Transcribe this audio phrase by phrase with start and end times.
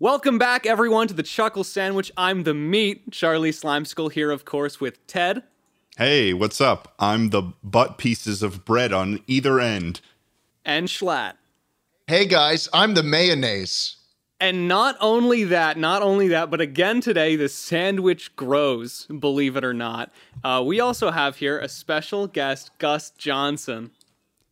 [0.00, 2.10] Welcome back, everyone, to the Chuckle Sandwich.
[2.16, 5.42] I'm the meat, Charlie Slimecicle here, of course, with Ted
[5.96, 6.92] Hey, what's up?
[6.98, 10.00] I'm the butt pieces of bread on either end.
[10.64, 11.34] and Schlatt.
[12.08, 13.96] Hey guys, I'm the mayonnaise.
[14.40, 19.64] And not only that, not only that, but again today, the sandwich grows, believe it
[19.64, 20.10] or not.
[20.42, 23.92] Uh, we also have here a special guest, Gus Johnson.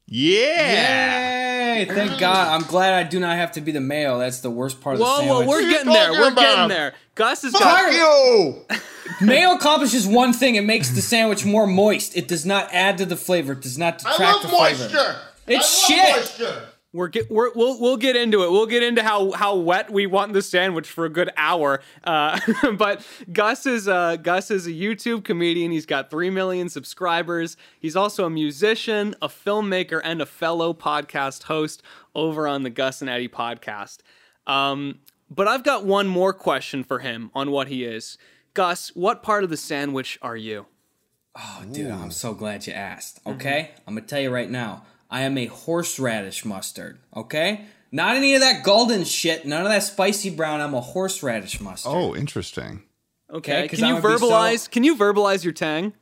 [0.06, 1.74] Yeah.
[1.74, 1.84] Yay!
[1.86, 2.48] Thank God.
[2.48, 4.18] I'm glad I do not have to be the male.
[4.18, 5.46] That's the worst part of the Whoa, sandwich.
[5.46, 6.12] whoa, we're getting there.
[6.12, 6.36] We're about?
[6.40, 6.94] getting there.
[7.14, 7.84] Gus has got.
[7.84, 8.80] Fuck you!
[9.26, 10.54] Male accomplishes one thing.
[10.54, 12.16] It makes the sandwich more moist.
[12.16, 13.52] It does not add to the flavor.
[13.52, 14.82] It does not I detract love the flavor.
[14.84, 15.16] moisture.
[15.46, 16.16] It's I love shit.
[16.40, 16.68] moisture.
[16.94, 18.50] We're get, we're, we'll we'll get into it.
[18.50, 21.80] We'll get into how how wet we want the sandwich for a good hour.
[22.04, 22.38] Uh,
[22.76, 25.72] but Gus is uh, Gus is a YouTube comedian.
[25.72, 27.56] He's got three million subscribers.
[27.80, 31.82] He's also a musician, a filmmaker, and a fellow podcast host
[32.14, 33.98] over on the Gus and Eddie podcast.
[34.46, 34.98] Um,
[35.30, 38.18] but I've got one more question for him on what he is.
[38.52, 40.66] Gus, what part of the sandwich are you?
[41.34, 43.20] Oh, dude, I'm so glad you asked.
[43.26, 43.70] Okay?
[43.86, 44.84] I'm going to tell you right now.
[45.12, 46.98] I am a horseradish mustard.
[47.14, 47.66] Okay?
[47.92, 49.44] Not any of that golden shit.
[49.46, 50.62] None of that spicy brown.
[50.62, 51.92] I'm a horseradish mustard.
[51.94, 52.82] Oh, interesting.
[53.30, 54.70] Okay, can you I would be so- verbalize?
[54.70, 55.92] Can you verbalize your tang?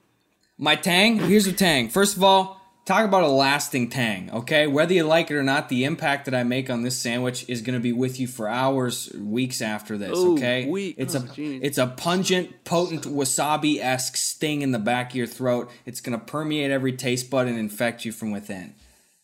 [0.56, 1.18] My tang?
[1.18, 1.88] Here's the tang.
[1.88, 4.66] First of all, talk about a lasting tang, okay?
[4.66, 7.62] Whether you like it or not, the impact that I make on this sandwich is
[7.62, 10.66] going to be with you for hours, weeks after this, Ooh, okay?
[10.68, 11.60] week- It's oh, a jeez.
[11.62, 15.70] it's a pungent, potent wasabi-esque sting in the back of your throat.
[15.86, 18.74] It's going to permeate every taste bud and infect you from within.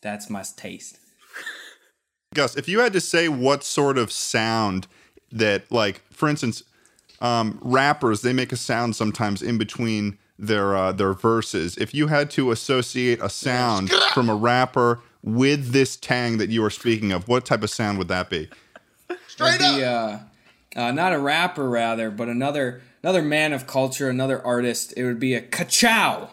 [0.03, 0.99] That's my taste.
[2.35, 4.87] Gus, if you had to say what sort of sound
[5.33, 6.63] that, like, for instance,
[7.21, 11.77] um, rappers they make a sound sometimes in between their uh, their verses.
[11.79, 16.63] If you had to associate a sound from a rapper with this tang that you
[16.65, 18.49] are speaking of, what type of sound would that be?
[19.29, 20.29] Straight Be, up.
[20.77, 24.93] uh, uh, not a rapper, rather, but another another man of culture, another artist.
[24.97, 26.31] It would be a kachow.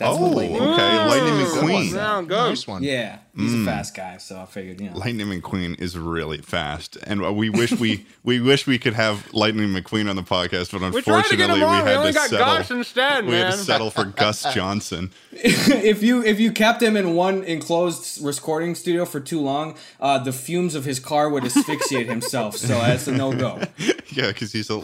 [0.00, 1.72] That's oh, the okay, Lightning Good one.
[1.72, 1.92] McQueen.
[1.92, 2.48] Sound good.
[2.48, 2.82] Nice one.
[2.82, 4.96] Yeah, he's a fast guy, so I figured, you know.
[4.98, 9.68] Lightning McQueen is really fast, and we wish we we wish we could have Lightning
[9.68, 11.86] McQueen on the podcast, but We tried to get unfortunately we on.
[11.86, 12.76] Had only to settle.
[12.78, 15.10] Instead, we had to settle for Gus Johnson.
[15.32, 20.18] if you if you kept him in one enclosed recording studio for too long, uh,
[20.18, 22.56] the fumes of his car would asphyxiate himself.
[22.56, 23.60] So that's a no go.
[24.12, 24.80] Yeah, because he's a.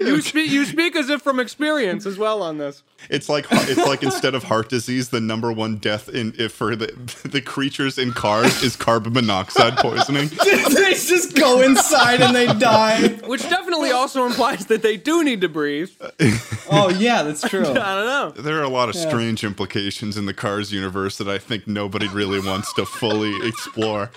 [0.00, 0.50] You speak.
[0.50, 2.82] You speak as if from experience as well on this.
[3.08, 6.76] it's like it's like instead of heart disease, the number one death in if for
[6.76, 10.28] the the creatures in cars is carbon monoxide poisoning.
[10.44, 13.08] they just go inside and they die.
[13.26, 15.90] Which definitely also implies that they do need to breathe.
[16.74, 17.60] Oh yeah, that's true.
[17.66, 18.30] I don't know.
[18.30, 22.08] There are a lot of strange implications in the Cars universe that I think nobody
[22.08, 24.10] really wants to fully explore.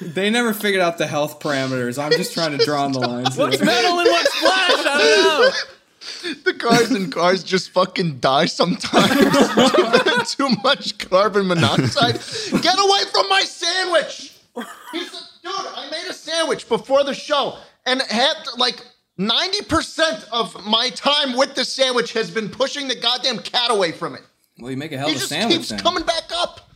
[0.00, 2.02] They never figured out the health parameters.
[2.02, 3.36] I'm just trying to draw on the lines.
[3.36, 4.70] What's metal and what's flash?
[4.70, 5.50] I don't know.
[6.44, 10.34] The cars and cars just fucking die sometimes.
[10.36, 12.14] Too much carbon monoxide.
[12.62, 14.32] Get away from my sandwich!
[14.92, 18.84] He said, dude, I made a sandwich before the show, and had like
[19.18, 24.14] 90% of my time with the sandwich has been pushing the goddamn cat away from
[24.14, 24.22] it.
[24.58, 25.56] Well, you make a hell He of a just sandwich.
[25.58, 25.78] keeps then.
[25.80, 26.70] coming back up.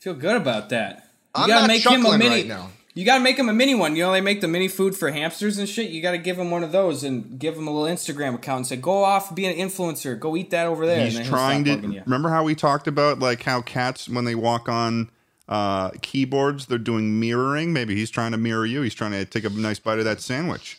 [0.00, 1.10] Feel good about that.
[1.36, 2.30] You I'm gotta not make him a chuckling mini.
[2.30, 2.70] right now.
[2.96, 3.94] You gotta make him a mini one.
[3.94, 5.90] You know they make the mini food for hamsters and shit.
[5.90, 8.66] You gotta give him one of those and give him a little Instagram account and
[8.66, 10.18] say, "Go off, be an influencer.
[10.18, 13.42] Go eat that over there." He's and trying to remember how we talked about like
[13.42, 15.10] how cats when they walk on
[15.46, 17.72] uh, keyboards they're doing mirroring.
[17.74, 18.80] Maybe he's trying to mirror you.
[18.80, 20.78] He's trying to take a nice bite of that sandwich.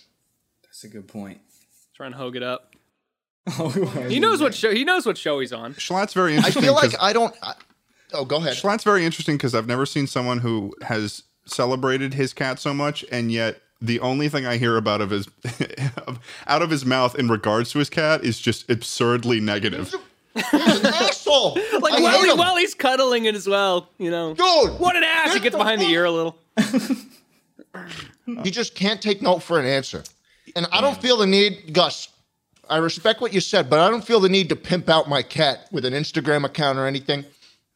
[0.63, 1.39] That's a good point.
[1.95, 2.73] Trying to hug it up.
[3.59, 3.69] Oh,
[4.09, 4.73] He knows what show.
[4.73, 5.75] He knows what show he's on.
[5.75, 7.33] Schlatt's very I feel like 'cause- I don't.
[7.41, 7.53] I,
[8.11, 8.55] oh, go ahead.
[8.57, 13.05] Schlatt's very interesting because I've never seen someone who has celebrated his cat so much,
[13.11, 15.27] and yet the only thing I hear about of his
[16.47, 19.93] out of his mouth in regards to his cat is just absurdly negative.
[20.35, 21.57] He's an asshole.
[21.79, 24.33] Like I while, hate he, while he's cuddling it as well, you know.
[24.33, 25.33] Dude, What an ass!
[25.33, 26.37] He gets the behind the ear a little.
[28.43, 30.03] He just can't take no for an answer.
[30.55, 32.09] And I don't feel the need, Gus.
[32.69, 35.21] I respect what you said, but I don't feel the need to pimp out my
[35.21, 37.23] cat with an Instagram account or anything.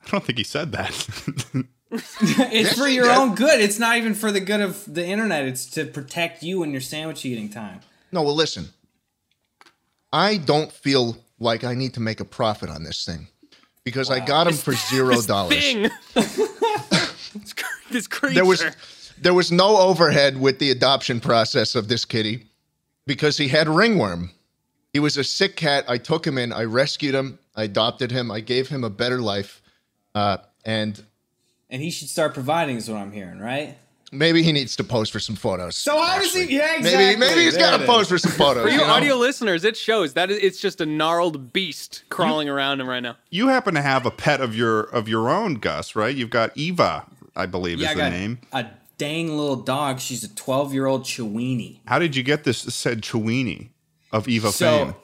[0.06, 1.66] I don't think he said that.
[2.22, 3.18] it's for your did.
[3.18, 3.60] own good.
[3.60, 5.46] It's not even for the good of the internet.
[5.46, 7.82] It's to protect you and your sandwich eating time.
[8.12, 8.70] No, well, listen.
[10.14, 13.28] I don't feel like I need to make a profit on this thing
[13.84, 15.56] because I got him for zero dollars.
[16.14, 18.36] This cr- this creature.
[18.36, 18.64] There was
[19.20, 22.48] there was no overhead with the adoption process of this kitty
[23.06, 24.32] because he had ringworm.
[24.94, 25.86] He was a sick cat.
[25.88, 26.52] I took him in.
[26.52, 27.40] I rescued him.
[27.56, 28.32] I adopted him.
[28.32, 29.62] I gave him a better life.
[30.14, 31.02] Uh, and
[31.72, 33.78] And he should start providing, is what I'm hearing, right?
[34.12, 35.78] Maybe he needs to pose for some photos.
[35.78, 36.58] So how does he?
[36.58, 36.98] Yeah, exactly.
[37.06, 37.90] Maybe maybe he's There got it to is.
[37.90, 38.64] pose for some photos.
[38.64, 38.92] For you you know?
[38.92, 43.16] audio listeners, it shows that it's just a gnarled beast crawling around him right now.
[43.30, 46.14] You happen to have a pet of your of your own, Gus, right?
[46.14, 47.06] You've got Eva,
[47.38, 48.40] I believe Yeah, I the got name.
[48.52, 48.66] a
[48.98, 50.02] dang little dog.
[50.02, 51.78] She's a 12 year old Chiweenie.
[51.88, 53.70] How did you get this said Chiweenie
[54.12, 54.96] of Eva So, fame?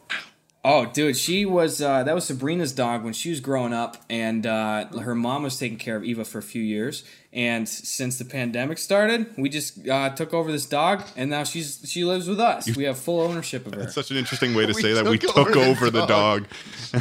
[0.67, 4.45] Oh, dude, she was uh, that was Sabrina's dog when she was growing up, and
[4.45, 7.03] uh, her mom was taking care of Eva for a few years.
[7.31, 11.81] And since the pandemic started, we just uh, took over this dog, and now she's
[11.85, 12.75] she lives with us.
[12.75, 13.83] we have full ownership of her.
[13.83, 15.05] It's such an interesting way to say that.
[15.05, 16.47] We took took over the over the dog.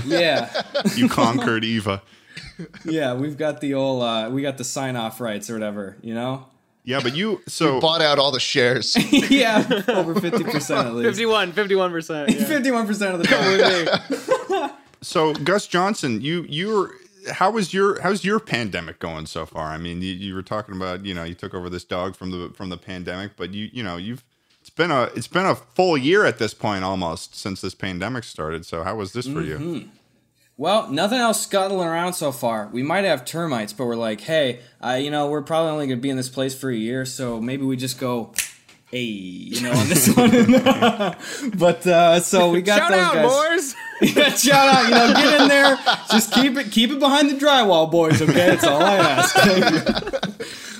[0.07, 0.63] yeah,
[0.95, 2.03] You conquered Eva.
[2.85, 6.15] yeah, we've got the old uh, we got the sign off rights or whatever, you
[6.15, 6.47] know.
[6.87, 8.97] Yeah, but you so bought out all the shares.
[9.31, 11.19] yeah, over fifty percent at least.
[11.19, 12.47] 51, 51%.
[12.47, 13.27] Fifty-one percent of the
[14.49, 14.71] time.
[15.03, 16.93] so Gus Johnson, you you're
[17.33, 19.67] how was your how's your pandemic going so far?
[19.67, 22.31] I mean, you, you were talking about you know you took over this dog from
[22.31, 24.25] the from the pandemic, but you you know you've
[24.61, 28.25] it's been a it's been a full year at this point almost since this pandemic
[28.25, 28.65] started.
[28.65, 29.59] So how was this for you?
[29.59, 29.89] Mm-hmm.
[30.59, 32.69] Well, nothing else scuttling around so far.
[32.73, 35.99] We might have termites, but we're like, hey, uh, you know, we're probably only going
[35.99, 38.33] to be in this place for a year, so maybe we just go,
[38.91, 40.31] hey, you know, on this one.
[41.59, 43.27] but uh, so we got Shout those out, guys.
[43.29, 43.75] boys!
[44.17, 45.79] yeah, shout out, you know, get in there,
[46.11, 48.23] just keep it, keep it behind the drywall, boys.
[48.23, 49.37] Okay, that's all I ask.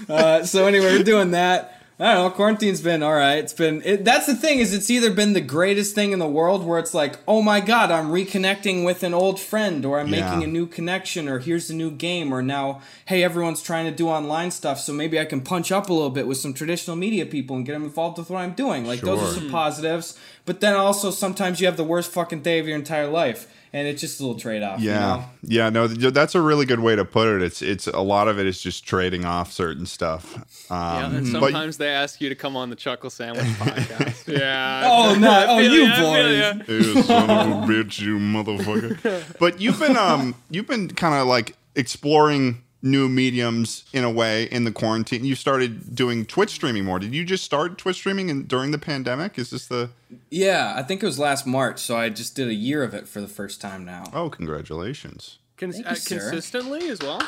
[0.09, 1.76] uh, so anyway, we're doing that.
[1.99, 2.31] I don't know.
[2.37, 3.37] Quarantine's been all right.
[3.39, 3.81] It's been.
[3.83, 6.79] It, that's the thing is, it's either been the greatest thing in the world, where
[6.79, 10.21] it's like, oh my god, I'm reconnecting with an old friend, or I'm Yeah.
[10.21, 13.93] making a new connection, or here's a new game, or now, hey, everyone's trying to
[13.97, 16.97] do online stuff, so maybe I can punch up a little bit with some traditional
[16.97, 18.85] media people and get them involved with what I'm doing.
[18.87, 20.19] Like those are some positives.
[20.45, 23.87] But then also sometimes you have the worst fucking day of your entire life, and
[23.87, 24.81] it's just a little trade off.
[24.81, 25.25] Yeah, You know?
[25.43, 27.43] yeah, no, that's a really good way to put it.
[27.43, 30.67] It's it's a lot of it is just trading off certain stuff.
[30.71, 34.15] Yeah, Um, and but sometimes they ask you to come on the Chuckle Sandwich podcast.
[34.39, 34.83] Yeah.
[34.91, 35.47] Oh no!
[35.49, 36.39] Oh, you ya, boys.
[36.39, 36.75] ya.
[36.75, 39.37] You son of a bitch, you motherfucker.
[39.39, 44.45] But you've been um you've been kind of like exploring new mediums in a way
[44.45, 45.25] in the quarantine.
[45.25, 46.99] You started doing Twitch streaming more.
[46.99, 49.39] Did you just start Twitch streaming in, during the pandemic?
[49.39, 49.91] Is this the
[50.31, 53.09] Yeah, I think it was last March, so I just did a year of it
[53.09, 54.05] for the first time now.
[54.13, 55.39] Oh, congratulations.
[55.57, 56.19] Cons- Thank uh, sir.
[56.19, 57.23] consistently as well.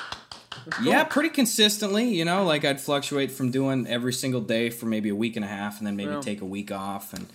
[0.82, 2.08] Yeah, pretty consistently.
[2.14, 5.44] You know, like I'd fluctuate from doing every single day for maybe a week and
[5.44, 6.20] a half, and then maybe Yeah.
[6.20, 7.12] take a week off.
[7.14, 7.26] And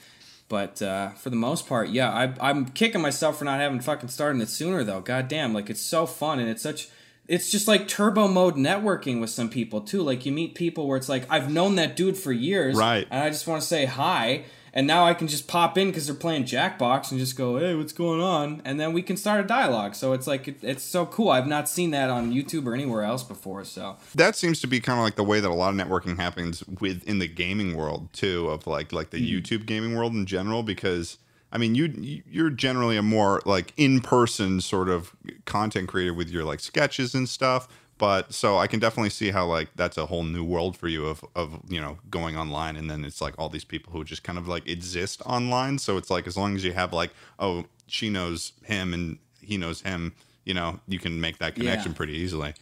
[0.50, 4.10] but uh, for the most part, yeah, I, I'm kicking myself for not having fucking
[4.10, 5.02] started it sooner though.
[5.02, 6.90] God damn, like it's so fun and it's such.
[7.28, 10.02] It's just like turbo mode networking with some people too.
[10.02, 13.08] Like you meet people where it's like I've known that dude for years, Right.
[13.10, 14.44] And I just want to say hi,
[14.74, 17.76] and now I can just pop in because they're playing Jackbox and just go, "Hey,
[17.76, 19.94] what's going on?" And then we can start a dialogue.
[19.94, 21.30] So it's like it, it's so cool.
[21.30, 23.64] I've not seen that on YouTube or anywhere else before.
[23.66, 26.18] So That seems to be kind of like the way that a lot of networking
[26.18, 29.38] happens within the gaming world too, of like like the mm-hmm.
[29.38, 30.64] YouTube gaming world in general.
[30.64, 31.20] Because
[31.54, 35.16] I mean, you you're generally a more like in person sort of
[35.46, 37.68] content creator with your like sketches and stuff.
[38.00, 41.06] But so I can definitely see how like that's a whole new world for you
[41.06, 44.24] of of you know going online and then it's like all these people who just
[44.24, 45.78] kind of like exist online.
[45.78, 49.56] So it's like as long as you have like oh she knows him and he
[49.58, 50.14] knows him,
[50.44, 51.98] you know you can make that connection Yeah.
[51.98, 52.56] pretty easily.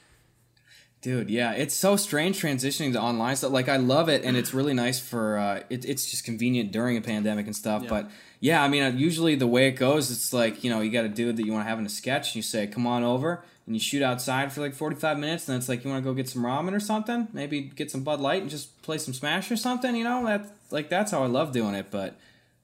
[1.01, 3.51] Dude, yeah, it's so strange transitioning to online stuff.
[3.51, 6.95] Like, I love it, and it's really nice for uh, it, it's just convenient during
[6.95, 7.87] a pandemic and stuff.
[7.87, 8.11] But
[8.41, 11.09] yeah, I mean, usually the way it goes, it's like you know, you got a
[11.09, 13.43] dude that you want to have in a sketch, and you say, "Come on over,"
[13.67, 16.09] and you shoot outside for like forty five minutes, and it's like you want to
[16.09, 19.13] go get some ramen or something, maybe get some Bud Light and just play some
[19.13, 19.95] Smash or something.
[19.95, 21.91] You know, that like that's how I love doing it.
[21.91, 22.17] But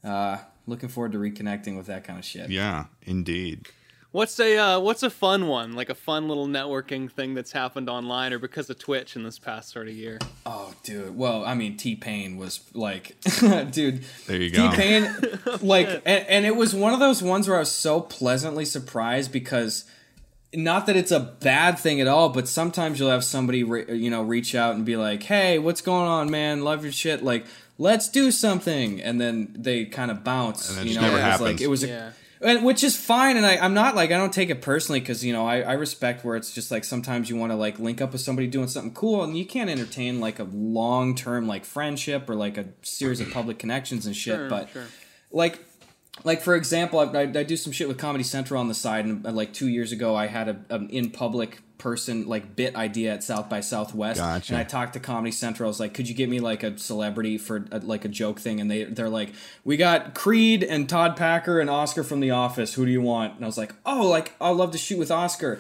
[0.04, 2.50] uh, looking forward to reconnecting with that kind of shit.
[2.50, 3.68] Yeah, indeed.
[4.12, 5.74] What's a uh, what's a fun one?
[5.76, 9.38] Like a fun little networking thing that's happened online or because of Twitch in this
[9.38, 10.18] past sort of year.
[10.46, 11.16] Oh, dude.
[11.18, 13.18] Well, I mean, T Pain was like,
[13.72, 14.04] dude.
[14.26, 14.72] There you go.
[14.72, 15.14] T Pain,
[15.62, 19.32] like, and, and it was one of those ones where I was so pleasantly surprised
[19.34, 19.84] because,
[20.54, 24.10] not that it's a bad thing at all, but sometimes you'll have somebody, re- you
[24.10, 26.64] know, reach out and be like, "Hey, what's going on, man?
[26.64, 27.24] Love your shit.
[27.24, 27.46] Like,
[27.78, 30.70] let's do something," and then they kind of bounce.
[30.70, 31.52] And then it you just know, never it was happens.
[31.52, 32.12] like it was a Yeah.
[32.42, 35.24] And, which is fine and I, i'm not like i don't take it personally because
[35.26, 38.02] you know I, I respect where it's just like sometimes you want to like link
[38.02, 42.30] up with somebody doing something cool and you can't entertain like a long-term like friendship
[42.30, 44.86] or like a series of public connections and shit Sure, but sure.
[45.32, 45.64] like
[46.24, 49.06] like for example I, I, I do some shit with comedy central on the side
[49.06, 52.76] and uh, like two years ago i had a, an in public person like bit
[52.76, 54.20] idea at south by southwest.
[54.20, 54.54] Gotcha.
[54.54, 55.68] and i talked to comedy central.
[55.68, 58.40] I was like could you get me like a celebrity for a, like a joke
[58.40, 58.60] thing?
[58.60, 62.74] And they they're like we got creed and todd packer and oscar from the office.
[62.74, 63.36] Who do you want?
[63.36, 65.58] And i was like oh like i'd love to shoot with oscar.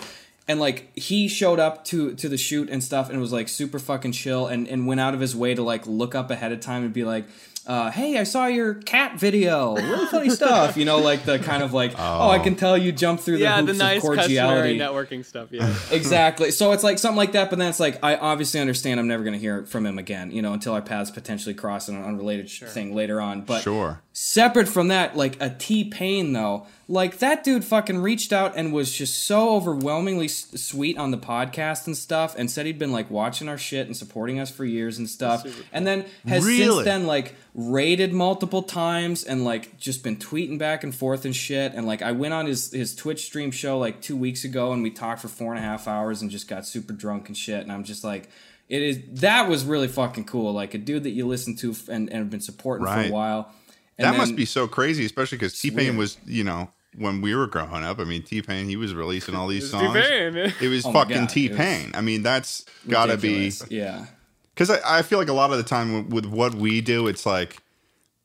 [0.49, 3.79] And like he showed up to to the shoot and stuff and was like super
[3.79, 6.61] fucking chill and and went out of his way to like look up ahead of
[6.61, 7.25] time and be like
[7.67, 9.75] uh, hey, I saw your cat video.
[9.75, 10.77] Really funny stuff.
[10.77, 13.43] You know, like the kind of like, oh, I can tell you jump through the
[13.43, 14.79] yeah, hoops the nice of customary cordiality.
[14.79, 15.49] networking stuff.
[15.51, 15.75] Yeah.
[15.91, 16.51] exactly.
[16.51, 19.23] So it's like something like that, but then it's like I obviously understand I'm never
[19.23, 20.31] going to hear from him again.
[20.31, 23.41] You know, until our paths potentially cross in an unrelated sh thing later on.
[23.41, 24.01] But Sure.
[24.19, 28.73] Separate from that, like a T Pain though, like that dude fucking reached out and
[28.73, 32.91] was just so overwhelmingly s- sweet on the podcast and stuff, and said he'd been
[32.91, 36.65] like watching our shit and supporting us for years and stuff, and then has Really?
[36.65, 41.35] since then like rated multiple times and like just been tweeting back and forth and
[41.35, 41.73] shit.
[41.75, 44.81] And like I went on his his Twitch stream show like two weeks ago and
[44.81, 47.61] we talked for four and a half hours and just got super drunk and shit.
[47.61, 48.29] And I'm just like.
[48.69, 50.51] It is that was really fucking cool.
[50.51, 53.53] Like a dude that you listen to and, and have been supporting for a while.
[53.97, 57.21] And that then- must be so crazy, especially because T Pain was, you know, when
[57.21, 57.99] we were growing up.
[57.99, 59.93] I mean, T Pain, he was releasing all these songs.
[59.93, 60.53] T-Pain.
[60.61, 61.91] It was Oh fucking T Pain.
[61.93, 63.51] I mean, that's gotta be.
[63.69, 64.05] Yeah.
[64.53, 67.07] because I, I feel like a lot of the time with, with what we do,
[67.07, 67.57] it's like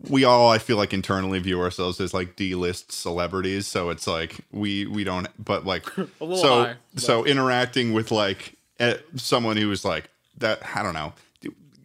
[0.09, 3.67] we all I feel like internally view ourselves as like D list celebrities.
[3.67, 8.57] So it's like we we don't, but like little so high, so interacting with like
[9.17, 10.61] someone who is like that.
[10.75, 11.13] I don't know.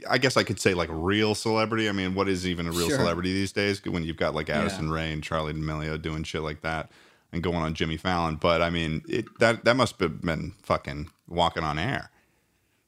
[0.09, 1.89] I guess I could say like real celebrity.
[1.89, 2.97] I mean, what is even a real Sure.
[2.97, 3.83] celebrity these days?
[3.85, 6.91] When you've got like Addison Rae and Charli D'Amelio doing shit like that
[7.31, 8.35] and going on Jimmy Fallon.
[8.35, 12.11] But I mean, it that that must have been fucking walking on air.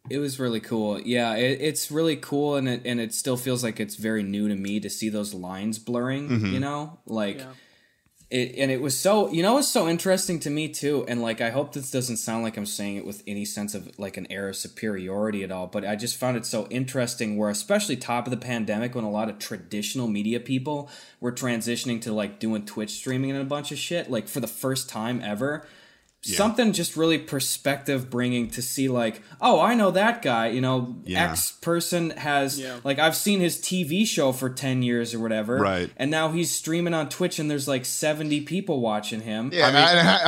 [0.09, 0.99] It was really cool.
[0.99, 4.47] Yeah, it, it's really cool, and it and it still feels like it's very new
[4.47, 6.29] to me to see those lines blurring.
[6.29, 6.53] Mm-hmm.
[6.53, 7.51] You know, like Yeah.
[8.29, 9.31] It, and it was so.
[9.31, 11.05] You know, it's so interesting to me too.
[11.07, 13.97] And like, I hope this doesn't sound like I'm saying it with any sense of
[13.97, 15.67] like an air of superiority at all.
[15.67, 17.37] But I just found it so interesting.
[17.37, 22.01] Where especially top of the pandemic, when a lot of traditional media people were transitioning
[22.03, 25.21] to like doing Twitch streaming and a bunch of shit, like for the first time
[25.23, 25.65] ever
[26.21, 30.97] something just really perspective bringing to see like oh i know that guy you know
[31.05, 31.31] Yeah.
[31.31, 32.79] x person has Yeah.
[32.83, 35.89] like i've seen his tv show for 10 years or whatever Right.
[35.97, 39.71] and now he's streaming on twitch and there's like 70 people watching him Yeah, I,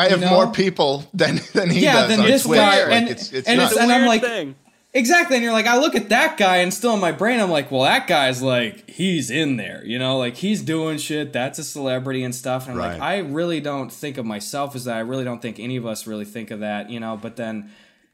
[0.01, 0.31] I, I have you know?
[0.31, 2.09] more people than than he Yeah, does.
[2.09, 2.57] than on this Twitch.
[2.59, 4.55] guy, Like, and- it's, it's and it's- and I'm like- thing.
[4.93, 7.49] Exactly and you're like i look at that guy and still in my brain i'm
[7.49, 11.57] like well that guy's like he's in there you know like he's doing shit that's
[11.59, 14.97] a celebrity and stuff and i'm like i really don't think of myself as that
[14.97, 17.69] i really don't think any of us really think of that you know but then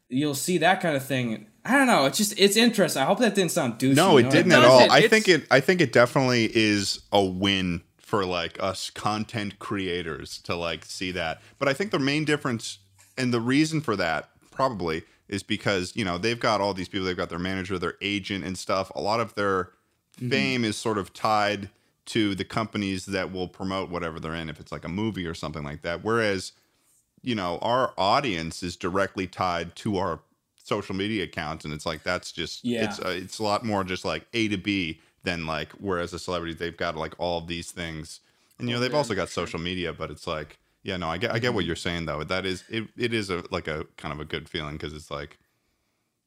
[0.10, 3.18] you'll see that kind of thing i don't know it's just it's interesting i hope
[3.20, 4.30] that didn't sound douchey No, you it know?
[4.32, 4.90] didn't at doesn't.
[4.90, 4.92] all.
[4.96, 5.48] I It's- think it.
[5.50, 11.12] I think it definitely is a win for like us content creators to like see
[11.12, 11.42] that.
[11.60, 12.78] But I think the main difference
[13.18, 17.06] and the reason for that probably is because you know they've got all these people.
[17.06, 18.92] They've got their manager, their agent, and stuff.
[18.96, 19.72] A lot of their
[20.30, 21.70] fame is sort of tied
[22.06, 24.50] to the companies that will promote whatever they're in.
[24.50, 26.04] If it's like a movie or something like that.
[26.04, 26.54] Whereas
[27.24, 30.20] you know our audience is directly tied to our
[30.64, 32.86] social media accounts and it's like that's just Yeah.
[32.86, 36.20] it's uh, it's a lot more just like a to b than like whereas a
[36.20, 38.20] celebrity they've got like all of these things
[38.60, 41.32] and you know they've also got social media but it's like yeah no i get
[41.32, 41.68] i get what Mm-hmm.
[41.68, 44.50] you're saying though that is it, it is a like a kind of a good
[44.50, 45.38] feeling because it's like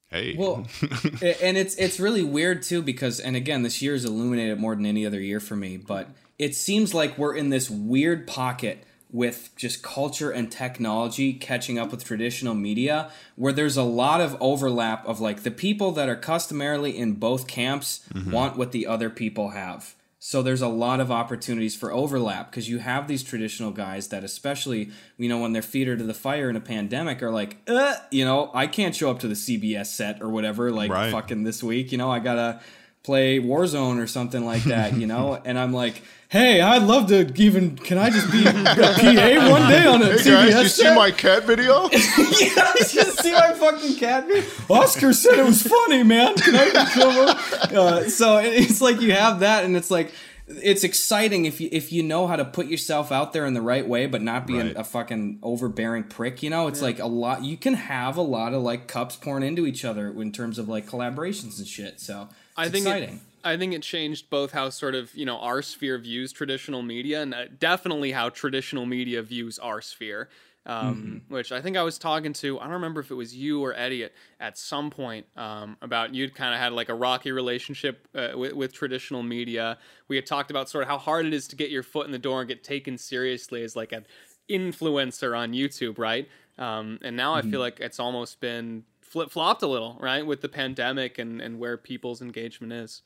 [0.09, 0.67] hey Well,
[1.43, 4.87] and it's it's really weird too because and again this year is illuminated more than
[4.87, 9.51] any other year for me, but it seems like we're in this weird pocket with
[9.57, 15.05] just culture and technology catching up with traditional media where there's a lot of overlap
[15.07, 19.51] of like the people that are customarily in both camps want what the other people
[19.51, 19.95] have.
[20.23, 24.23] So there's a lot of opportunities for overlap because you have these traditional guys that,
[24.23, 27.57] especially you know, when their feet are to the fire in a pandemic, are like,
[27.67, 31.11] uh, you know, I can't show up to the CBS set or whatever, like Right.
[31.11, 31.91] fucking this week.
[31.91, 32.61] You know, I gotta
[33.03, 34.97] play Warzone or something like that.
[34.97, 37.77] You know, and I'm like, hey, I'd love to even.
[37.77, 40.71] Can I just be a PA one day on a Hey CBS guys, you set?
[40.91, 41.83] see my cat video?
[41.93, 44.27] yeah, just see my fucking cat.
[44.27, 44.45] video?
[44.69, 46.35] Oscar said it was funny, man.
[46.37, 47.37] Can I just show him?
[47.77, 50.13] Uh, so it's like you have that, and it's like
[50.49, 53.63] it's exciting if you if you know how to put yourself out there in the
[53.63, 54.75] right way, but not be Right.
[54.75, 56.43] a, a fucking overbearing prick.
[56.43, 57.45] You know, it's like a lot.
[57.45, 60.69] You can have a lot of like cups pouring into each other in terms of
[60.69, 62.01] like collaborations and shit.
[62.01, 63.15] So it's I think exciting.
[63.15, 66.83] It, I think it changed both how sort of you know our sphere views traditional
[66.83, 70.29] media, and uh, definitely how traditional media views our sphere.
[70.67, 72.61] Um, Which I think I was talking to.
[72.61, 76.15] I don't remember if it was you or Eddie at, at some point um, about
[76.15, 79.79] you'd kind of had like a rocky relationship uh, with, with traditional media.
[80.09, 82.13] We had talked about sort of how hard it is to get your foot in
[82.13, 84.05] the door and get taken seriously as like an
[84.51, 86.29] influencer on YouTube, right?
[86.59, 90.41] Um, and now I feel like it's almost been flip flopped a little, right, with
[90.41, 93.03] the pandemic and and where people's engagement is.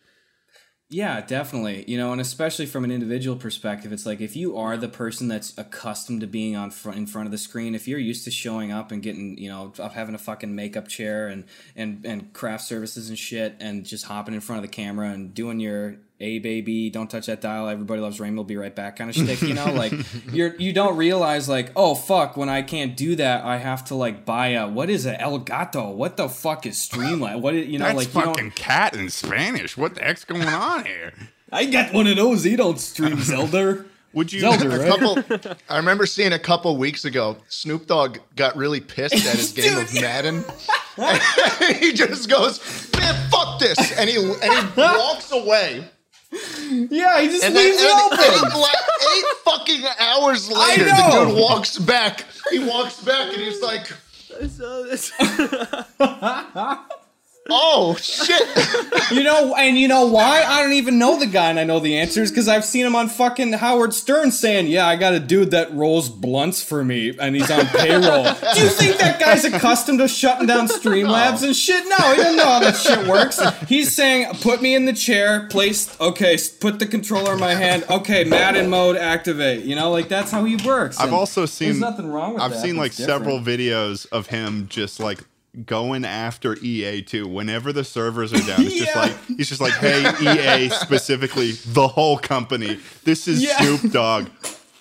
[0.90, 1.84] Yeah, definitely.
[1.88, 5.28] You know, and especially from an individual perspective, it's like if you are the person
[5.28, 8.30] that's accustomed to being on front in front of the screen, if you're used to
[8.30, 12.32] showing up and getting, you know, of having a fucking makeup chair and and and
[12.34, 15.96] craft services and shit, and just hopping in front of the camera and doing your
[16.24, 17.68] "Hey baby, don't touch that dial.
[17.68, 18.44] Everybody loves Rainbow.
[18.44, 19.92] Be right back" kind of shtick, you know, like
[20.32, 23.94] you're you don't realize like, oh fuck, when I can't do that, I have to
[23.94, 25.94] like buy a what is it, Elgato?
[25.94, 27.42] What the fuck is Streamline?
[27.42, 29.76] What is, you know, That's like you fucking cat in Spanish.
[29.76, 31.12] What the heck's going on here?
[31.52, 32.42] I got one of those.
[32.44, 33.84] He don't stream Zelda.
[34.14, 34.40] Would you?
[34.40, 34.88] Zelda, A right?
[35.28, 35.56] couple.
[35.68, 37.36] I remember seeing a couple weeks ago.
[37.48, 40.44] Snoop Dogg got really pissed at his game of Madden.
[41.80, 42.60] he just goes,
[42.96, 45.88] "Man, fuck this," and he and he walks away.
[46.90, 48.18] Yeah, he just And then leaves and, it open.
[48.50, 48.84] and like
[49.16, 52.24] eight fucking hours later, the dude walks back.
[52.50, 53.86] He walks back and he's like,
[57.50, 58.48] "Oh shit!"
[59.12, 60.42] You know, and you know why?
[60.42, 62.96] I don't even know the guy, and I know the answers because I've seen him
[62.96, 67.14] on fucking Howard Stern saying, "Yeah, I got a dude that rolls blunts for me,
[67.18, 68.24] and he's on payroll."
[68.54, 71.84] Do you think that guy's accustomed to shutting down Streamlabs and shit?
[71.86, 73.40] No, he doesn't know how that shit works.
[73.68, 77.84] He's saying, "Put me in the chair, place, okay, put the controller in my hand,
[77.90, 80.98] okay, Madden mode activate." You know, like that's how he works.
[80.98, 81.68] I've and also seen.
[81.68, 82.62] There's nothing wrong with I've that.
[82.62, 83.24] seen like different.
[83.24, 85.20] several videos of him just like
[85.66, 87.26] going after EA too.
[87.28, 90.02] Whenever the servers are down, it's just like he's just like, "Hey
[90.64, 92.78] EA, specifically the whole company.
[93.04, 93.58] This is Yeah.
[93.58, 94.28] Snoop Dogg.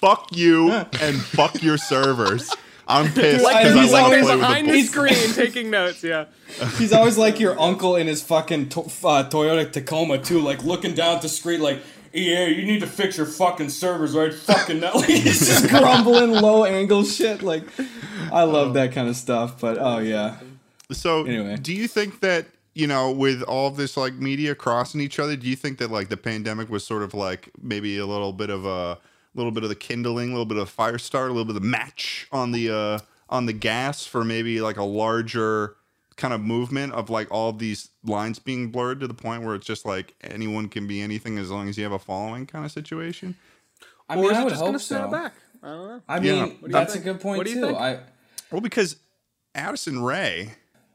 [0.01, 2.53] Fuck you and fuck your servers.
[2.86, 5.34] I'm pissed Like, because I he's want to always play with behind the the screen
[5.34, 6.03] taking notes.
[6.03, 6.25] Yeah.
[6.77, 10.94] He's always like your uncle in his fucking to- uh, Toyota Tacoma too, like looking
[10.94, 14.82] down at the street, like, "Yeah, you need to fix your fucking servers right fucking
[14.82, 17.42] now." Like, he's just grumbling, low angle shit.
[17.42, 17.63] Like,
[18.34, 19.62] I love that kind of stuff.
[19.62, 20.36] But oh yeah,
[20.92, 21.58] So, Anyway.
[21.58, 25.36] do you think that you know, with all of this like media crossing each other,
[25.36, 28.50] do you think that like the pandemic was sort of like maybe a little bit
[28.50, 28.98] of a
[29.36, 31.62] little bit of the kindling, a little bit of fire start, a little bit of
[31.62, 33.00] the match on the uh
[33.30, 35.75] on the gas for maybe like a larger
[36.16, 39.56] kind of movement of like all of these lines being blurred to the point where
[39.56, 42.66] it's just like anyone can be anything as long as you have a following kind
[42.66, 43.36] of situation?
[44.10, 45.12] I Or mean, is I it would just hope going to snap so.
[45.12, 45.34] back?
[45.63, 46.02] I don't know.
[46.08, 46.46] I Yeah.
[46.46, 47.65] mean, What do that's a good point What do you too.
[47.67, 47.78] think?
[47.78, 48.00] I
[48.52, 48.98] Well, because
[49.56, 50.52] Addison Rae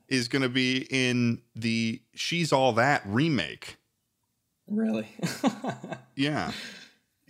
[0.08, 3.76] is going to be in the She's All That remake.
[4.68, 5.08] really,
[6.16, 6.52] Yeah.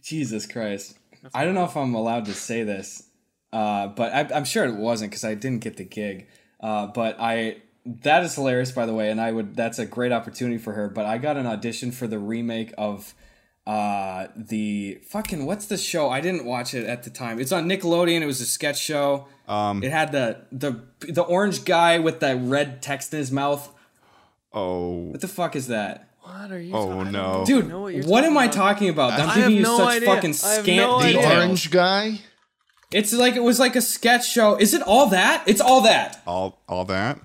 [0.03, 0.97] Jesus Christ,
[1.35, 3.09] I don't know if I'm allowed to say this,
[3.53, 6.29] uh, but I, I'm sure it wasn't because I didn't get the gig.
[6.61, 10.13] Uh, but I that is hilarious, by the way, and I would that's a great
[10.13, 10.89] opportunity for her.
[10.89, 13.15] But I got an audition for the remake of
[13.69, 16.09] uh the fucking what's the show?
[16.09, 17.39] I didn't watch it at the time.
[17.39, 18.23] It's on Nickelodeon.
[18.23, 19.29] It was a sketch show.
[19.47, 23.71] Um, it had the the the orange guy with that red text in his mouth.
[24.55, 25.11] Oh.
[25.11, 26.09] What the fuck is that?
[26.23, 26.75] What are you?
[26.75, 27.21] Oh, talking no.
[27.21, 27.47] about?
[27.47, 29.13] Dude, what, what you're am I talking talking about?
[29.21, 30.09] I'm I giving have you no such idea.
[30.15, 32.21] fucking I scant no The orange guy.
[32.91, 34.57] It's like it was like a sketch show.
[34.57, 35.45] Is it all that?
[35.47, 36.23] It's all that.
[36.27, 37.21] All all that?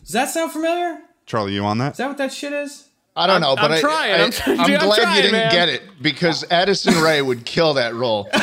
[0.00, 0.98] Does that sound familiar?
[1.26, 1.92] Charlie, you on that?
[1.92, 2.88] Is that what that shit is?
[3.14, 4.12] I don't know, but I'm I, trying.
[4.12, 4.60] I, I'm trying.
[4.60, 5.52] am Dude, I'm glad trying, you didn't man.
[5.52, 8.28] get it because Addison Rae would kill that role.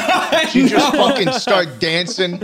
[0.51, 2.39] She just fucking start dancing.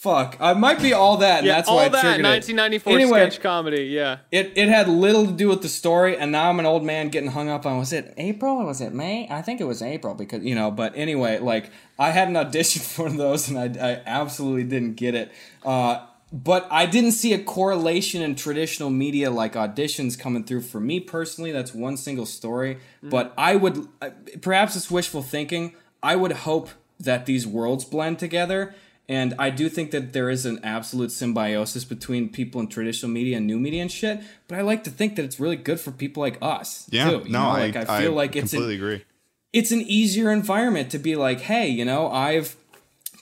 [0.00, 0.38] Fuck.
[0.40, 2.96] I might be all that, and Yeah, that's all why I that triggered 1994 it.
[2.96, 3.84] Anyway, sketch comedy.
[3.84, 4.18] Yeah.
[4.32, 7.10] it, it had little to do with the story, and now I'm an old man
[7.10, 9.28] getting hung up on was it April or was it May?
[9.30, 10.70] I think it was April because you know.
[10.70, 14.64] But anyway, like I had an audition for one of those, and I, I absolutely
[14.64, 15.30] didn't get it.
[15.62, 20.80] Uh, but I didn't see a correlation in traditional media like auditions coming through for
[20.80, 21.50] me personally.
[21.50, 22.78] That's one single story.
[23.02, 25.74] But I would uh, perhaps it's wishful thinking.
[26.02, 28.74] I would hope that these worlds blend together.
[29.08, 33.38] And I do think that there is an absolute symbiosis between people in traditional media
[33.38, 34.20] and new media and shit.
[34.46, 36.86] But I like to think that it's really good for people like us.
[36.90, 37.10] Yeah.
[37.10, 37.48] too, you no, know?
[37.48, 39.04] I, like I feel like it's completely an, agree.
[39.52, 42.54] it's an easier environment to be like, hey, you know, I've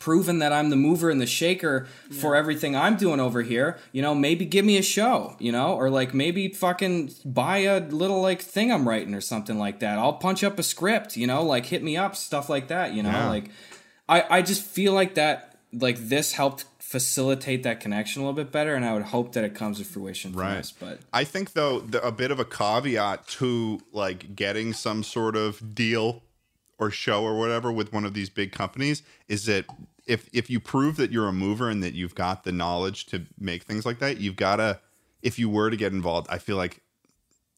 [0.08, 3.76] proven that I'm the mover and the shaker for everything I'm doing over here.
[3.92, 7.80] You know, maybe give me a show, you know, or like maybe fucking buy a
[7.80, 9.98] little like thing I'm writing or something like that.
[9.98, 13.02] I'll punch up a script, you know, like hit me up, stuff like that, you
[13.02, 13.28] know, Yeah.
[13.28, 13.50] like
[14.08, 18.50] I I just feel like that like this helped facilitate that connection a little bit
[18.50, 20.56] better and I would hope that it comes to fruition for Right.
[20.56, 25.02] us, but I think though the, a bit of a caveat to like getting some
[25.02, 26.22] sort of deal
[26.80, 29.66] or show or whatever with one of these big companies is that
[30.08, 33.26] if if you prove that you're a mover and that you've got the knowledge to
[33.38, 34.80] make things like that, you've got to
[35.22, 36.80] if you were to get involved, I feel like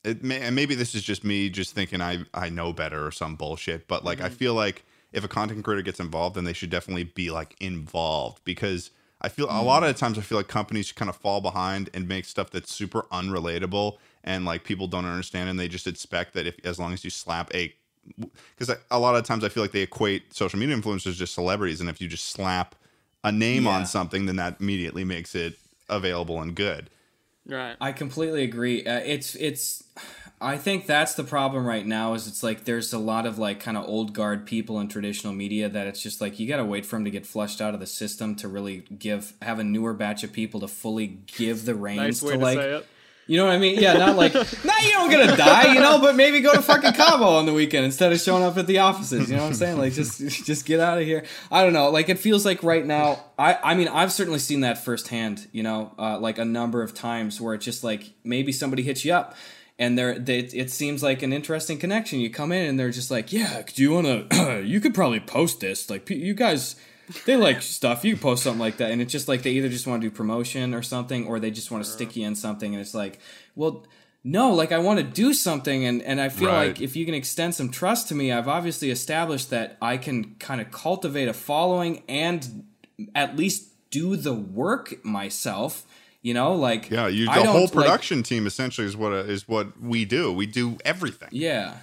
[0.03, 3.11] it may, and maybe this is just me just thinking I I know better or
[3.11, 4.35] some bullshit, but like I mm-hmm.
[4.35, 8.43] feel like if a content creator gets involved, then they should definitely be like involved
[8.45, 9.89] because I feel a lot mm.
[9.89, 12.75] of the times I feel like companies kind of fall behind and make stuff that's
[12.75, 16.93] super unrelatable and like people don't understand and they just expect that if as long
[16.93, 17.75] as you slap a
[18.59, 21.81] because a lot of times I feel like they equate social media influencers just celebrities,
[21.81, 22.75] and if you just slap
[23.25, 23.71] a name Yeah.
[23.71, 25.59] on something, then that immediately makes it
[25.89, 26.91] available and good.
[27.47, 27.77] Right.
[27.81, 28.85] I completely agree.
[28.85, 29.85] Uh, it's it's.
[30.43, 32.15] I think that's the problem right now.
[32.15, 35.35] Is it's like there's a lot of like kind of old guard people in traditional
[35.35, 37.75] media that it's just like you got to wait for them to get flushed out
[37.75, 41.67] of the system to really give have a newer batch of people to fully give
[41.67, 42.87] the reins Nice way to to like say it.
[43.31, 43.79] You know what I mean?
[43.79, 46.95] Yeah, not like not you don't gonna die, you know, but maybe go to fucking
[46.95, 49.31] Cabo on the weekend instead of showing up at the offices.
[49.31, 49.79] You know what I'm saying?
[49.79, 51.23] Like just just get out of here.
[51.49, 51.91] I don't know.
[51.91, 53.23] Like it feels like right now.
[53.39, 55.47] I I mean I've certainly seen that firsthand.
[55.53, 59.05] You know, uh, like a number of times where it's just like maybe somebody hits
[59.05, 59.37] you up.
[59.79, 62.19] And there, they, it seems like an interesting connection.
[62.19, 64.63] You come in and they're just like, "Yeah, do you want to?
[64.63, 65.89] you could probably post this.
[65.89, 66.75] Like, you guys,
[67.27, 68.05] they like stuff.
[68.05, 70.15] You post something like that, and it's just like they either just want to do
[70.15, 73.19] promotion or something, or they just want to stick you in something, and it's like,
[73.57, 73.87] well,
[74.23, 76.69] no, like I want to do something, and and I feel Right.
[76.69, 80.35] like if you can extend some trust to me, I've obviously established that I can
[80.39, 82.65] kind of cultivate a following and
[83.15, 85.87] at least do the work myself.
[86.23, 89.81] You know, like Yeah, you, the whole like- production team essentially is what is what
[89.81, 90.31] we do.
[90.31, 91.31] We do everything.
[91.33, 91.77] Yeah.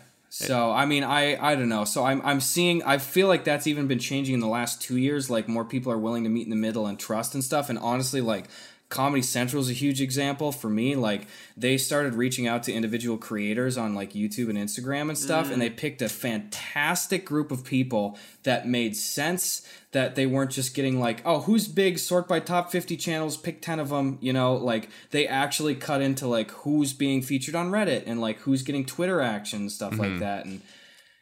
[0.46, 1.84] So I mean, I I don't know.
[1.84, 2.84] So I'm I'm seeing.
[2.84, 5.30] I feel like that's even been changing in the last two years.
[5.30, 7.70] Like more people are willing to meet in the middle and trust and stuff.
[7.72, 8.46] And honestly, like
[8.90, 10.96] Comedy Central is a huge example for me.
[10.96, 15.52] Like they started reaching out to individual creators on like YouTube and Instagram and stuff,
[15.52, 15.76] and they mm.
[15.76, 19.68] picked a fantastic group of people that made sense.
[19.92, 21.98] That they weren't just getting like, oh, who's big?
[21.98, 24.20] Sort by top fifty channels, pick ten of them.
[24.22, 28.40] You know, like they actually cut into like who's being featured on Reddit and like
[28.40, 30.20] who's getting Twitter action and stuff like mm-hmm.
[30.20, 30.46] that.
[30.46, 30.62] And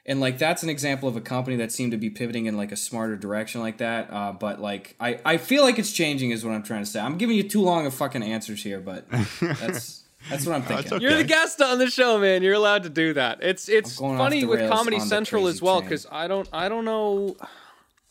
[0.05, 2.71] and like that's an example of a company that seemed to be pivoting in like
[2.71, 4.11] a smarter direction like that.
[4.11, 6.99] Uh, but like I I feel like it's changing is what I'm trying to say.
[6.99, 9.09] I'm giving you too long of fucking answers here, but
[9.41, 10.93] that's that's what I'm thinking.
[10.93, 11.03] okay.
[11.03, 12.43] You're the guest on the show, man.
[12.43, 13.39] You're allowed to do that.
[13.41, 16.69] It's it's I'm going off funny with Comedy Central as well because I don't I
[16.69, 17.35] don't know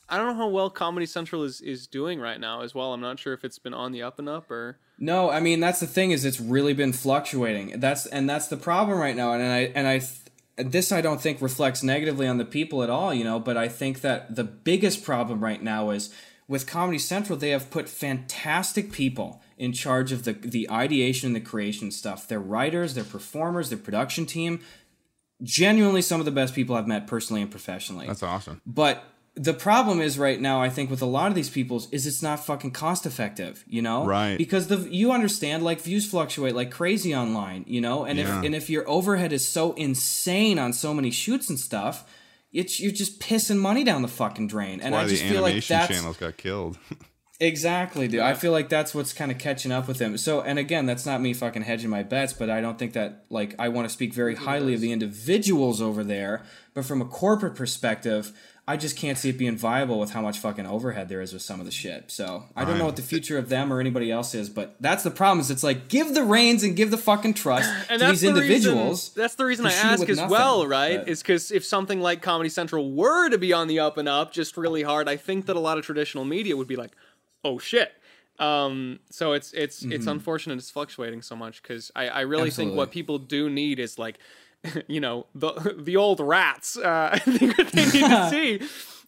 [0.08, 2.92] I don't know how well Comedy Central is is doing right now as well.
[2.92, 5.60] I'm not sure if it's been on the up and up or No, I mean
[5.60, 7.80] that's the thing is it's really been fluctuating.
[7.80, 9.32] That's and that's the problem right now.
[9.32, 10.10] And, I and I th-
[10.56, 13.40] this I don't think reflects negatively on the people at all, you know.
[13.40, 16.14] But I think that the biggest problem right now is
[16.46, 17.38] with Comedy Central.
[17.38, 22.28] They have put fantastic people in charge of the the ideation and the creation stuff.
[22.28, 24.60] Their writers, their performers, their production team.
[25.42, 28.06] Genuinely, some of the best people I've met personally and professionally.
[28.06, 28.62] That's awesome.
[28.64, 29.04] But
[29.36, 32.22] the problem is right now, I think with a lot of these people's is it's
[32.22, 34.06] not fucking cost effective, you know?
[34.06, 34.36] Right.
[34.38, 38.04] Because the you understand like views fluctuate like crazy online, you know?
[38.04, 38.38] And Yeah.
[38.38, 42.04] if and if your overhead is so insane on so many shoots and stuff,
[42.52, 44.80] it's you're just pissing money down the fucking drain.
[44.80, 46.78] and Why I the just feel like animation channels got killed.
[47.40, 48.20] Exactly, dude.
[48.20, 51.04] I feel like that's what's kind of catching up with them So, and again, that's
[51.04, 53.92] not me fucking hedging my bets, but I don't think that like I want to
[53.92, 56.44] speak very highly of the individuals over there.
[56.74, 58.32] But from a corporate perspective,
[58.66, 61.42] I just can't see it being viable with how much fucking overhead there is with
[61.42, 62.10] some of the shit.
[62.10, 65.02] So I don't know what the future of them or anybody else is, but that's
[65.02, 65.40] the problem.
[65.40, 68.28] Is it's like give the reins and give the fucking trust and to these the
[68.28, 69.10] individuals.
[69.10, 71.00] Reason, that's the reason I ask as nothing, well, right?
[71.00, 74.08] but- Is because if something like Comedy Central were to be on the up and
[74.08, 76.92] up, just really hard, I think that a lot of traditional media would be like,
[77.44, 77.92] "Oh shit."
[78.38, 82.74] Um, so it's it's it's unfortunate it's fluctuating so much because I, I really think
[82.74, 84.18] what people do need is like,
[84.88, 86.76] you know, the the old rats.
[86.76, 88.60] Uh, I think what they need to see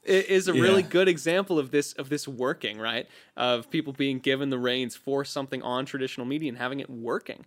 [0.05, 0.89] is a really Yeah.
[0.89, 5.25] good example of this of this working right of people being given the reins for
[5.25, 7.45] something on traditional media and having it working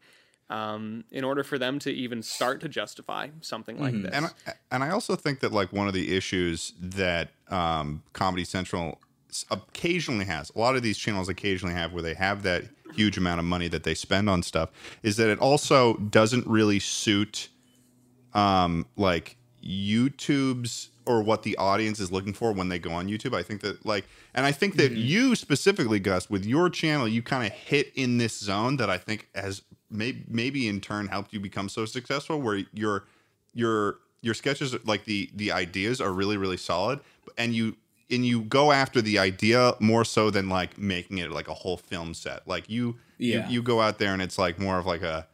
[0.50, 4.12] um, in order for them to even start to justify something like this.
[4.14, 4.30] and I,
[4.72, 9.00] and I also think that like one of the issues that um, Comedy Central
[9.52, 12.64] occasionally has, a lot of these channels occasionally have, where they have that
[12.96, 14.70] huge amount of money that they spend on stuff,
[15.04, 17.50] is that it also doesn't really suit
[18.34, 23.36] um, like YouTube's or what the audience is looking for when they go on YouTube.
[23.36, 27.22] I think that like, and I think that you specifically, Gus, with your channel, you
[27.22, 31.34] kind of hit in this zone that I think has maybe maybe in turn helped
[31.34, 33.06] you become so successful, where your
[33.54, 37.00] your your sketches like the the ideas are really really solid,
[37.38, 37.76] and you
[38.12, 41.78] and you go after the idea more so than like making it like a whole
[41.78, 42.48] film set.
[42.48, 43.48] Like you Yeah.
[43.48, 45.28] you, you go out there and it's like more of like a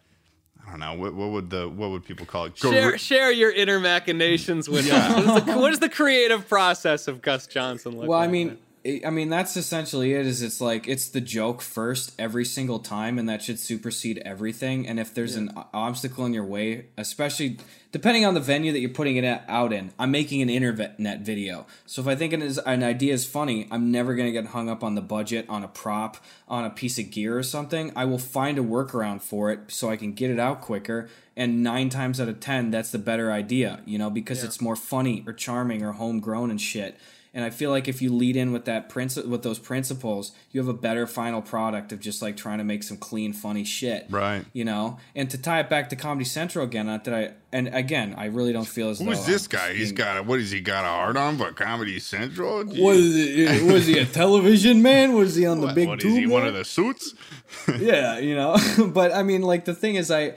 [0.67, 2.60] I don't know what, what would the what would people call it?
[2.60, 5.25] Gor- Share, share your inner machinations with us.
[5.25, 8.58] What is, the, what is the creative process of Gus Johnson look Well, I mean,
[9.04, 10.28] I mean, that's essentially it.
[10.28, 14.88] Is it's like it's the joke first every single time, and that should supersede everything.
[14.88, 17.58] And if there's an obstacle in your way, especially
[17.91, 21.65] depending on the venue that you're putting it out in, I'm making an internet video.
[21.88, 24.69] So if I think it is an idea is funny, I'm never gonna get hung
[24.69, 26.17] up on the budget, on a prop,
[26.48, 27.91] on a piece of gear or something.
[27.95, 31.10] I will find a workaround for it so I can get it out quicker.
[31.36, 34.76] And nine times out of ten, that's the better idea, you know, because it's more
[34.76, 36.98] funny or charming or homegrown and shit.
[37.36, 40.62] And I feel like if you lead in with that princi- with those principles, you
[40.62, 44.06] have a better final product of just like trying to make some clean, funny shit.
[44.10, 44.45] Right.
[44.54, 47.67] You know, and to tie it back to Comedy Central again, not that I and
[47.76, 49.74] again, I really don't feel as though Who's this I'm guy?
[49.74, 50.39] He's got a what?
[50.39, 52.63] Has he got a hard on for Comedy Central?
[52.63, 53.50] What is it?
[53.63, 55.13] Eh, Was he a television man?
[55.13, 56.12] Was he on the What- big what, tube?
[56.13, 57.13] is he one of the suits?
[57.80, 58.58] yeah, you know.
[58.93, 60.36] but I mean, like the thing is, I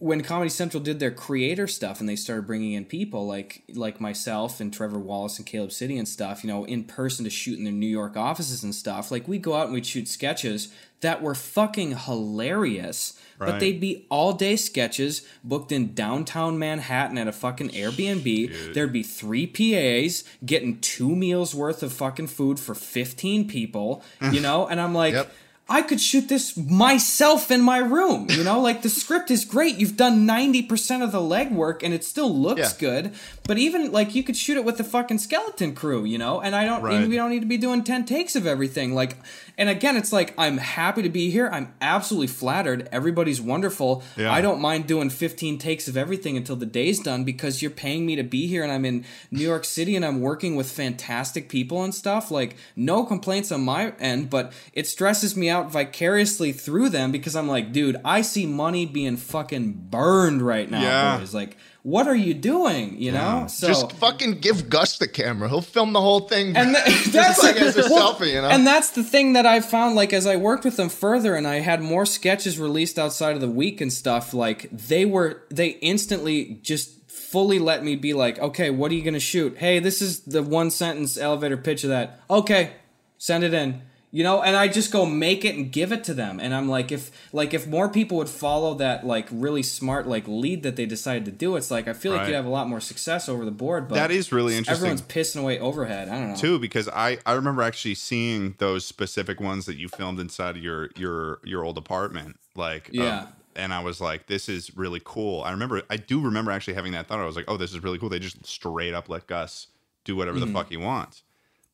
[0.00, 4.00] when Comedy Central did their creator stuff and they started bringing in people like like
[4.00, 7.58] myself and Trevor Wallace and Caleb City and stuff, you know, in person to shoot
[7.58, 9.10] in their New York offices and stuff.
[9.10, 13.18] Like we go out and we'd shoot sketches that were fucking hilarious.
[13.38, 18.74] But they'd be all day sketches booked in downtown Manhattan at a fucking Airbnb.
[18.74, 24.40] There'd be three PAs getting two meals worth of fucking food for 15 people, you
[24.46, 24.66] know?
[24.66, 25.32] And I'm like, Yep.
[25.70, 28.26] I could shoot this myself in my room.
[28.30, 29.76] You know, like the script is great.
[29.76, 32.72] You've done 90% of the legwork and it still looks Yeah.
[32.78, 33.12] good.
[33.46, 36.40] But even like you could shoot it with the fucking skeleton crew, you know?
[36.40, 37.06] And I don't Right.
[37.06, 38.94] we don't need to be doing 10 takes of everything.
[38.94, 39.16] Like
[39.58, 41.48] and again, it's like I'm happy to be here.
[41.52, 42.88] I'm absolutely flattered.
[42.92, 44.02] Everybody's wonderful.
[44.16, 44.32] Yeah.
[44.32, 48.06] I don't mind doing 15 takes of everything until the day's done because you're paying
[48.06, 51.48] me to be here and I'm in New York City and I'm working with fantastic
[51.48, 52.30] people and stuff.
[52.30, 57.34] Like, no complaints on my end, but it stresses me out vicariously through them because
[57.36, 61.18] I'm like, dude, I see money being fucking burned right now, Yeah.
[61.18, 61.34] boys.
[61.34, 61.56] Like,
[61.88, 63.00] what are you doing?
[63.00, 63.46] You know?
[63.48, 65.48] So Just fucking give Gus the camera.
[65.48, 66.54] He'll film the whole thing.
[66.54, 68.48] and th- just that's like as a well, selfie, you know.
[68.48, 71.46] And that's the thing that I found, like as I worked with them further, and
[71.46, 74.34] I had more sketches released outside of the week and stuff.
[74.34, 79.02] Like they were, they instantly just fully let me be like, okay, what are you
[79.02, 79.56] gonna shoot?
[79.56, 82.20] Hey, this is the one sentence elevator pitch of that.
[82.28, 82.72] Okay,
[83.16, 83.80] send it in.
[84.10, 86.40] You know, and I just go make it and give it to them.
[86.40, 90.24] And I'm like, if like if more people would follow that like really smart like
[90.26, 92.70] lead that they decided to do, it's like I feel like you'd have a lot
[92.70, 93.86] more success over the board.
[93.86, 94.88] But That is really interesting.
[94.88, 96.08] Everyone's pissing away overhead.
[96.08, 96.36] I don't know.
[96.36, 100.62] too because I I remember actually seeing those specific ones that you filmed inside of
[100.62, 103.26] your your your old apartment like um, Yeah.
[103.56, 105.42] and I was like this is really cool.
[105.42, 107.20] I remember I do remember actually having that thought.
[107.20, 109.66] I was like, "Oh, this is really cool." They just straight up let Gus
[110.04, 110.46] do whatever Mm-hmm.
[110.54, 111.24] the fuck he wants.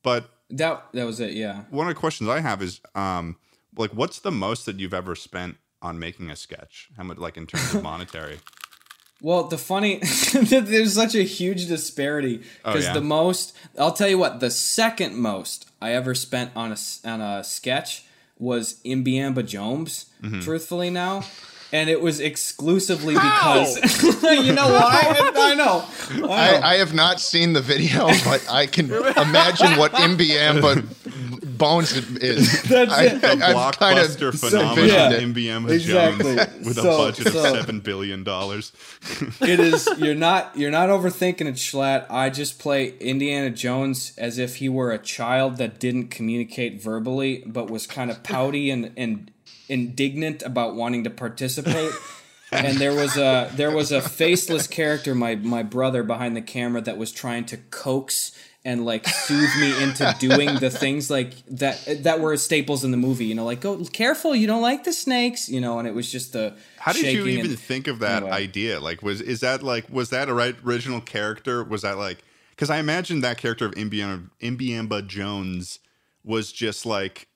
[0.03, 1.33] But That that was it.
[1.33, 1.63] Yeah.
[1.69, 3.37] one of the questions I have is um
[3.77, 6.89] like what's the most that you've ever spent on making a sketch?
[6.97, 8.39] How much like in terms of monetary?
[9.21, 9.99] Well, the funny
[10.33, 12.93] there's such a huge disparity because Oh, yeah?
[12.93, 17.21] the most I'll tell you what the second most I ever spent on a on
[17.21, 18.05] a sketch
[18.37, 20.07] was Imbiamba Jones.
[20.21, 20.41] Mm-hmm.
[20.41, 21.23] Truthfully, now.
[21.75, 23.75] And it was exclusively because
[24.23, 25.01] you know why
[25.35, 25.85] I know.
[26.15, 26.29] I know.
[26.29, 30.85] I, I have not seen the video, but I can imagine what Imbiamba
[31.57, 32.63] Bones is.
[32.63, 33.21] That's I, it.
[33.21, 33.39] The I've
[33.77, 35.11] kind of blockbuster so- phenomenon yeah.
[35.19, 36.35] MBM Exactly.
[36.35, 38.71] Jones with a So- budget of seven billion dollars.
[39.41, 44.39] it is you're not you're not overthinking it schlatt i just play indiana jones as
[44.39, 48.91] if he were a child that didn't communicate verbally but was kind of pouty and
[48.97, 49.31] and
[49.69, 51.91] indignant about wanting to participate
[52.51, 56.81] and there was a there was a faceless character my my brother behind the camera
[56.81, 58.31] that was trying to coax
[58.63, 62.97] and like soothe me into doing the things like that that were staples in the
[62.97, 65.93] movie you know like go careful you don't like the snakes you know and it
[65.93, 68.31] was just the How did you even and- think of that Anyway.
[68.31, 68.79] idea?
[68.79, 71.63] Like, was is that like was that a right original character?
[71.63, 75.79] Was that like because I imagine that character of Imbiamba, Imbiamba Jones
[76.23, 77.27] was just like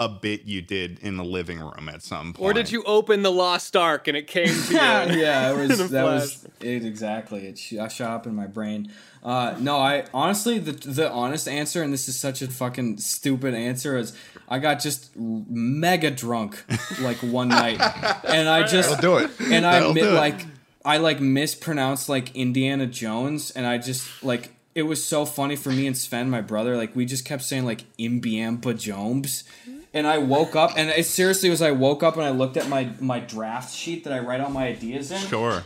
[0.00, 2.44] a bit you did in the living room at some point.
[2.44, 4.76] Or did you open the Lost Ark and it came to you?
[5.20, 6.52] yeah, it was In a that was flash.
[6.62, 7.46] it exactly.
[7.46, 8.90] It sh- I shot up in my brain.
[9.22, 13.52] Uh, no, I honestly the the honest answer, and this is such a fucking stupid
[13.54, 14.16] answer, is
[14.48, 16.64] I got just mega drunk
[17.00, 17.78] like one night,
[18.24, 19.30] and I just do it.
[19.38, 20.46] and I That'll mi- like
[20.82, 25.68] I like mispronounced like Indiana Jones, and I just like it was so funny for
[25.68, 26.74] me and Sven, my brother.
[26.78, 29.44] Like we just kept saying like Imbiamba Jones.
[29.92, 31.60] And I woke up, and it seriously was.
[31.60, 34.50] I woke up and I looked at my my draft sheet that I write all
[34.50, 35.64] my ideas in, Sure.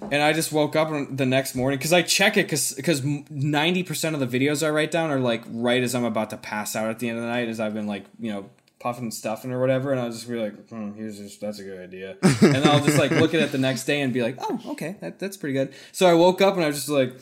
[0.00, 3.82] and I just woke up the next morning because I check it because because ninety
[3.82, 6.76] percent of the videos I write down are like right as I'm about to pass
[6.76, 9.14] out at the end of the night, as I've been like you know puffing and
[9.14, 12.16] stuffing or whatever, and I'll just be like, hmm, here's just that's a good idea,
[12.42, 14.94] and I'll just like look at it the next day and be like, oh okay,
[15.00, 15.72] that, that's pretty good.
[15.90, 17.12] So I woke up and I was just like.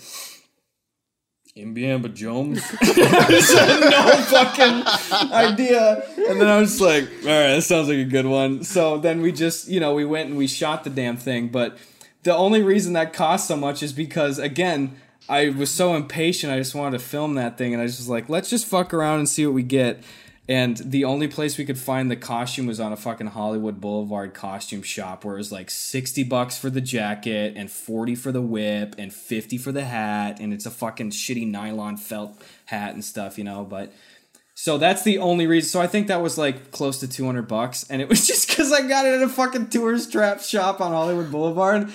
[1.56, 2.62] Imbiamba Jones.
[2.80, 6.02] I just had no fucking idea.
[6.28, 8.64] And then I was like, all right, that sounds like a good one.
[8.64, 11.48] So then we just, you know, we went and we shot the damn thing.
[11.48, 11.76] But
[12.22, 14.96] the only reason that cost so much is because, again,
[15.28, 16.52] I was so impatient.
[16.52, 17.74] I just wanted to film that thing.
[17.74, 20.02] And I was just like, let's just fuck around and see what we get.
[20.48, 24.34] And the only place we could find the costume was on a fucking Hollywood Boulevard
[24.34, 28.42] costume shop where it was like 60 bucks for the jacket and 40 for the
[28.42, 30.40] whip and 50 for the hat.
[30.40, 33.64] And it's a fucking shitty nylon felt hat and stuff, you know.
[33.64, 33.92] But
[34.54, 35.68] so that's the only reason.
[35.68, 37.88] So I think that was like close to 200 bucks.
[37.88, 40.90] And it was just because I got it at a fucking tourist trap shop on
[40.90, 41.88] Hollywood Boulevard.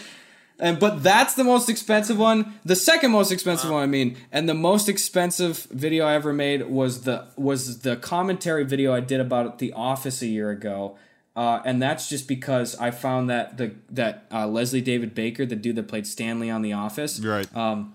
[0.59, 2.55] And but that's the most expensive one.
[2.65, 6.67] The second most expensive one, I mean, and the most expensive video I ever made
[6.67, 10.97] was the was the commentary video I did about The Office a year ago.
[11.35, 15.55] Uh, and that's just because I found that the that uh, Leslie David Baker, the
[15.55, 17.55] dude that played Stanley on The Office, Right.
[17.55, 17.93] um,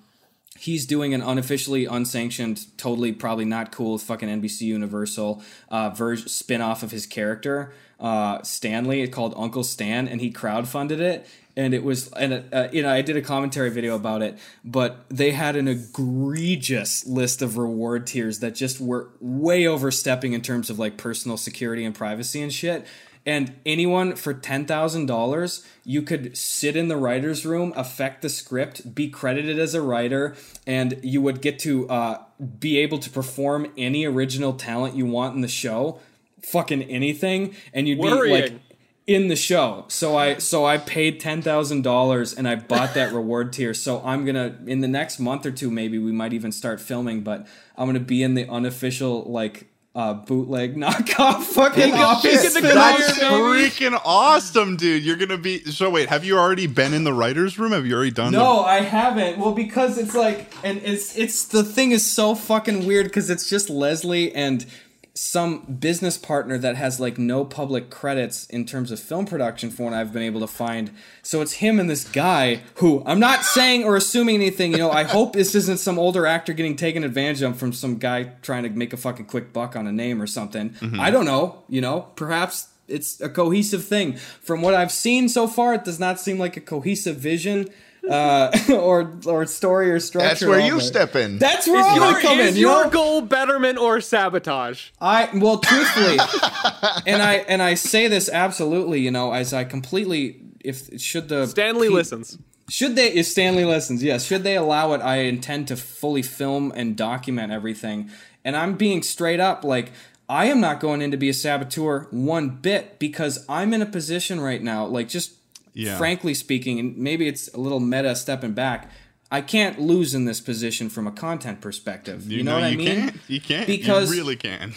[0.56, 6.60] he's doing an unofficially unsanctioned, totally probably not cool fucking NBC Universal uh, version spin
[6.60, 7.72] off of his character
[8.02, 11.26] uh, Stanley called Uncle Stan, and he crowdfunded it.
[11.54, 15.04] And it was, and uh, you know, I did a commentary video about it, but
[15.10, 20.70] they had an egregious list of reward tiers that just were way overstepping in terms
[20.70, 22.86] of like personal security and privacy and shit.
[23.24, 28.28] And anyone for ten thousand dollars, you could sit in the writers' room, affect the
[28.28, 30.34] script, be credited as a writer,
[30.66, 32.22] and you would get to uh,
[32.58, 36.00] be able to perform any original talent you want in the show,
[36.42, 38.60] fucking anything, and you'd be like Worrying.
[39.06, 39.84] In the show.
[39.88, 43.74] So I so I paid ten thousand dollars and I bought that reward tier.
[43.74, 47.22] So I'm gonna in the next month or two maybe we might even start filming,
[47.22, 52.42] but I'm gonna be in the unofficial like uh bootleg knockoff fucking Holy office.
[52.42, 52.52] shit.
[52.52, 55.02] spin-off That's Fire, freaking awesome, dude.
[55.02, 57.72] You're gonna be so wait, have you already been in the writers' room?
[57.72, 59.38] Have you already done No, I haven't.
[59.38, 63.50] Well, because it's like, and it's it's the thing is so fucking weird because it's
[63.50, 64.64] just Leslie and
[65.14, 69.84] some business partner that has like no public credits in terms of film production for
[69.84, 70.90] what I've been able to find.
[71.22, 74.72] So it's him and this guy who I'm not saying or assuming anything.
[74.72, 77.98] You know, I hope this isn't some older actor getting taken advantage of from some
[77.98, 80.70] guy trying to make a fucking quick buck on a name or something.
[80.70, 81.00] Mm-hmm.
[81.00, 81.62] I don't know.
[81.68, 84.14] You know, perhaps it's a cohesive thing.
[84.14, 87.68] From what I've seen so far, it does not seem like a cohesive vision
[88.08, 90.28] uh, or or story or structure.
[90.28, 90.84] That's where you that.
[90.84, 91.38] step in.
[91.38, 92.60] That's where Is I'm your, gonna come is in.
[92.60, 94.90] You your goal betterment or sabotage?
[95.00, 96.18] I well, truthfully,
[97.06, 99.00] and I and I say this absolutely.
[99.00, 102.38] You know, as I completely if should the Stanley pe- listens.
[102.68, 106.72] Should they, if Stanley listens, yes, should they allow it, I intend to fully film
[106.74, 108.08] and document everything.
[108.44, 109.92] And I'm being straight up like,
[110.28, 113.86] I am not going in to be a saboteur one bit because I'm in a
[113.86, 115.34] position right now, like, just
[115.74, 115.96] Yeah.
[115.98, 118.90] frankly speaking, and maybe it's a little meta stepping back.
[119.30, 122.30] I can't lose in this position from a content perspective.
[122.30, 122.86] You, know, what you I mean?
[122.86, 123.16] Can't.
[123.28, 123.66] You can't.
[123.66, 124.74] Because you really can.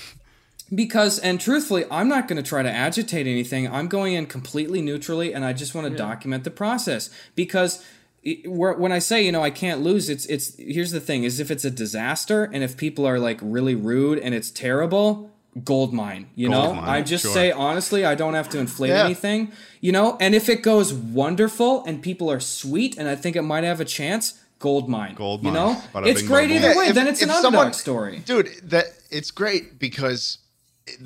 [0.74, 4.82] because and truthfully i'm not going to try to agitate anything i'm going in completely
[4.82, 7.86] neutrally and i just want to document the process because
[8.24, 11.40] it- when i say you know i can't lose it's it's here's the thing is
[11.40, 15.30] if it's a disaster and if people are like really rude and it's terrible
[15.64, 17.34] gold mine you know mine, i just sure.
[17.34, 19.06] say honestly i don't have to inflate Yeah.
[19.06, 23.36] anything you know and if it goes wonderful and people are sweet and i think
[23.38, 26.78] it might have a chance gold mine Gold you know Bada it's great either boom.
[26.78, 28.50] way if- then it's if an someone- story dude.
[28.64, 30.40] That it's great because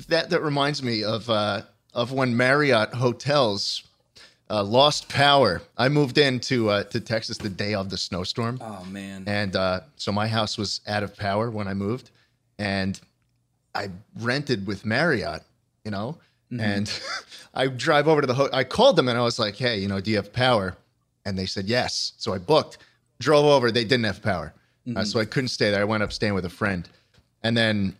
[0.08, 1.62] that that reminds me of uh,
[1.94, 3.82] of when Marriott hotels
[4.48, 5.62] uh, lost power.
[5.78, 9.80] I moved into uh, to Texas the day of the snowstorm, oh man and uh,
[9.96, 12.10] so my house was out of power when I moved,
[12.58, 13.00] and
[13.74, 15.42] I rented with Marriott,
[15.84, 16.18] you know,
[16.58, 16.92] and
[17.54, 18.58] I drive over to the hotel.
[18.58, 20.76] I called them and I was like, hey, you know, do you have power?
[21.24, 22.12] And they said yes.
[22.16, 22.78] So I booked,
[23.20, 23.70] drove over.
[23.70, 24.52] They didn't have power,
[24.96, 25.80] uh, so I couldn't stay there.
[25.80, 26.88] I went up staying with a friend,
[27.42, 27.96] and then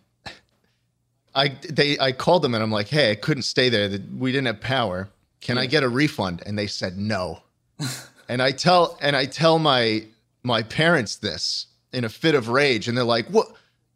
[1.33, 3.89] I they I called them and I'm like, hey, I couldn't stay there.
[4.17, 5.09] We didn't have power.
[5.39, 6.43] Can I get a refund?
[6.45, 7.41] And they said no.
[8.29, 10.05] and I tell and I tell my
[10.43, 13.47] my parents this in a fit of rage, and they're like, what?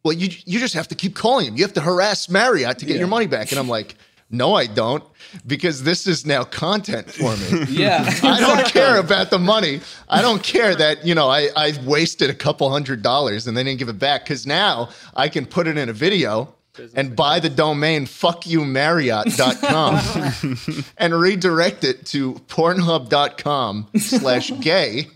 [0.06, 1.58] Well, you you just have to keep calling him.
[1.58, 3.52] You have to harass Marriott to get your money back.
[3.52, 3.96] And I'm like,
[4.30, 5.04] no, I don't,
[5.48, 7.66] because this is now content for me.
[7.70, 9.82] yeah I don't care about the money.
[10.08, 13.64] I don't care that, you know, I, I wasted a couple hundred dollars and they
[13.64, 16.54] didn't give it back because now I can put it in a video
[16.94, 25.08] and buy the domain fuckyoumarriott.com and redirect it to pornhub.com slash gay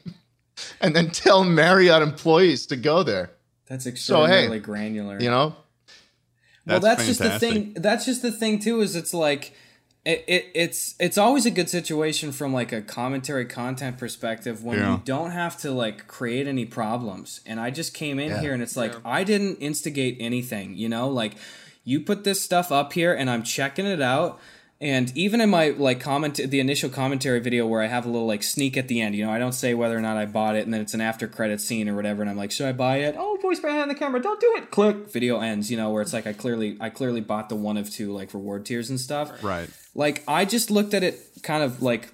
[0.82, 3.30] and then tell Marriott employees to go there.
[3.70, 5.20] That's hey, extraordinarily granular.
[5.22, 5.56] You know?
[6.66, 7.74] well, That's that's just the thing.
[7.76, 8.82] That's just the thing too.
[8.82, 9.54] Is it's like,
[10.06, 14.80] it, it it's it's always a good situation from like a commentary content perspective when
[14.80, 14.94] Yeah.
[14.94, 18.40] you don't have to like create any problems and i just came in Yeah.
[18.42, 21.36] here and it's like i didn't instigate anything you know like
[21.84, 24.40] you put this stuff up here and i'm checking it out
[24.82, 28.28] and even in my like comment the initial commentary video where i have a little
[28.28, 30.56] like sneak at the end you know i don't say whether or not i bought
[30.56, 32.72] it and then it's an after credit scene or whatever and i'm like should i
[32.72, 33.16] buy it?
[33.18, 34.70] Oh voice behind the camera don't do it.
[34.72, 35.12] Click.
[35.12, 37.90] Video ends you know where it's like i clearly i clearly bought the one of
[37.90, 39.44] two like reward tiers and stuff.
[39.44, 39.70] Right.
[39.96, 42.14] like I just looked at it kind of like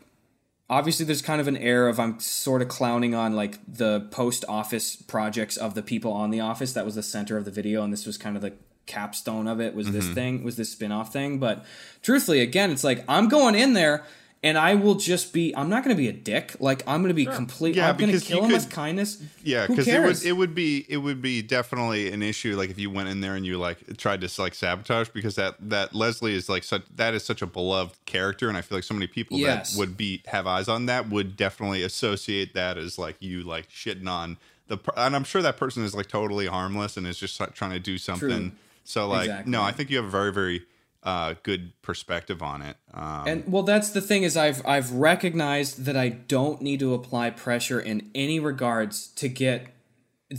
[0.69, 4.45] obviously there's kind of an air of I'm sort of clowning on like the post
[4.47, 6.73] office projects of the people on the office.
[6.73, 8.53] That was the center of the video and this was kind of the
[8.85, 10.13] capstone of it was this mm-hmm.
[10.13, 11.39] thing was this spin-off thing.
[11.39, 11.65] But
[12.01, 14.03] truthfully again it's like I'm going in there
[14.45, 16.55] and I will just be I'm not going to be a dick.
[16.59, 18.61] Like I'm going to be complete Yeah, I'm going to because you kill him could-
[18.61, 19.21] with kindness.
[19.43, 22.77] Yeah, because it would it would be it would be definitely an issue like if
[22.77, 26.35] you went in there and you like tried to like sabotage because that that Leslie
[26.35, 29.07] is like such that is such a beloved character and I feel like so many
[29.07, 29.73] people Yes.
[29.73, 33.67] that would be have eyes on that would definitely associate that as like you like
[33.69, 37.39] shitting on the and I'm sure that person is like totally harmless and is just
[37.39, 38.55] like, trying to do something.
[38.85, 39.51] So like Exactly.
[39.51, 40.61] no, I think you have a very very
[41.03, 42.77] uh, good perspective on it.
[42.93, 46.93] Um, And well, that's the thing is I've I've recognized that I don't need to
[46.93, 49.67] apply pressure in any regards to get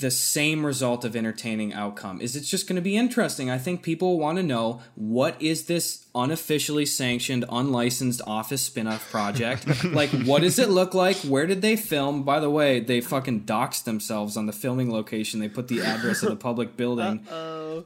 [0.00, 2.20] the same result of entertaining outcome.
[2.20, 3.50] Is it's just going to be interesting.
[3.50, 9.84] I think people want to know what is this unofficially sanctioned, unlicensed office spin-off project?
[9.84, 11.16] like what does it look like?
[11.18, 12.24] Where did they film?
[12.24, 15.40] By the way, they fucking doxed themselves on the filming location.
[15.40, 17.26] They put the address of the public building.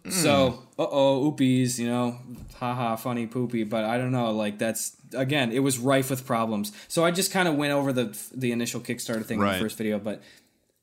[0.08, 2.18] So, uh oh, oopies, you know,
[2.56, 3.64] haha, funny poopy.
[3.64, 6.72] But I don't know, like that's again, it was rife with problems.
[6.88, 9.76] So I just kind of went over the the initial Kickstarter thing in the first
[9.76, 9.98] video.
[9.98, 10.22] But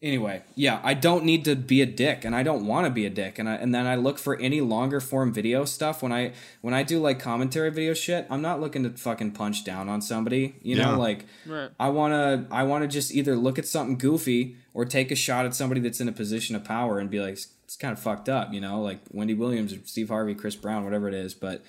[0.02, 3.06] anyway, yeah, I don't need to be a dick, and I don't want to be
[3.06, 6.12] a dick, and I and then I look for any longer form video stuff when
[6.12, 8.28] I when I do like commentary video shit.
[8.30, 10.92] I'm not looking to fucking punch down on somebody, you Yeah.
[10.92, 11.26] know, like.
[11.46, 11.70] Right.
[11.80, 15.16] I want to I want to just either look at something goofy or take a
[15.16, 17.92] shot at somebody that's in a position of power and be like it's, it's kind
[17.92, 21.14] of fucked up, you know, like Wendy Williams or Steve Harvey, Chris Brown, whatever it
[21.14, 21.64] is, but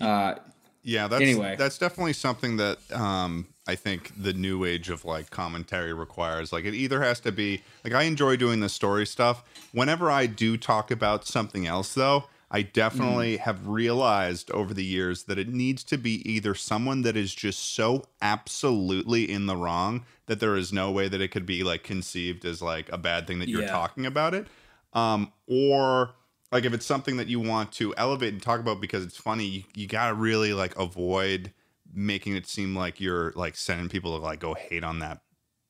[0.00, 0.34] uh
[0.82, 1.56] Yeah, that's Anyway.
[1.58, 6.52] that's definitely something that um, I think the new age of like commentary requires.
[6.52, 9.44] Like it either has to be like I enjoy doing the story stuff.
[9.72, 15.22] Whenever I do talk about something else though, I definitely have realized over the years
[15.24, 20.04] that it needs to be either someone that is just so absolutely in the wrong
[20.26, 23.28] that there is no way that it could be like conceived as like a bad
[23.28, 23.70] thing that you're Yeah.
[23.70, 24.48] talking about it.
[24.92, 26.10] Um, or
[26.50, 29.46] like if it's something that you want to elevate and talk about because it's funny,
[29.46, 31.52] you, you gotta really like avoid
[31.94, 35.20] making it seem like you're like sending people to like go hate on that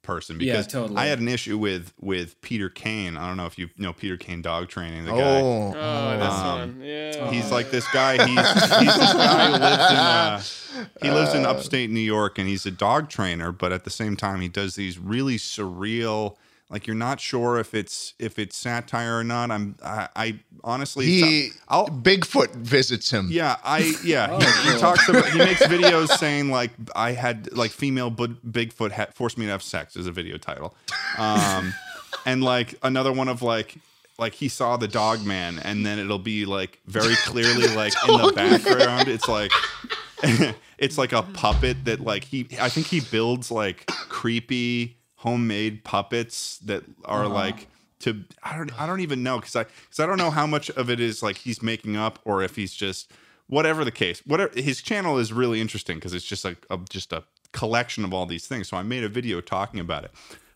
[0.03, 0.97] person Yeah, because totally.
[0.99, 3.17] I had an issue with with Peter Caine.
[3.17, 5.05] I don't know if you know Peter Caine dog training.
[5.05, 6.81] The guy Oh, Oh, this Um, one.
[6.83, 7.31] Yeah.
[7.31, 8.15] He's like this guy.
[8.27, 10.43] He's, he's this guy who lives in uh,
[11.03, 13.53] he lives in upstate New York, and he's a dog trainer.
[13.53, 16.37] But at the same time, he does these really surreal.
[16.71, 19.51] Like you're not sure if it's if it's satire or not.
[19.51, 23.27] I'm I, I honestly he I'll Bigfoot visits him.
[23.31, 27.73] yeah I yeah he, he talks about he makes videos saying like I had like
[27.73, 30.77] female but Bigfoot had forced me to have sex is a video title,
[31.19, 31.75] um,
[32.25, 33.75] and like another one of like
[34.19, 38.17] like he saw the dog man and then it'll be like very clearly like in
[38.17, 39.51] the background it's like
[40.79, 46.59] it's like a puppet that like he I think he builds like creepy homemade puppets
[46.61, 47.69] that are like
[48.01, 50.71] to I don't I don't even know because I because I don't know how much
[50.71, 53.13] of it is like he's making up or if he's just
[53.47, 57.13] whatever the case whatever his channel is really interesting because it's just like a, just
[57.13, 58.69] a collection of all these things.
[58.69, 60.13] So I made a video talking about it.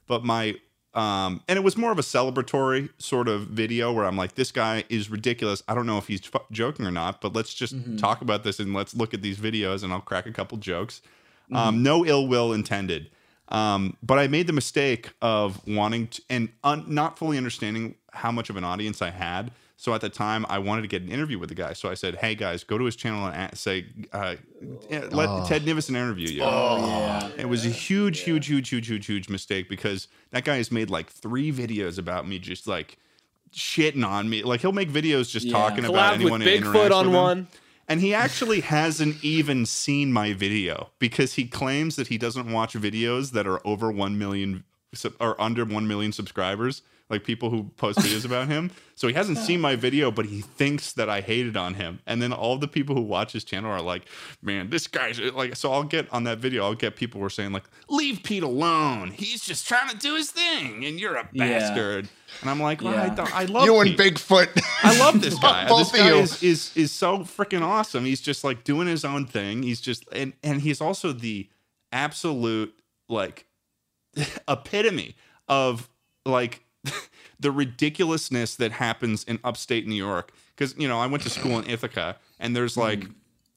[0.07, 0.55] But my
[0.95, 4.51] um and it was more of a celebratory sort of video where I'm like this
[4.51, 5.63] guy is ridiculous.
[5.69, 8.61] I don't know if he's fu- joking or not but let's just talk about this
[8.61, 11.03] and let's look at these videos and I'll crack a couple jokes.
[11.53, 13.11] Um no ill will intended
[13.49, 18.31] um, but I made the mistake of wanting to, and un, not fully understanding how
[18.33, 19.51] much of an audience I had.
[19.77, 21.73] So at the time, I wanted to get an interview with the guy.
[21.75, 24.37] So I said, "Hey guys, go to his channel and say, uh,
[25.11, 27.29] let Ted Nivison interview you." yeah.
[27.37, 30.91] It was a huge, huge, huge, huge, huge, huge mistake because that guy has made
[30.91, 32.97] like three videos about me, just like
[33.53, 34.43] shitting on me.
[34.43, 35.53] Like he'll make videos just Yeah.
[35.53, 37.23] talking about Collab with anyone who Bigfoot interacts on with him.
[37.23, 37.49] one.
[37.89, 42.75] And he actually hasn't even seen my video because he claims that he doesn't watch
[42.75, 44.65] videos that are over 1 million
[45.21, 48.71] or under 1 million subscribers like people who post videos about him.
[48.95, 52.01] So he hasn't seen my video, but he thinks that I hated on him.
[52.07, 54.05] And then all the people who watch his channel are like,
[54.43, 56.65] "Man, this guy's like." So I'll get on that video.
[56.65, 59.11] I'll get people who are saying like, "Leave Pete alone.
[59.11, 61.59] He's just trying to do his thing, and you're a Yeah.
[61.59, 62.09] bastard."
[62.41, 63.15] And I'm like, well, I, Yeah.
[63.15, 64.61] don't, I love You and Bigfoot.
[64.83, 65.69] I love this guy.
[65.69, 66.17] Both this of guy you.
[66.23, 68.05] is, is is so freaking awesome.
[68.05, 69.63] He's just like doing his own thing.
[69.63, 71.49] He's just and and he's also the
[71.93, 72.75] absolute
[73.09, 73.47] like
[74.49, 75.17] epitome
[75.49, 75.89] of
[76.27, 76.65] like
[77.41, 80.33] the ridiculousness that happens in upstate New York.
[80.57, 83.05] Because you know, I went to school in Ithaca, and there's like,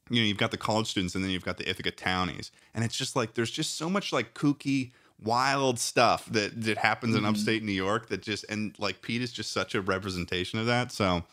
[0.09, 2.83] you know, you've got the college students, and then you've got the Ithaca townies, and
[2.83, 7.25] it's just like there's just so much like kooky, wild stuff that that happens in
[7.25, 10.91] upstate New York that just and like Pete is just such a representation of that.
[10.91, 11.23] So.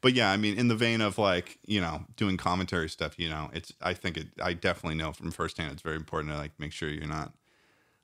[0.00, 3.28] But yeah, I mean, in the vein of like you know doing commentary stuff, you
[3.28, 6.50] know, it's I think it I definitely know from firsthand it's very important to like
[6.58, 7.32] make sure you're not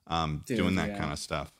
[0.08, 0.98] um, Dude, doing that yeah.
[0.98, 1.52] kind of stuff.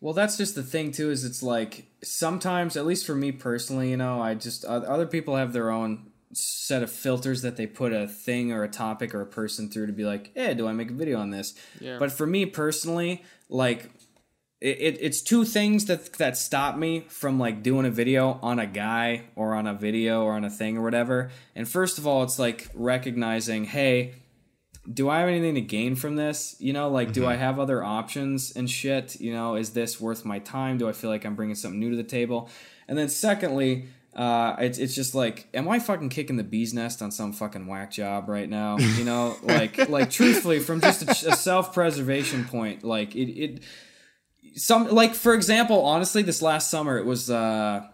[0.00, 1.10] Well, that's just the thing too.
[1.10, 5.36] Is it's like sometimes, at least for me personally, you know, I just other people
[5.36, 9.20] have their own set of filters that they put a thing or a topic or
[9.20, 11.54] a person through to be like, hey, do I make a video on this?
[11.80, 11.98] Yeah.
[11.98, 13.90] But for me personally, like.
[14.60, 18.58] It, it, it's two things that that stop me from like doing a video on
[18.58, 21.30] a guy or on a video or on a thing or whatever.
[21.54, 24.14] And first of all, it's like recognizing, hey,
[24.92, 26.56] do I have anything to gain from this?
[26.58, 29.20] You know, like, do I have other options and shit?
[29.20, 30.78] You know, is this worth my time?
[30.78, 32.48] Do I feel like I'm bringing something new to the table?
[32.86, 37.02] And then, secondly, uh, it's, it's just like, am I fucking kicking the bee's nest
[37.02, 38.78] on some fucking whack job right now?
[38.78, 43.62] You know, like, like truthfully, from just a, a self preservation point, like it, it,
[44.56, 47.30] some, like for example, honestly, this last summer it was.
[47.30, 47.86] uh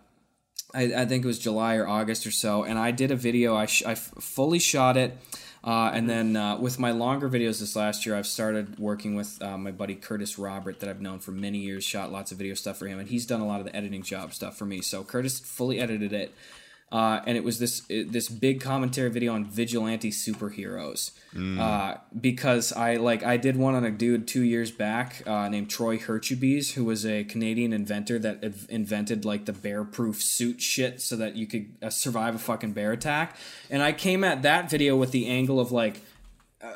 [0.76, 3.54] I, I think it was July or August or so, and I did a video.
[3.54, 5.16] I, sh- I f- fully shot it,
[5.64, 9.40] uh, and then uh, with my longer videos this last year, I've started working with
[9.42, 11.82] uh, my buddy Curtis Robert that I've known for many years.
[11.82, 14.02] Shot lots of video stuff for him, and he's done a lot of the editing
[14.02, 14.82] job stuff for me.
[14.82, 16.34] So Curtis fully edited it,
[16.94, 21.10] uh, and it was this this big commentary video on vigilante superheroes.
[21.60, 25.68] Uh, because I like I did one on a dude two years back uh, named
[25.68, 31.02] Troy Hurtubise, who was a Canadian inventor that inv- invented like the bear-proof suit shit
[31.02, 33.36] so that you could uh, survive a fucking bear attack.
[33.70, 36.00] And I came at that video with the angle of like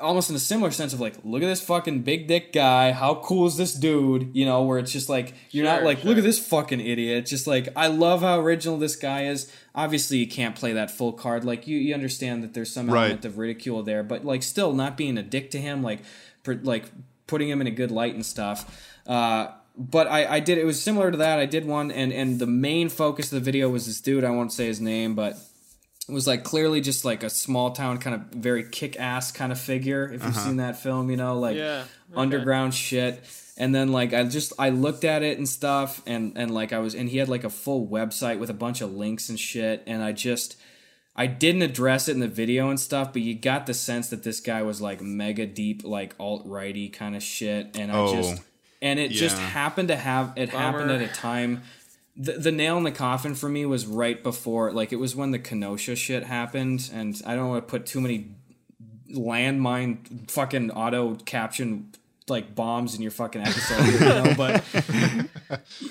[0.01, 2.93] almost in a similar sense of like, look at this fucking big dick guy.
[2.93, 4.31] How cool is this dude?
[4.35, 7.27] You know, where it's just like you're not Sure, like, look at this fucking idiot.
[7.27, 9.53] Just like I love how original this guy is.
[9.75, 11.45] Obviously, you can't play that full card.
[11.45, 13.05] Like you, you understand that there's some Right.
[13.07, 16.01] element of ridicule there, but like still not being a dick to him, like
[16.43, 16.85] per, like
[17.27, 18.85] putting him in a good light and stuff.
[19.07, 21.39] Uh, but I, I did it was similar to that.
[21.39, 24.25] I did one, and and the main focus of the video was this dude.
[24.25, 25.39] I won't say his name, but it
[26.09, 29.61] was like clearly just like a small town kind of very kick ass kind of
[29.61, 30.07] figure.
[30.07, 30.47] If you've uh-huh.
[30.47, 32.21] seen that film, you know, like Yeah, okay.
[32.21, 33.23] underground shit.
[33.57, 36.79] And then like I just I looked at it and stuff, and and like I
[36.79, 39.83] was and he had like a full website with a bunch of links and shit,
[39.87, 40.57] and I just.
[41.17, 44.23] I didn't address it in the video and stuff, but you got the sense that
[44.23, 48.15] this guy was like mega deep, like alt righty kind of shit, and I Oh,
[48.15, 48.41] just
[48.81, 51.63] and it just happened to have it happened at a time
[52.21, 55.31] the, the nail in the coffin for me was right before like it was when
[55.31, 58.27] the kenosha shit happened and i don't want to put too many
[59.15, 61.91] landmine fucking auto caption
[62.29, 64.63] like bombs in your fucking episode you know but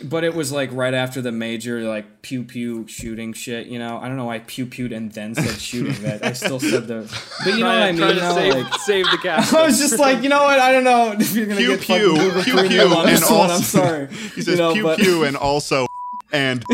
[0.03, 3.97] but it was like right after the major like pew pew shooting shit you know
[3.97, 6.85] i don't know why I pew pewed and then said shooting that i still said
[6.87, 7.11] the
[7.43, 9.51] but you know what i mean you know, save, like, save the cast.
[9.53, 10.59] I was just like, you know what?
[10.59, 13.31] I don't know if you're gonna Pew get fucking pew, pew pew, on and this
[13.31, 13.49] one.
[13.49, 14.07] I'm sorry.
[14.35, 15.87] he says You know, pew but- pew and also
[16.31, 16.63] and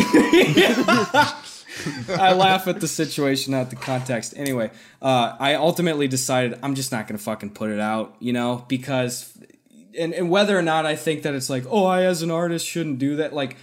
[2.10, 4.34] I laugh at the situation, not the context.
[4.38, 8.66] Anyway, uh, I ultimately decided I'm just not gonna fucking put it out, you know,
[8.68, 9.38] because
[9.97, 12.66] and, and whether or not I think that it's like, oh, I as an artist
[12.66, 13.58] shouldn't do that, like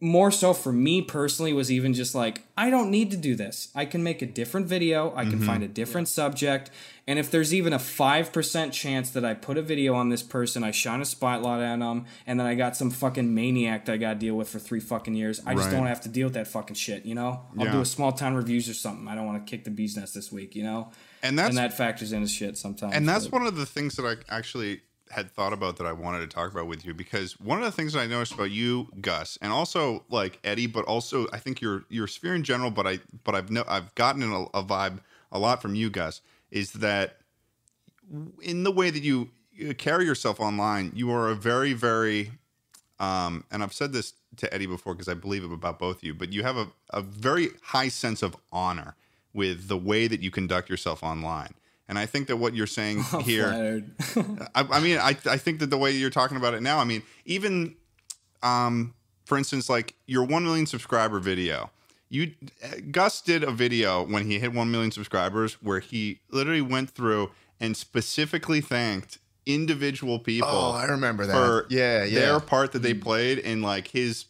[0.00, 3.68] more so for me personally was even just like I don't need to do this.
[3.74, 5.14] I can make a different video.
[5.16, 6.70] I can find a different subject.
[7.08, 10.64] And if there's even a 5% chance that I put a video on this person,
[10.64, 13.96] I shine a spotlight on them, and then I got some fucking maniac that I
[13.96, 15.76] got to deal with for three fucking years, I just Right.
[15.76, 17.42] don't have to deal with that fucking shit, you know?
[17.58, 17.72] I'll Yeah.
[17.72, 19.06] do a small town reviews or something.
[19.06, 20.90] I don't want to kick the bee's nest this week, you know?
[21.22, 22.94] and that's and that factors into shit sometimes.
[22.94, 24.80] and that's but- one of the things that I actually
[25.10, 27.70] had thought about that I wanted to talk about with you because one of the
[27.72, 31.60] things that I noticed about you, Gus, and also like Eddie, but also I think
[31.60, 34.98] your your sphere in general, but I but I've no I've gotten a, a vibe
[35.32, 36.20] a lot from you, Gus,
[36.50, 37.18] is that
[38.42, 42.32] in the way that you you carry yourself online, you are a very very
[42.98, 46.04] um, and I've said this to Eddie before because I believe it about both of
[46.04, 48.94] you, but you have a, a very high sense of honor
[49.34, 51.52] with the way that you conduct yourself online.
[51.88, 53.84] And I think that what you're saying I'm here,
[54.54, 56.84] I, I mean, I, I think that the way you're talking about it now, I
[56.84, 57.76] mean, even
[58.42, 58.94] um,
[59.26, 61.70] for instance, like your 1 million subscriber video.
[62.08, 62.32] You
[62.90, 67.32] Gus did a video when he hit 1 million subscribers where he literally went through
[67.58, 70.48] and specifically thanked individual people.
[70.48, 71.32] Oh, I remember that.
[71.32, 72.20] For Yeah, yeah.
[72.20, 73.02] their part that they mm-hmm.
[73.02, 74.26] played in like his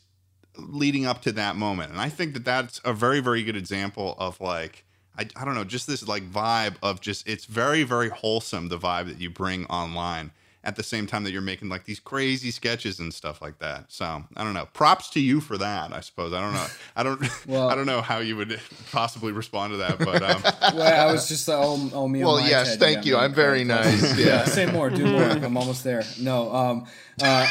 [0.58, 1.90] leading up to that moment.
[1.90, 4.84] And I think that that's a very, very good example of like,
[5.18, 8.78] I, I don't know, just this like vibe of just, it's very, very wholesome, the
[8.78, 10.32] vibe that you bring online
[10.66, 13.84] at the same time that you're making like these crazy sketches and stuff like that.
[13.86, 14.66] So I don't know.
[14.72, 16.32] Props to you for that, I suppose.
[16.32, 16.66] I don't know.
[16.96, 18.60] I don't, Well- I don't know how you would
[18.90, 20.42] possibly respond to that, but um,
[20.76, 22.24] well, I was just the oh, oh me.
[22.24, 23.16] Well, yes, TED, thank got you.
[23.16, 24.18] I'm very nice.
[24.18, 24.44] Yeah, Yeah.
[24.44, 25.22] say more, do more.
[25.30, 26.02] I'm almost there.
[26.20, 26.86] No, um,
[27.22, 27.46] uh,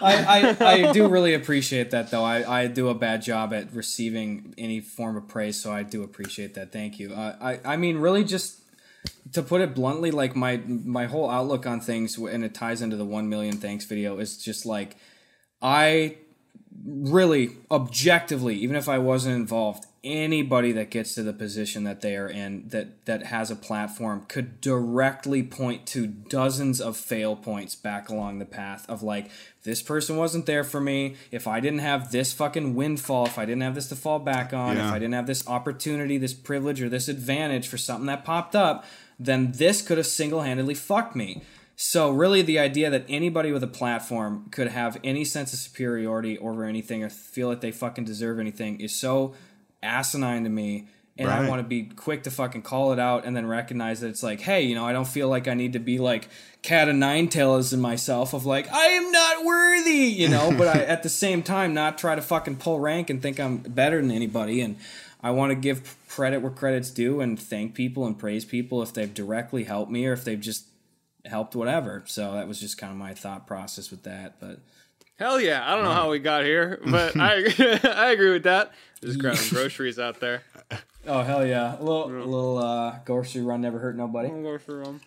[0.00, 2.24] I, I, I do really appreciate that though.
[2.24, 6.02] I, I do a bad job at receiving any form of praise, so I do
[6.04, 6.72] appreciate that.
[6.72, 7.12] Thank you.
[7.12, 8.60] Uh, I, I mean, really, just
[9.32, 12.96] to put it bluntly, like my my whole outlook on things, and it ties into
[12.96, 14.96] the one million thanks video, is just like
[15.60, 16.16] I
[16.84, 22.16] really objectively even if i wasn't involved anybody that gets to the position that they
[22.16, 27.76] are in that that has a platform could directly point to dozens of fail points
[27.76, 29.30] back along the path of like
[29.62, 33.44] this person wasn't there for me if i didn't have this fucking windfall if i
[33.44, 34.88] didn't have this to fall back on Yeah.
[34.88, 38.56] if i didn't have this opportunity this privilege or this advantage for something that popped
[38.56, 38.84] up
[39.20, 41.42] then this could have single-handedly fucked me
[41.74, 46.38] so really, the idea that anybody with a platform could have any sense of superiority
[46.38, 49.34] over anything or feel that they fucking deserve anything is so
[49.82, 50.88] asinine to me.
[51.18, 54.08] And I want to be quick to fucking call it out and then recognize that
[54.08, 56.28] it's like, hey, you know, I don't feel like I need to be like
[56.62, 60.68] cat of nine tails in myself of like, I am not worthy, you know, but
[60.74, 64.00] I at the same time not try to fucking pull rank and think I'm better
[64.00, 64.62] than anybody.
[64.62, 64.78] And
[65.22, 68.94] I want to give credit where credit's due and thank people and praise people if
[68.94, 70.64] they've directly helped me or if they've just
[71.26, 72.02] helped whatever.
[72.06, 74.40] So that was just kind of my thought process with that.
[74.40, 74.60] But
[75.18, 75.62] Hell yeah!
[75.64, 77.34] I don't know how we got here, but I
[77.84, 78.72] I agree with that.
[79.02, 80.42] Just grabbing groceries out there.
[81.06, 84.28] oh hell yeah, a little a little uh, grocery run never hurt nobody.
[84.28, 85.00] I'll go for um.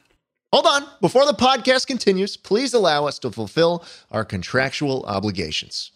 [0.53, 0.87] Hold on.
[1.01, 5.91] Before the podcast continues, please allow us to fulfill our contractual obligations.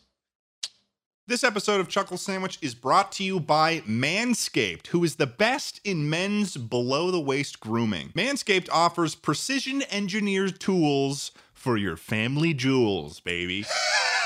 [1.28, 5.80] This episode of Chuckle Sandwich is brought to you by Manscaped, who is the best
[5.84, 8.10] in men's below the waist grooming.
[8.16, 13.64] Manscaped offers precision engineered tools for your family jewels, baby.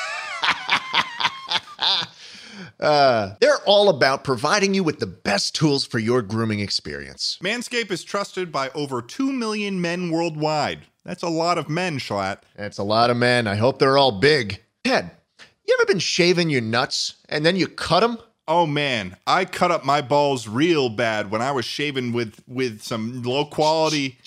[2.83, 7.39] Uh, they're all about providing you with the best tools for your grooming experience.
[7.41, 10.81] Manscaped is trusted by over 2 million men worldwide.
[11.05, 12.39] That's a lot of men, Schlatt.
[12.57, 13.47] That's a lot of men.
[13.47, 14.61] I hope they're all big.
[14.83, 15.11] Ted,
[15.65, 18.17] you ever been shaving your nuts and then you cut them?
[18.47, 22.81] Oh man, I cut up my balls real bad when I was shaving with with
[22.81, 24.17] some low quality.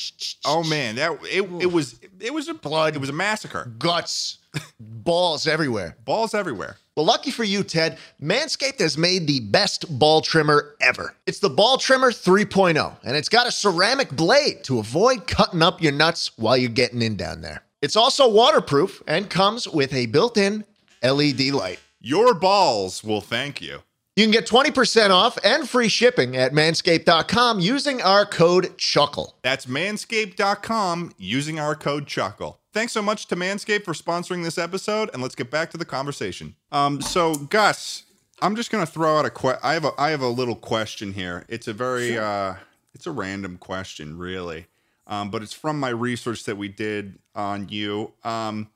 [0.44, 2.96] Oh man, that it, it was it was a Blood.
[2.96, 3.70] It was a massacre.
[3.78, 4.38] Guts,
[4.80, 5.96] balls everywhere.
[6.04, 6.78] Balls everywhere.
[6.96, 11.14] Well, lucky for you, Ted, Manscaped has made the best ball trimmer ever.
[11.26, 15.82] It's the Ball Trimmer 3.0, and it's got a ceramic blade to avoid cutting up
[15.82, 17.64] your nuts while you're getting in down there.
[17.82, 20.64] It's also waterproof and comes with a built in
[21.02, 21.80] LED light.
[22.00, 23.82] Your balls will thank you.
[24.16, 29.34] You can get 20% off and free shipping at manscaped.com using our code CHUCKLE.
[29.42, 32.58] That's manscaped.com using our code chuckle.
[32.72, 35.84] Thanks so much to Manscaped for sponsoring this episode, and let's get back to the
[35.84, 36.56] conversation.
[36.72, 38.04] Um, so Gus,
[38.40, 41.12] I'm just gonna throw out a que- I have a I have a little question
[41.12, 41.44] here.
[41.48, 42.54] It's a very uh,
[42.94, 44.66] it's a random question, really,
[45.06, 48.12] um, but it's from my research that we did on you.
[48.24, 48.70] Um,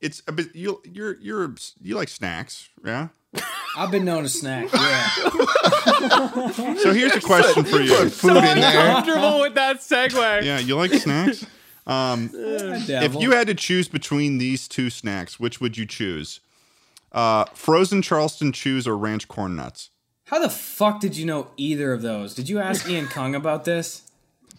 [0.00, 3.08] it's a bit you you're you're you like snacks, yeah.
[3.76, 4.68] I've been known to snack.
[4.72, 5.08] Yeah,
[6.78, 8.08] So here's a question for you.
[8.10, 8.92] Food in there.
[8.92, 10.42] Comfortable with that segue.
[10.44, 11.44] Yeah, you like snacks?
[11.86, 16.40] I If you had to choose between these two snacks, which would you choose?
[17.12, 19.90] Uh, frozen Charleston chews or ranch corn nuts?
[20.26, 22.34] How the fuck did you know either of those?
[22.34, 24.02] Did you ask Ian Kung about this?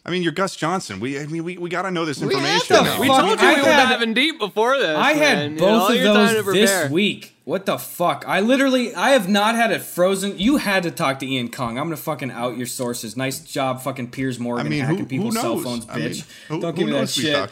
[0.06, 1.00] I mean, you're Gus Johnson.
[1.00, 2.78] We, I mean, we, we got to know this have information.
[2.78, 3.02] to now.
[3.02, 4.96] We Fuck, told you I we were diving deep before this.
[4.96, 5.52] I had man.
[5.54, 6.02] You know, both of
[6.46, 7.35] those this week.
[7.46, 8.26] What the fuck?
[8.28, 10.40] I literally, I have not had it frozen.
[10.40, 11.78] You had to talk to Ian Kong.
[11.78, 13.16] I'm gonna fucking out your sources.
[13.16, 15.44] Nice job, fucking Piers I Morgan mean, hacking who, who people's knows?
[15.44, 16.26] cell phones, I mean, bitch.
[16.48, 17.50] who, Don't who give me that shit.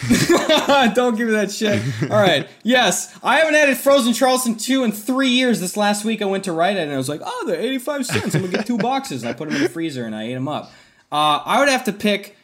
[0.96, 1.80] Don't give me that shit.
[2.10, 2.48] All right.
[2.64, 5.60] Yes, I haven't had it frozen Charleston Chew in three years.
[5.60, 8.06] This last week I went to write it and I was like, oh, they're 85
[8.06, 8.34] cents.
[8.34, 9.22] I'm going to get two boxes.
[9.22, 10.72] And I put them in the freezer and I ate them up.
[11.12, 12.36] Uh, I would have to pick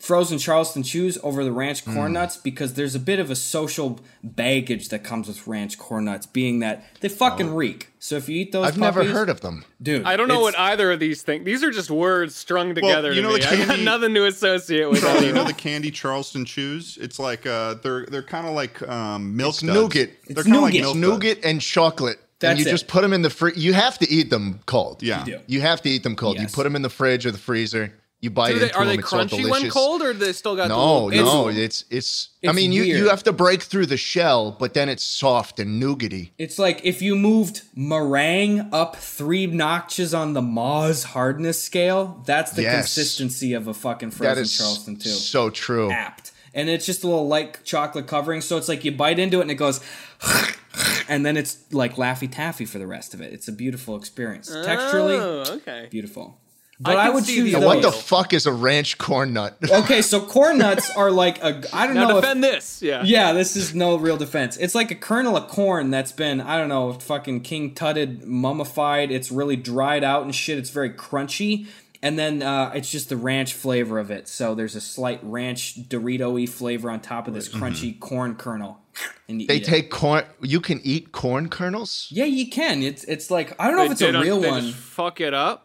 [0.00, 2.14] frozen Charleston chews over the ranch corn Mm.
[2.14, 6.26] nuts because there's a bit of a social baggage that comes with ranch corn nuts,
[6.26, 7.88] being that they fucking reek.
[8.00, 8.68] So if you eat those, Oh.
[8.68, 9.64] I've never heard of them.
[9.80, 10.04] dude.
[10.04, 11.44] I don't know what either of these things.
[11.44, 13.10] These are just words strung together.
[13.12, 13.40] you to know me.
[13.40, 15.00] the I got nothing to associate with.
[15.00, 16.98] Charlie, you know the candy Charleston chews?
[17.00, 19.74] It's like uh, they're they're kind of like um, milk It's duds.
[19.74, 20.10] nougat.
[20.28, 20.96] They're kind of like nougat.
[20.96, 21.22] milk It's duds.
[21.22, 22.18] nougat and chocolate.
[22.40, 22.70] That's and you it.
[22.72, 23.56] just put them in the fridge.
[23.56, 25.02] You have to eat them cold.
[25.02, 25.24] Yeah.
[25.24, 25.40] You.
[25.46, 26.34] You have to eat them cold.
[26.36, 26.42] Yes.
[26.50, 27.94] You put them in the fridge or the freezer.
[28.24, 28.88] You bite Do they, into are them.
[28.96, 29.50] they it's crunchy delicious.
[29.50, 32.28] when cold, or they still got the No, little- no, It's- it's it's.
[32.42, 35.60] I it's mean, you you have to break through the shell, but then it's soft
[35.60, 36.30] and nougaty.
[36.38, 42.22] It's like if you moved meringue up three notches on the Mohs hardness scale.
[42.24, 42.74] That's the Yes.
[42.76, 45.10] consistency of a fucking That frozen is Charleston Chew.
[45.10, 45.90] so true.
[45.90, 46.32] apt.
[46.54, 49.42] And it's just a little light chocolate covering, so it's like you bite into it
[49.42, 49.80] and it goes,
[51.08, 53.32] and then it's like Laffy Taffy for the rest of it.
[53.32, 54.48] It's a beautiful experience.
[54.50, 55.88] Texturally, Oh, okay.
[55.90, 56.38] beautiful.
[56.84, 57.54] But I I, would choose.
[57.56, 59.56] What the fuck is a ranch corn nut?
[59.70, 62.18] okay, so corn nuts are like a I don't Now know.
[62.18, 62.82] if- defend this.
[62.82, 63.02] Yeah.
[63.04, 64.56] yeah, this is no real defense.
[64.58, 69.10] It's like a kernel of corn that's been, I don't know, fucking king tutted, mummified.
[69.10, 70.58] It's really dried out and shit.
[70.58, 71.66] It's very crunchy.
[72.02, 74.28] And then uh, it's just the ranch flavor of it.
[74.28, 78.80] So there's a slight ranch Dorito y flavor on top of this crunchy corn kernel.
[79.26, 79.64] And you they eat it.
[79.64, 80.24] take corn.
[80.42, 82.08] You can eat corn kernels.
[82.10, 82.82] Yeah, you can.
[82.82, 84.60] It's it's like I don't know They- if it's a don't- real they one.
[84.64, 85.63] Just fuck it up.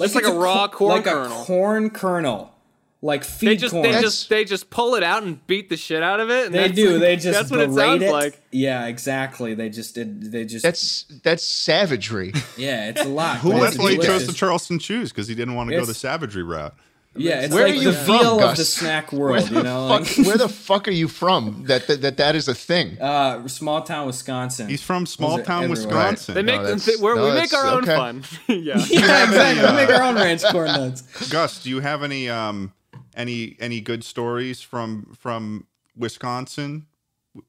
[0.00, 1.42] Like like it's a raw corn like kernel.
[1.42, 2.54] a corn kernel,
[3.02, 3.82] like feed They just corn.
[3.82, 6.46] they That's- just they just pull it out and beat the shit out of it.
[6.46, 6.98] And They that's- do.
[6.98, 8.10] They just that's what it sounds it.
[8.10, 8.40] like.
[8.50, 9.54] Yeah, exactly.
[9.54, 10.32] They just did.
[10.32, 10.62] They just.
[10.64, 12.32] That's that's savagery.
[12.56, 13.38] yeah, it's a lot.
[13.38, 15.76] Who but Well, that's why he chose the Charleston chews because he didn't want to
[15.76, 16.74] go the savagery route.
[17.16, 18.58] Yeah, it's Where like are you the from, feel of Gus?
[18.58, 19.48] the snack Where world.
[19.48, 21.64] the, You know, fuck, like, where the fuck are you from?
[21.66, 23.00] That that that, that is a thing.
[23.00, 24.68] uh, small town Wisconsin.
[24.68, 25.86] He's from small Those town everywhere.
[25.86, 26.34] Wisconsin.
[26.36, 26.80] They make No, them.
[27.02, 27.96] we're, no, we make our own okay.
[27.96, 28.22] fun.
[28.48, 28.76] yeah.
[28.88, 29.70] yeah, exactly.
[29.70, 31.02] We make our own ranch corn nuts.
[31.30, 32.72] Gus, do you have any um
[33.16, 36.86] any any good stories from from Wisconsin?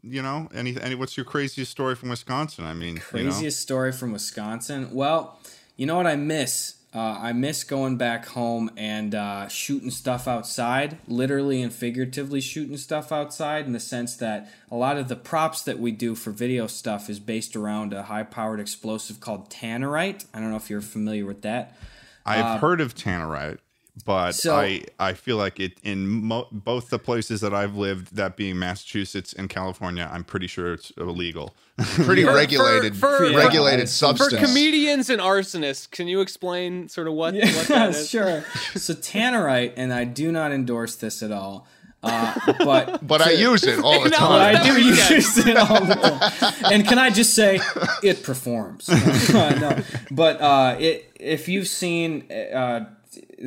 [0.01, 2.65] You know, any any what's your craziest story from Wisconsin?
[2.65, 3.29] I mean, you know?
[3.31, 4.89] Craziest story from Wisconsin.
[4.91, 5.39] Well,
[5.77, 6.77] you know what I miss?
[6.93, 12.75] Uh, I miss going back home and uh, shooting stuff outside, literally and figuratively shooting
[12.75, 16.31] stuff outside, in the sense that a lot of the props that we do for
[16.31, 20.25] video stuff is based around a high powered explosive called Tannerite.
[20.33, 21.77] I don't know if you're familiar with that.
[22.25, 23.59] I've heard of Tannerite,
[24.01, 28.15] but so- I I feel like it in mo- both the places that I've lived,
[28.15, 31.55] that being Massachusetts and California, I'm pretty sure it's illegal.
[31.77, 37.07] Pretty For- regulated, for- for- regulated for For comedians and arsonists, can you explain sort
[37.07, 38.09] of what, what that is?
[38.09, 38.43] sure.
[38.75, 41.65] So Tannerite, and I do not endorse this at all.
[42.03, 44.55] Uh, but but I use it all the No, time.
[44.57, 46.53] I do use it all the time.
[46.73, 47.59] And can I just say,
[48.03, 48.87] it performs.
[49.33, 49.79] no,
[50.11, 52.85] but uh, it if you've seen uh,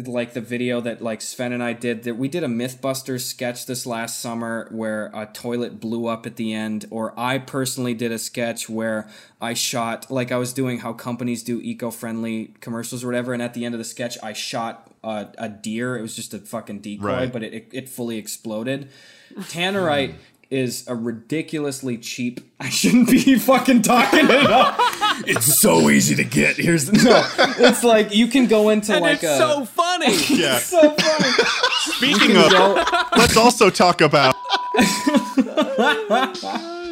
[0.07, 3.67] like the video that like Sven and I did, that we did a MythBusters sketch
[3.67, 8.13] this last summer where a toilet blew up at the end, or I personally did
[8.13, 9.09] a sketch where
[9.41, 13.55] I shot like I was doing how companies do eco-friendly commercials or whatever, and at
[13.55, 15.97] the end of the sketch I shot a, a deer.
[15.97, 17.33] It was just a fucking decoy, Right.
[17.33, 18.89] but it, it, it fully exploded.
[19.35, 20.17] Tannerite hmm.
[20.51, 22.41] Is a ridiculously cheap.
[22.61, 24.77] I shouldn't be fucking talking it up.
[25.27, 26.57] It's so easy to get.
[26.57, 27.67] Here's the no.
[27.69, 29.39] It's like you can go into And like it's a.
[29.39, 30.17] so funny.
[30.29, 30.59] yeah.
[30.59, 31.33] so funny.
[31.97, 32.85] Speaking of, Go-
[33.17, 34.35] let's also talk about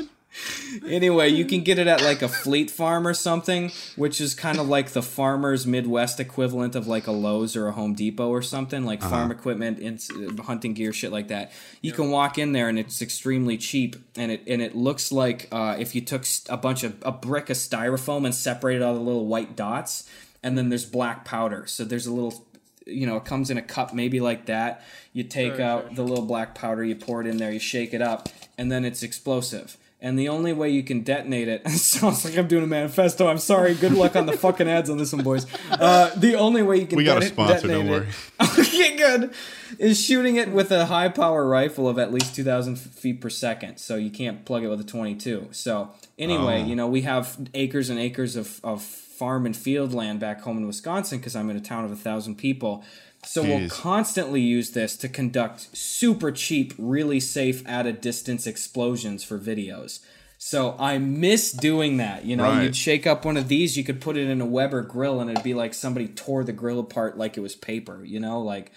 [0.87, 4.59] anyway, you can get it at like a Fleet Farm or something, which is kind
[4.59, 8.43] of like the farmer's Midwest equivalent of like a Lowe's or a Home Depot or
[8.43, 10.11] something, like farm equipment, ins-
[10.41, 11.53] hunting gear, shit like that.
[11.81, 15.49] You can walk in there and it's extremely cheap, and it and it looks like
[15.53, 19.01] uh, if you took a bunch of a brick of styrofoam and separated all the
[19.01, 20.09] little white dots,
[20.43, 21.67] and then there's black powder.
[21.67, 22.47] So there's a little
[22.87, 24.83] you know, it comes in a cup maybe like that.
[25.13, 28.03] You take out the little black powder, you pour it in there, you shake it
[28.03, 29.77] up, and then it's explosive.
[30.05, 33.29] And the only way you can detonate it, sounds like I'm doing a manifesto.
[33.29, 33.75] I'm sorry.
[33.75, 35.47] Good luck on the fucking ads on this one, boys.
[35.71, 38.09] Uh, the only way you can We got a sponsor, don't detonate
[38.41, 39.33] it, okay, good,
[39.79, 43.77] is shooting it with a high power rifle of at least 2,000 feet per second.
[43.79, 45.49] So you can't plug it with a 22.
[45.53, 46.67] So anyway, Oh.
[46.67, 50.59] you know, we have acres and acres of, of farm and field land back home
[50.59, 52.83] in Wisconsin because I'm in a town of a thousand people.
[53.25, 59.23] So we'll constantly use this to conduct super cheap, really safe at a distance explosions
[59.23, 60.01] for videos.
[60.45, 62.25] So I miss doing that.
[62.25, 62.65] You know, Right.
[62.65, 65.31] you'd shake up one of these, you could put it in a Weber grill, and
[65.31, 68.05] it'd be like somebody tore the grill apart like it was paper.
[68.05, 68.73] You know, like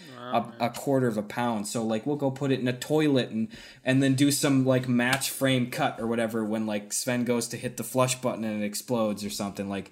[0.60, 1.66] a, a quarter of a pound.
[1.68, 3.48] So like we'll go put it in a toilet and
[3.84, 7.58] and then do some like match frame cut or whatever when like Sven goes to
[7.58, 9.92] hit the flush button and it explodes or something like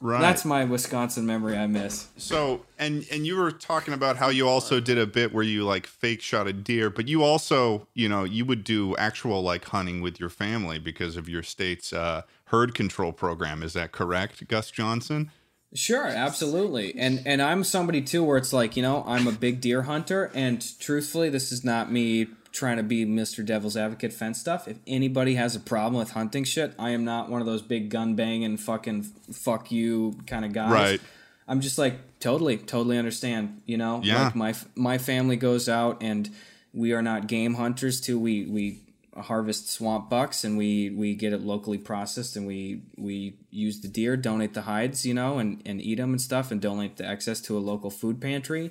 [0.00, 0.20] Right.
[0.20, 2.08] That's my Wisconsin memory I miss.
[2.16, 5.64] So, and and you were talking about how you also did a bit where you
[5.64, 9.64] like fake shot a deer, but you also, you know, you would do actual like
[9.64, 13.62] hunting with your family because of your state's uh, herd control program.
[13.62, 15.30] Is that correct, Gus Johnson?
[15.74, 16.94] Sure, absolutely.
[16.98, 20.30] And and I'm somebody too where it's like, you know, I'm a big deer hunter
[20.34, 23.44] and truthfully this is not me trying to be Mr.
[23.44, 24.66] Devil's Advocate fence stuff.
[24.66, 27.90] If anybody has a problem with hunting shit, I am not one of those big
[27.90, 30.72] gun banging fucking fuck you kind of guys.
[30.72, 31.00] Right.
[31.46, 33.60] I'm just like totally, totally understand.
[33.66, 34.24] You know, Yeah.
[34.24, 36.30] like my my family goes out and
[36.72, 38.18] we are not game hunters too.
[38.18, 38.80] We we
[39.16, 43.88] harvest swamp bucks and we we get it locally processed and we we use the
[43.88, 47.06] deer, donate the hides, you know, and and eat them and stuff, and donate the
[47.06, 48.70] excess to a local food pantry.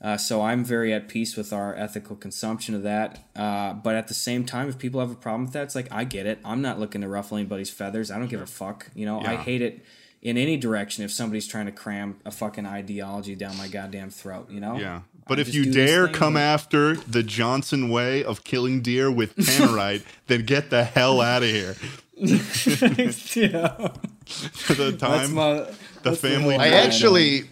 [0.00, 3.24] Uh, so I'm very at peace with our ethical consumption of that.
[3.34, 5.88] Uh, but at the same time, if people have a problem with that, it's like
[5.90, 6.38] I get it.
[6.44, 8.10] I'm not looking to ruffle anybody's feathers.
[8.10, 8.90] I don't give a fuck.
[8.94, 9.84] You know, I hate it
[10.20, 14.50] in any direction if somebody's trying to cram a fucking ideology down my goddamn throat.
[14.50, 14.76] You know?
[14.76, 15.00] Yeah.
[15.28, 19.34] But I if you dare come but- after the Johnson way of killing deer with
[19.36, 21.74] tannerite, then get the hell out of here.
[22.16, 23.88] yeah.
[24.26, 25.66] For the time, my.
[26.02, 26.54] the family.
[26.54, 27.44] whole I actually.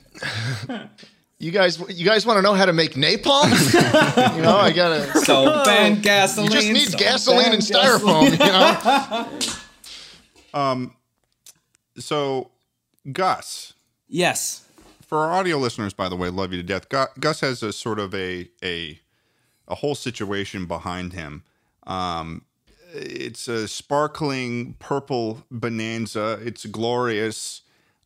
[1.45, 3.51] You guys, you guys want to know how to make napalm?
[4.37, 5.13] you know, I gotta.
[5.21, 6.51] so and gasoline.
[6.51, 8.31] You just need soap gasoline and styrofoam.
[8.31, 8.39] You
[10.55, 10.59] know.
[10.59, 10.97] um
[11.99, 12.51] So,
[13.13, 13.75] Gus,
[14.09, 14.65] Yes.
[15.03, 16.89] for our audio listeners, by the way, love you to death.
[16.89, 18.99] Gus has a sort of a a
[19.69, 21.43] a whole situation behind him.
[21.87, 22.47] Um,
[22.95, 26.41] it's a sparkling purple bonanza.
[26.43, 27.61] It's glorious.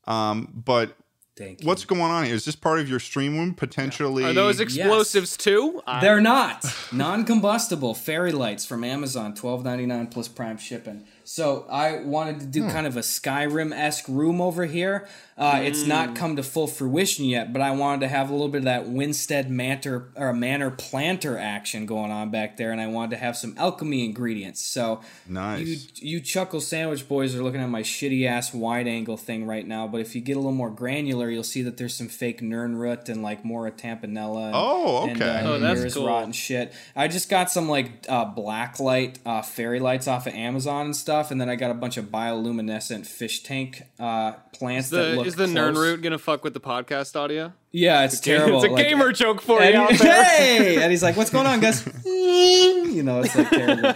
[0.08, 0.96] Um, but
[1.38, 1.66] Thank you.
[1.68, 2.34] what's going on here?
[2.34, 4.24] Is this part of your stream room potentially?
[4.24, 5.80] Are those explosives too?
[5.86, 11.04] I- They're not non-combustible fairy lights from Amazon, twelve ninety nine plus Prime shipping.
[11.30, 15.06] So I wanted to do kind of a Skyrim esque room over here.
[15.36, 18.48] Uh, It's not come to full fruition yet, but I wanted to have a little
[18.48, 22.86] bit of that Windstad Manor or Manor Planter action going on back there, and I
[22.86, 24.62] wanted to have some alchemy ingredients.
[24.64, 25.66] So Nice.
[26.00, 29.66] you you chuckle sandwich boys are looking at my shitty ass wide angle thing right
[29.66, 32.40] now, but if you get a little more granular, you'll see that there's some fake
[32.40, 34.46] Nirnroot and like Mora Tapinella.
[34.46, 35.40] And, Oh, and, okay.
[35.40, 36.06] uh, Oh, that's Nearest cool.
[36.06, 36.72] Rot and shit.
[36.96, 40.96] I just got some like uh, black light uh, fairy lights off of Amazon and
[40.96, 44.96] stuff, and then I got a bunch of bioluminescent fish tank uh, plants Is that
[45.10, 45.54] the, look is the close.
[45.54, 47.52] Nirn root gonna fuck with the podcast audio?
[47.72, 48.58] Yeah, it's terrible.
[48.62, 50.24] It's a Like, gamer joke for and you out there.
[50.24, 53.92] hey, and he's like, "What's going on, guys?" you know, it's like terrible.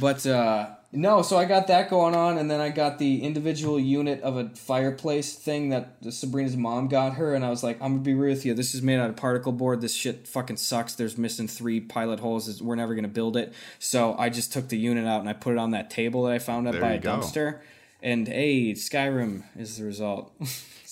[0.00, 3.78] But uh, no, so I got that going on, and then I got the individual
[3.78, 7.92] unit of a fireplace thing that Sabrina's mom got her, and I was like, "I'm
[7.92, 8.54] gonna be real with you.
[8.54, 9.80] This is made out of particle board.
[9.82, 10.94] This shit fucking sucks.
[10.94, 12.62] There's missing three pilot holes.
[12.62, 15.52] We're never gonna build it." So I just took the unit out and I put
[15.52, 17.18] it on that table that I found up There by a go.
[17.18, 17.58] dumpster.
[18.02, 20.32] And hey, Skyrim is the result.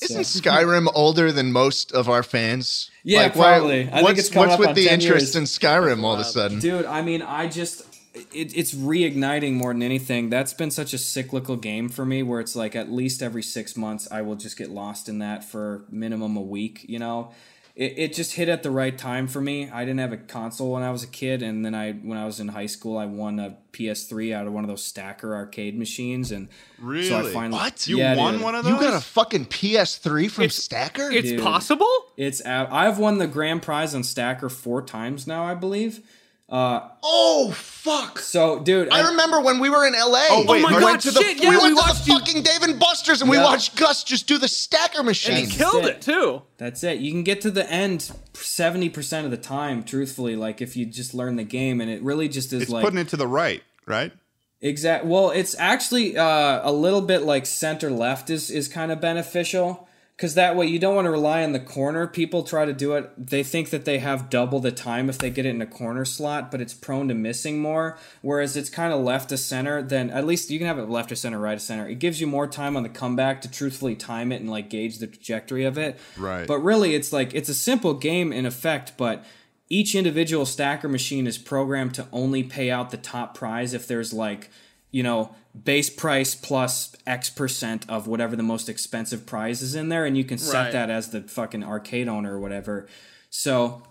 [0.02, 2.90] Isn't Skyrim older than most of our fans?
[3.02, 3.80] Yeah, why- probably.
[3.82, 5.36] I think what's it's what's up with the interest years.
[5.36, 6.58] in Skyrim all of a sudden?
[6.60, 7.85] Dude, I mean, I just
[8.32, 10.30] it, it's reigniting more than anything.
[10.30, 13.76] That's been such a cyclical game for me where it's like at least every 6
[13.76, 17.32] months I will just get lost in that for minimum a week, you know.
[17.74, 19.68] It, it just hit at the right time for me.
[19.70, 22.24] I didn't have a console when I was a kid and then I when I
[22.24, 25.78] was in high school I won a PS3 out of one of those stacker arcade
[25.78, 26.48] machines and
[26.80, 27.86] so I finally What?
[27.86, 28.42] You Yeah, won dude.
[28.42, 28.72] one of those?
[28.72, 31.10] You got a fucking PS3 from It's- Stacker?
[31.10, 31.42] It's Dude.
[31.42, 31.86] possible.
[32.16, 32.72] It's out.
[32.72, 36.00] I've won the grand prize on stacker 4 times now, I believe.
[36.48, 38.18] Oh fuck!
[38.18, 40.26] So, dude, I remember when we were in LA.
[40.30, 42.04] Oh, wait, we my went God, to the shit, yeah, we we went to the
[42.12, 45.36] you- fucking Dave and Buster's and we watched Gus just do the stacker machine.
[45.36, 45.96] And he killed it.
[45.96, 46.42] it too.
[46.56, 46.98] That's it.
[47.00, 49.82] You can get to the end seventy percent of the time.
[49.82, 52.84] Truthfully, like if you just learn the game, and it really just is It's like
[52.84, 54.12] putting it to the right, right?
[54.60, 55.04] exact.
[55.04, 59.88] Well, it's actually uh, a little bit like center left is is kind of beneficial
[60.16, 62.06] because that way you don't want to rely on the corner.
[62.06, 63.12] People try to do it.
[63.18, 66.06] They think that they have double the time if they get it in a corner
[66.06, 67.98] slot, but it's prone to missing more.
[68.22, 69.82] Whereas it's kind of left to center.
[69.82, 71.86] Then at least you can have it left to center, right to center.
[71.86, 74.98] It gives you more time on the comeback to truthfully time it and like gauge
[74.98, 75.98] the trajectory of it.
[76.16, 76.46] Right.
[76.46, 79.22] But really, it's like it's a simple game in effect, but
[79.68, 84.14] each individual stacker machine is programmed to only pay out the top prize if there's
[84.14, 84.48] like,
[84.96, 85.34] you know,
[85.64, 90.16] base price plus X percent of whatever the most expensive prize is in there, and
[90.16, 90.72] you can set Right.
[90.72, 92.86] that as the fucking arcade owner or whatever.
[93.28, 93.82] So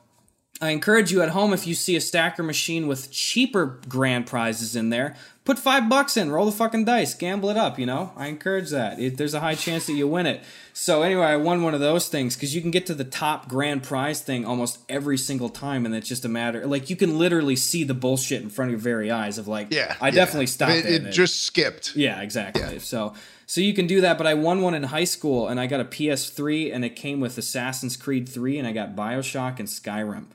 [0.61, 4.73] I encourage you at home if you see a stacker machine with cheaper grand prizes
[4.73, 7.77] in there, put five bucks in, roll the fucking dice, gamble it up.
[7.77, 8.97] You know, I encourage that.
[8.97, 10.41] It, there's a high chance that you win it.
[10.71, 13.49] So anyway, I won one of those things because you can get to the top
[13.49, 17.19] grand prize thing almost every single time, and it's just a matter like you can
[17.19, 20.11] literally see the bullshit in front of your very eyes of like, yeah, I yeah.
[20.11, 21.05] definitely stopped It, it.
[21.07, 21.97] it just skipped.
[21.97, 22.79] Yeah, exactly.
[22.79, 23.13] So
[23.45, 25.81] So you can do that, but I won one in high school and I got
[25.81, 30.25] a PS3 and it came with Assassin's Creed 3 and I got BioShock and Skyrim.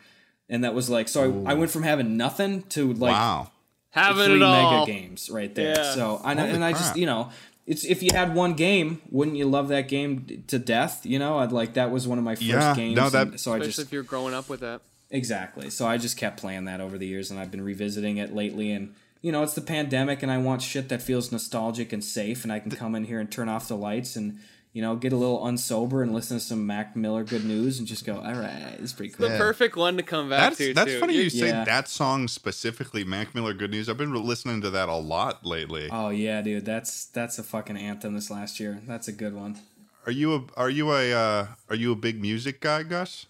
[0.51, 3.51] And that was like so I, I went from having nothing to like wow.
[3.93, 4.81] Having three it all.
[4.87, 5.77] mega games right there.
[5.77, 5.95] Yeah.
[5.95, 7.31] So and, Holy and I just you know
[7.67, 11.07] it's if you had one game, wouldn't you love that game to death?
[11.07, 12.97] You know, I'd like that was one of my first Yeah, games.
[12.97, 14.81] no, that- and so I just if you're growing up with that.
[15.11, 15.71] exactly.
[15.71, 18.73] So I just kept playing that over the years, and I've been revisiting it lately.
[18.73, 22.43] And you know, it's the pandemic, and I want shit that feels nostalgic and safe,
[22.43, 24.39] and I can come in here and turn off the lights and.
[24.73, 27.89] You know, get a little unsober and listen to some Mac Miller good news and
[27.89, 29.29] just go, all right, it's pretty cool.
[29.29, 30.75] The perfect one to come back That's to.
[30.75, 31.01] that's too.
[31.01, 31.65] funny You- you say Yeah.
[31.65, 33.89] that song specifically, Mac Miller Good News.
[33.89, 35.89] I've been listening to that a lot lately.
[35.91, 38.81] Oh yeah, dude, that's that's a fucking anthem this last year.
[38.87, 39.59] That's a good one.
[40.07, 43.27] Are you a are you a uh, are you a big music guy, Gus?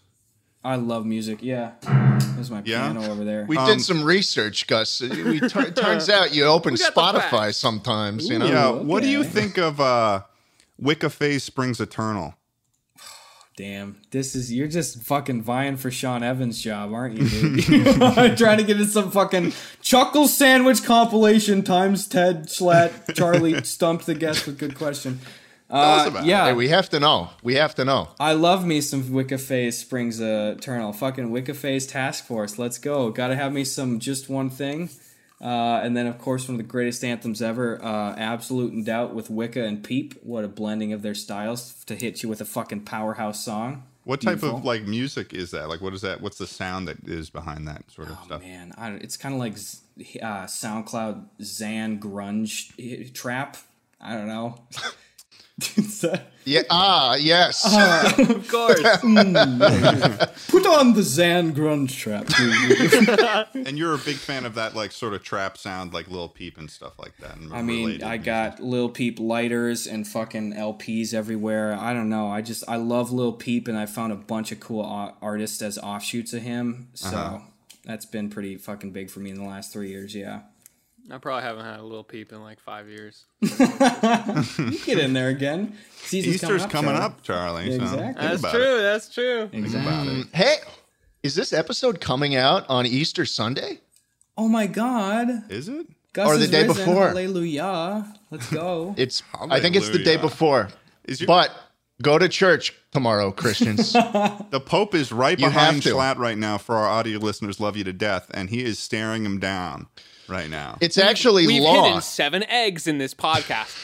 [0.63, 1.39] I love music.
[1.41, 1.71] Yeah,
[2.35, 2.93] there's my Yeah?
[2.93, 3.47] piano over there.
[3.49, 5.01] We Um, did some research, Gus.
[5.01, 7.57] We tur- turns out you open Spotify facts.
[7.57, 8.29] sometimes.
[8.29, 8.47] You know.
[8.47, 8.71] Yeah.
[8.73, 10.21] What do you think of uh,
[10.81, 12.35] Wicca Phase Springs Eternal?
[13.57, 17.65] Damn, this is you're just fucking vying for Sean Evans' job, aren't you, dude?
[18.39, 19.53] Trying to get in some fucking
[19.83, 25.21] chuckle sandwich compilation times Ted Schlatt Charlie stumped the guest with good question.
[25.69, 26.29] us Uh, about it.
[26.29, 27.31] yeah, Hey, we have to know.
[27.43, 28.09] We have to know.
[28.19, 30.95] I love me some Wicca Phase Springs Eternal.
[30.95, 32.59] Fucking Wicca Phase Task Force.
[32.59, 33.11] Let's go.
[33.11, 34.89] Gotta have me some Just One Thing.
[35.41, 39.15] Uh, and then, of course, one of the greatest anthems ever, uh, Absolute in Doubt
[39.15, 40.15] with Wicca and Peep.
[40.23, 43.85] What a blending of their styles to hit you with a fucking powerhouse song.
[44.05, 44.59] What type Beautiful.
[44.59, 45.69] of like music is that?
[45.69, 46.21] Like, what is that?
[46.21, 48.23] What's the sound that is behind that sort of stuff?
[48.23, 48.43] Oh, stuff?
[48.43, 53.57] man, I, it's kind of like uh, SoundCloud Zan grunge eh, trap.
[54.01, 54.59] I don't know.
[55.77, 56.05] It's,
[56.47, 56.63] Yeah.
[56.71, 57.65] Ah, yes.
[58.19, 58.81] Of course.
[60.49, 62.27] Put on the Zan grunge trap.
[62.27, 63.67] dude.
[63.69, 66.57] And you're a big fan of that like sort of trap sound, like Lil Peep
[66.59, 67.37] and stuff like that.
[67.37, 68.25] and I mean, I music.
[68.25, 71.75] got Lil Peep lighters and fucking LPs everywhere.
[71.79, 72.29] I don't know.
[72.29, 74.83] I just I love Lil Peep, and I found a bunch of cool
[75.21, 76.89] artists as offshoots of him.
[76.95, 77.39] So Uh-huh.
[77.85, 80.15] that's been pretty fucking big for me in the last three years.
[80.15, 80.41] Yeah,
[81.13, 83.25] I probably haven't had a little peep in like five years.
[83.41, 83.49] you
[84.85, 85.77] get in there again.
[86.03, 87.05] Season's Easter's coming Charlie.
[87.05, 87.71] up, Charlie.
[87.77, 88.29] so Exactly.
[88.29, 88.79] think That's true.
[88.79, 88.83] it.
[88.83, 89.51] That's true.
[89.53, 89.91] Exactly.
[90.15, 90.37] Mm-hmm.
[90.37, 90.57] hey,
[91.23, 93.81] is this episode coming out on Easter Sunday?
[94.37, 95.29] Oh my God.
[95.51, 95.87] Is it?
[96.13, 96.85] Gus Or the day risen.
[96.87, 97.09] before.
[97.09, 98.15] Hallelujah.
[98.31, 98.95] Let's go.
[98.99, 99.23] It's.
[99.39, 100.69] I think it's the day before.
[101.05, 101.51] Is your, But
[102.03, 103.93] go to church tomorrow, Christians.
[103.93, 105.93] the Pope is right You behind have.
[105.95, 106.59] Schlatt right now.
[106.59, 109.87] For our audio listeners, love you to death, and he is staring him down
[110.31, 110.79] right now.
[110.81, 111.85] It's actually We've law.
[111.85, 113.75] hidden seven eggs in this podcast.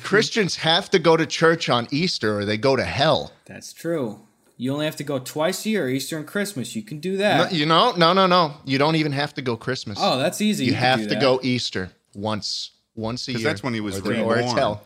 [0.02, 3.32] Christians have to go to church on Easter or they go to hell.
[3.46, 4.20] That's true.
[4.56, 6.76] You only have to go twice a year, Easter and Christmas.
[6.76, 7.52] You can do No, that.
[7.52, 8.54] you know, no, no, no.
[8.66, 9.98] You don't even have to go Christmas.
[10.00, 10.66] oh, that's easy.
[10.66, 11.20] you can have to that.
[11.20, 13.38] go Easter once, once a year.
[13.38, 14.58] 'Cause that's when he was or, the- or it's reborn.
[14.58, 14.82] hell.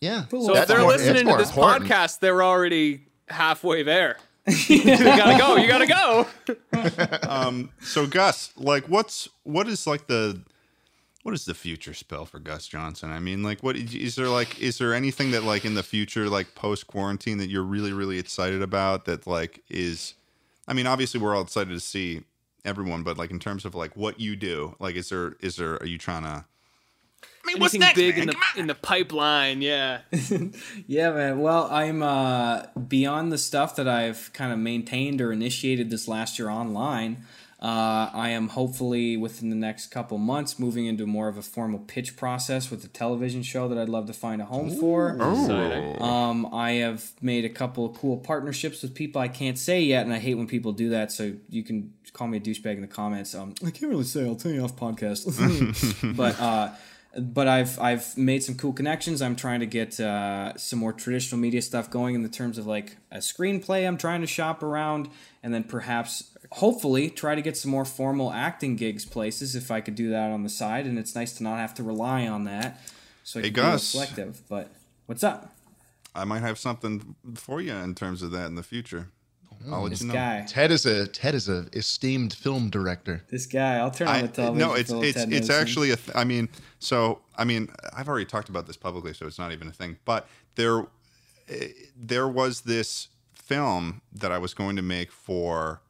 [0.00, 0.24] Yeah.
[0.30, 1.90] So if they're more- listening to this important.
[1.90, 4.16] podcast, they're already halfway there.
[4.68, 5.56] you gotta go.
[5.56, 6.26] You gotta go.
[7.28, 10.42] Um, so Gus, like, what's what is like the
[11.22, 13.10] what is the future spell for Gus Johnson?
[13.10, 14.60] I mean, like, what is there like?
[14.60, 18.18] Is there anything that like in the future, like post quarantine, that you're really really
[18.18, 19.04] excited about?
[19.04, 20.14] That like is,
[20.66, 22.22] I mean, obviously we're all excited to see
[22.64, 25.74] everyone, but like in terms of like what you do, like, is there is there
[25.76, 26.44] are you trying to?
[27.52, 28.22] I mean, what's Anything next, big man?
[28.22, 28.60] in the Come on.
[28.60, 29.62] in the pipeline?
[29.62, 30.00] Yeah.
[30.86, 31.40] Yeah, man.
[31.40, 36.38] Well, I'm uh, beyond the stuff that I've kind of maintained or initiated this last
[36.38, 37.24] year online.
[37.60, 41.78] Uh, I am hopefully within the next couple months moving into more of a formal
[41.78, 45.10] pitch process with a television show that I'd love to find a home for.
[45.14, 46.02] Exciting.
[46.02, 50.04] Um, I have made a couple of cool partnerships with people I can't say yet,
[50.04, 51.12] and I hate when people do that.
[51.12, 53.32] So you can call me a douchebag in the comments.
[53.32, 54.26] Um, I can't really say.
[54.26, 55.22] I'll tell you off podcast.
[56.16, 56.70] but uh,
[57.18, 59.20] but I've I've made some cool connections.
[59.20, 62.66] I'm trying to get uh, some more traditional media stuff going in the terms of
[62.66, 63.86] like a screenplay.
[63.86, 65.08] I'm trying to shop around,
[65.42, 69.80] and then perhaps hopefully try to get some more formal acting gigs places if I
[69.80, 70.86] could do that on the side.
[70.86, 72.80] And it's nice to not have to rely on that.
[73.24, 74.42] So I Hey, can be more selective.
[74.48, 74.70] But
[75.06, 75.54] what's up?
[76.14, 79.08] I might have something for you in terms of that in the future.
[79.70, 80.14] I'll let This you know.
[80.14, 80.44] guy.
[80.48, 83.22] Ted is a Ted is a esteemed film director.
[83.30, 84.68] This guy, I'll turn on I, the television.
[84.68, 85.58] no, it's it's Ted it's Nose.
[85.58, 85.96] actually a.
[85.96, 86.48] Th- I mean,
[86.78, 89.98] so I mean, I've already talked about this publicly, so it's not even a thing.
[90.04, 90.86] But there,
[91.48, 95.80] eh, there was this film that I was going to make for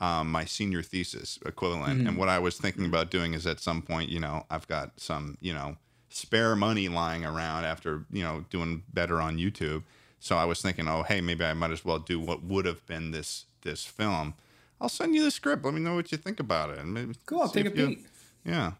[0.00, 2.08] um, my senior thesis equivalent, Mm-hmm.
[2.08, 4.98] and what I was thinking about doing is at some point, you know, I've got
[4.98, 5.76] some, you know,
[6.08, 9.82] spare money lying around after you know doing better on YouTube.
[10.22, 12.86] So I was thinking, oh, hey, maybe I might as well do what would have
[12.86, 14.34] been this this film.
[14.80, 15.64] I'll send you the script.
[15.64, 16.78] Let me know what you think about it.
[16.78, 18.06] And maybe Cool, I'll take a you- peek.
[18.44, 18.72] yeah.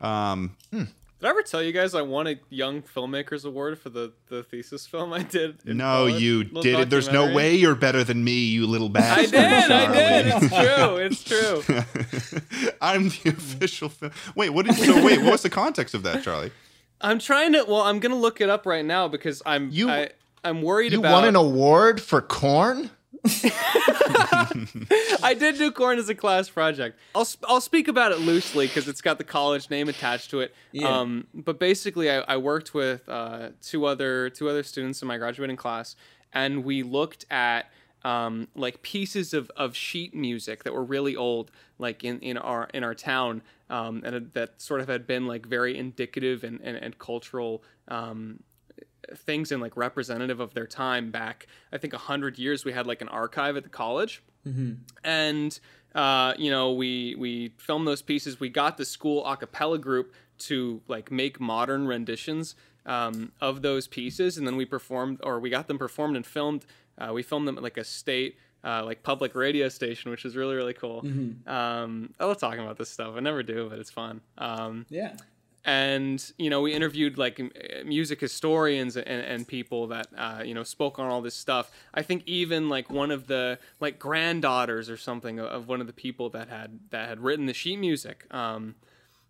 [0.00, 0.86] Um, Did
[1.22, 4.86] I ever tell you guys I won a Young Filmmakers Award for the, the thesis
[4.86, 5.58] film I did?
[5.66, 6.22] No, college?
[6.22, 6.90] you did it.
[6.90, 9.34] There's no way you're better than me, you little bastard.
[9.34, 9.92] I bastard.
[9.92, 10.42] did, I did.
[11.22, 11.76] It's true.
[11.76, 12.70] It's true.
[12.80, 14.12] I'm the official film.
[14.34, 16.50] Wait, what did you so wait, what was the context of that, Charlie?
[17.00, 17.64] I'm trying to.
[17.66, 19.70] Well, I'm gonna look it up right now because I'm.
[19.70, 20.10] You- I,
[20.44, 21.08] I'm worried You about.
[21.08, 22.90] You won an award for corn?
[25.22, 26.98] I did do corn as a class project.
[27.14, 30.40] I'll sp- I'll speak about it loosely because it's got the college name attached to
[30.40, 30.54] it.
[30.72, 30.88] Yeah.
[30.88, 35.18] Um, but basically, I, I worked with uh, two other two other students in my
[35.18, 35.96] graduating class,
[36.32, 37.70] and we looked at
[38.04, 42.68] um, like pieces of, of sheet music that were really old, like in, in our
[42.72, 46.76] in our town, um, and that sort of had been like very indicative and and,
[46.76, 47.62] and cultural.
[47.88, 48.42] Um,
[49.16, 53.00] things and like representative of their time back i think 100 years we had like
[53.00, 54.22] an archive at the college.
[55.04, 55.58] And
[55.94, 58.40] uh, you know we we filmed those pieces.
[58.40, 60.14] We got the school a cappella group
[60.48, 62.54] to like make modern renditions
[62.86, 64.38] um, of those pieces.
[64.38, 66.64] And then we performed or we got them performed and filmed
[66.96, 70.36] uh, we filmed them at like a state uh, like public radio station which is
[70.36, 71.00] really really cool.
[71.46, 73.14] Um, i love talking about this stuff.
[73.16, 74.22] I never do but it's fun.
[74.38, 75.12] Um, Yeah.
[75.64, 77.50] And you know we interviewed like m-
[77.84, 81.70] music historians and, and people that uh, you know spoke on all this stuff.
[81.92, 85.92] I think even like one of the like granddaughters or something of- one of the
[85.92, 88.74] people that had that had written the sheet music um,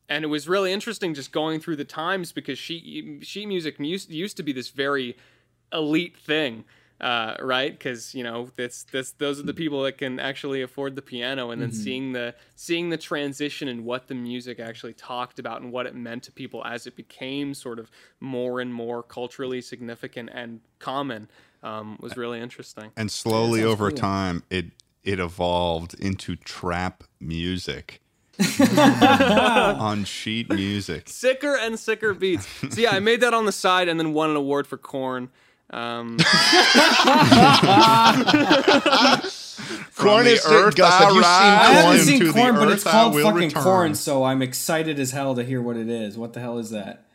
[0.08, 4.36] and it was really interesting just going through the times because sheet sheet music used
[4.36, 5.16] to be this very
[5.72, 6.64] elite thing
[7.00, 10.96] uh, right because you know that's that's those are the people that can actually afford
[10.96, 15.38] the piano and then seeing the seeing the transition and what the music actually talked
[15.38, 17.90] about and what it meant to people as it became sort of
[18.20, 21.28] more and more culturally significant and common
[21.62, 23.98] um, was really interesting And slowly sounds over cool.
[23.98, 24.66] time it
[25.02, 28.00] it evolved into trap music.
[28.70, 31.08] on sheet music.
[31.08, 34.30] sicker and sicker beats so yeah i made that on the side and then won
[34.30, 35.28] an award for corn
[35.70, 36.18] um,
[39.96, 41.94] Corn is earth Gus, have you I seen I rise haven't corn?
[41.96, 43.62] into seen the corn, but it's earth called will fucking return.
[43.62, 46.16] corn, so I'm excited as hell to hear what it is.
[46.16, 47.06] What the hell is that?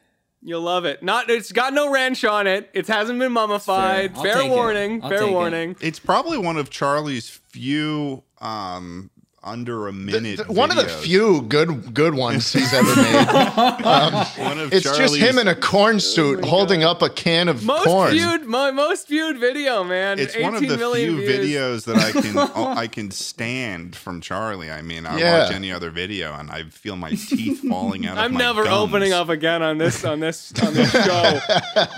[0.41, 1.01] You'll love it.
[1.01, 2.70] Not it's got no ranch on it.
[2.74, 4.16] It hasn't been mummified.
[4.16, 5.01] I'll Fair warning.
[5.01, 5.32] Fair take it.
[5.34, 5.76] warning.
[5.82, 9.10] It's probably one of Charlie's few um
[9.45, 13.25] under a minute Th- One of the few good good ones he's ever made.
[14.37, 17.83] One of It's just him in a corn suit holding up a can of Most
[17.85, 18.11] corn.
[18.11, 20.17] viewed, my most viewed video, man.
[20.19, 21.29] It's 18 one of the few views.
[21.29, 22.37] videos that I can
[22.77, 24.71] I can stand from Charlie.
[24.71, 25.43] I mean, I Yeah.
[25.43, 28.89] watch any other video and I feel my teeth falling out I'm my never gums.
[28.89, 31.39] opening up again on this on this on this show.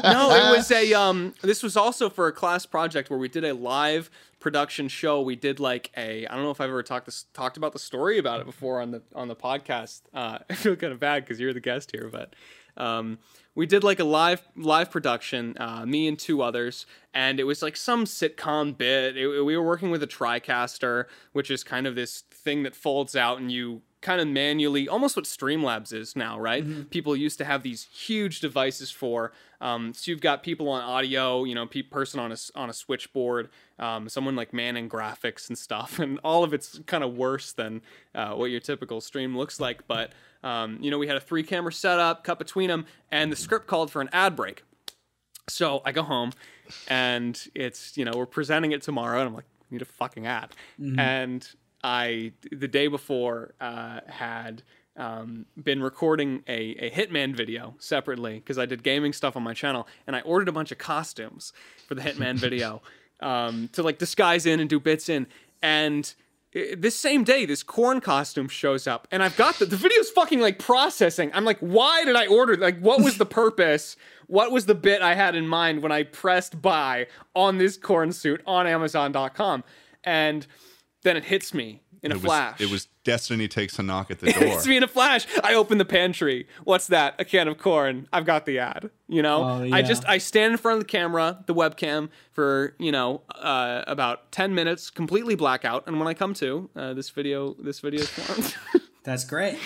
[0.04, 1.34] no, it was a um.
[1.42, 4.10] This was also for a class project where we did a live
[4.40, 5.22] production show.
[5.22, 7.80] We did like a I don't know if I've ever talked this talked about the
[7.80, 10.02] story about it before on the on the podcast.
[10.14, 12.34] Uh, I feel kind of bad because you're the guest here, but
[12.78, 13.18] um,
[13.56, 15.56] we did like a live live production.
[15.60, 19.18] Uh, me and two others, and it was like some sitcom bit.
[19.18, 23.16] It, we were working with a TriCaster, which is kind of this thing that folds
[23.16, 26.64] out and you kind of manually, almost what Streamlabs is now, right?
[26.90, 29.32] People used to have these huge devices for.
[29.60, 32.74] Um, so you've got people on audio, you know, pe- person on a on a
[32.74, 37.52] switchboard, um, someone like manning graphics and stuff, and all of it's kind of worse
[37.54, 37.82] than
[38.14, 39.88] uh, what your typical stream looks like.
[39.88, 40.12] But
[40.44, 43.66] um, you know, we had a three camera setup, cut between them, and the script
[43.68, 44.64] called for an ad break.
[45.50, 46.34] So I go home,
[46.88, 50.52] and it's you know we're presenting it tomorrow, and I'm like, need a fucking ad,
[51.00, 51.48] and
[51.88, 54.62] I the day before uh, had
[54.98, 59.54] um, been recording a, a Hitman video separately because I did gaming stuff on my
[59.54, 61.54] channel, and I ordered a bunch of costumes
[61.88, 62.82] for the Hitman video
[63.22, 65.28] um, to like disguise in and do bits in,
[65.62, 66.14] and
[66.52, 70.42] this same day, this corn costume shows up, and I've got the, the video's fucking
[70.42, 71.32] like processing.
[71.34, 72.58] I'm like, why did I order?
[72.58, 73.96] Like, what was the purpose?
[74.28, 78.12] What was the bit I had in mind when I pressed buy on this corn
[78.12, 79.64] suit on Amazon.com?
[80.04, 80.48] And
[81.04, 82.62] then it hits me in a It was, flash.
[82.62, 84.50] it was Destiny takes a knock at the It door.
[84.50, 85.26] hits me in a flash.
[85.44, 86.48] I open the pantry.
[86.64, 87.16] What's that?
[87.20, 88.08] A can of corn.
[88.14, 88.90] I've got the ad.
[89.08, 92.76] You know, Oh, I just I stand in front of the camera, the webcam, for
[92.80, 97.10] you know uh, about ten minutes, completely blackout, and when I come to, uh, this
[97.10, 98.56] video, this video is formed.
[99.04, 99.58] That's great.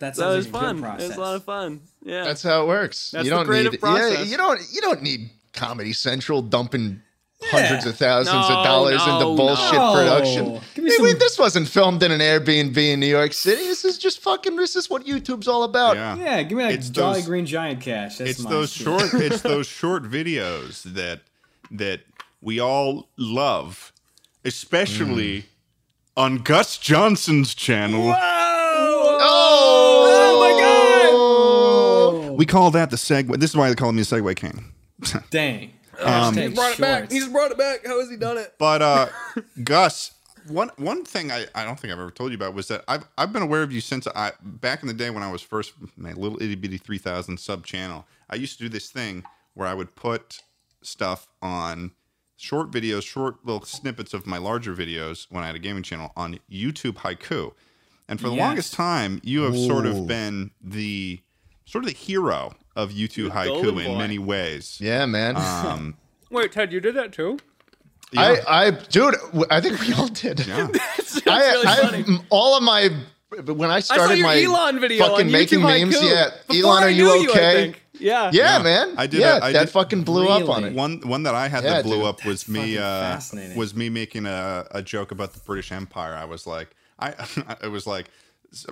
[0.00, 0.76] That that was like fun.
[0.78, 1.08] It process.
[1.08, 1.80] was a lot of fun.
[2.04, 2.24] Yeah.
[2.24, 3.10] That's how it works.
[3.10, 4.18] That's you the don't creative need process.
[4.18, 7.00] Yeah, you don't you don't need Comedy Central dumping
[7.44, 9.92] hundreds of thousands No, of dollars no, into bullshit no.
[9.94, 10.60] production.
[10.74, 13.62] Hey, some- wait, this wasn't filmed in an Airbnb in New York City.
[13.62, 14.56] This is just fucking.
[14.56, 15.96] This is what YouTube's all about.
[15.96, 16.16] yeah.
[16.16, 18.18] yeah, give me that It's Jolly those- Green Giant cash.
[18.18, 18.84] That's it's my those shit.
[18.84, 21.20] short it's those short videos that
[21.70, 22.00] that
[22.40, 23.92] we all love
[24.44, 25.44] especially mm.
[26.16, 32.36] on gus johnson's channel oh, oh, my God!
[32.38, 33.38] We call that the segue.
[33.38, 34.72] This is why they call me a segue king.
[35.30, 35.72] Dang.
[35.98, 36.98] Um, Hashtag brought it back.
[37.00, 37.12] shorts.
[37.14, 37.86] He's brought it back.
[37.86, 38.54] How has he done it?
[38.58, 39.08] But uh,
[39.64, 40.12] Gus,
[40.48, 43.04] one one thing I, I don't think I've ever told you about was that I've
[43.18, 45.72] I've been aware of you since I back in the day when I was first
[45.96, 48.06] my little itty bitty three thousand sub channel.
[48.30, 50.42] I used to do this thing where I would put
[50.82, 51.90] stuff on
[52.36, 56.12] short videos, short little snippets of my larger videos when I had a gaming channel
[56.16, 57.52] on YouTube Haiku.
[58.08, 58.40] And for the Yes.
[58.46, 61.20] longest time, you have sort of been the
[61.66, 63.98] sort of the hero of YouTube golden Haiku in boy.
[63.98, 64.78] many ways.
[64.80, 65.36] Yeah, man.
[65.36, 65.96] Um,
[66.30, 67.38] Wait, Ted, you did that too?
[68.12, 68.36] yeah.
[68.46, 69.14] I, I, dude,
[69.50, 70.46] I think we all did.
[70.46, 70.66] yeah.
[70.72, 72.18] That's I, really I funny.
[72.30, 72.90] all of my
[73.44, 75.96] when I I started your my Elon video fucking making YouTube memes.
[75.96, 76.10] Haiku.
[76.10, 77.52] Yeah, Before Elon, are you okay?
[77.54, 77.82] think.
[77.92, 78.30] Yeah.
[78.32, 78.62] yeah, Yeah.
[78.62, 78.94] man.
[78.96, 80.72] I did Yeah, a- I that did- fucking blew up on it.
[80.74, 82.06] One one that I had Yeah, that blew dude.
[82.06, 83.56] up was me uh, fascinating.
[83.56, 86.14] was me making a, a joke about the British Empire.
[86.14, 87.14] I was like, I
[87.62, 88.10] it was like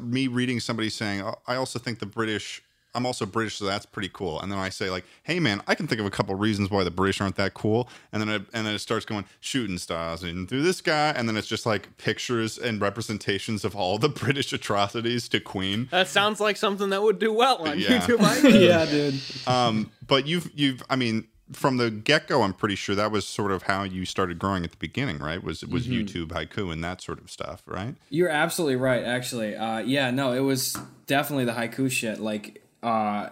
[0.01, 2.63] me reading somebody saying, oh, I also think the British.
[2.99, 4.41] I'm also British, so that's pretty cool.
[4.41, 6.83] And then I say like, Hey man, I can think of a couple reasons why
[6.85, 7.89] the British aren't that cool.
[8.13, 11.29] And then it, and then it starts going shooting stars and through this guy, and
[11.29, 15.89] then it's just like pictures and representations of all the British atrocities to Queen.
[15.93, 18.01] That sounds like something that would do well on Yeah.
[18.01, 18.19] YouTube.
[18.69, 19.15] Yeah, dude.
[19.47, 23.27] Um, but you've you've I mean from the get go, I'm pretty sure that was
[23.27, 25.43] sort of how you started growing at the beginning, right?
[25.43, 27.95] Was was YouTube haiku and that sort of stuff, right?
[28.11, 29.57] You're absolutely right, actually.
[29.57, 30.77] Uh, yeah, no, it was
[31.07, 32.21] definitely the haiku shit.
[32.21, 33.31] Like, uh,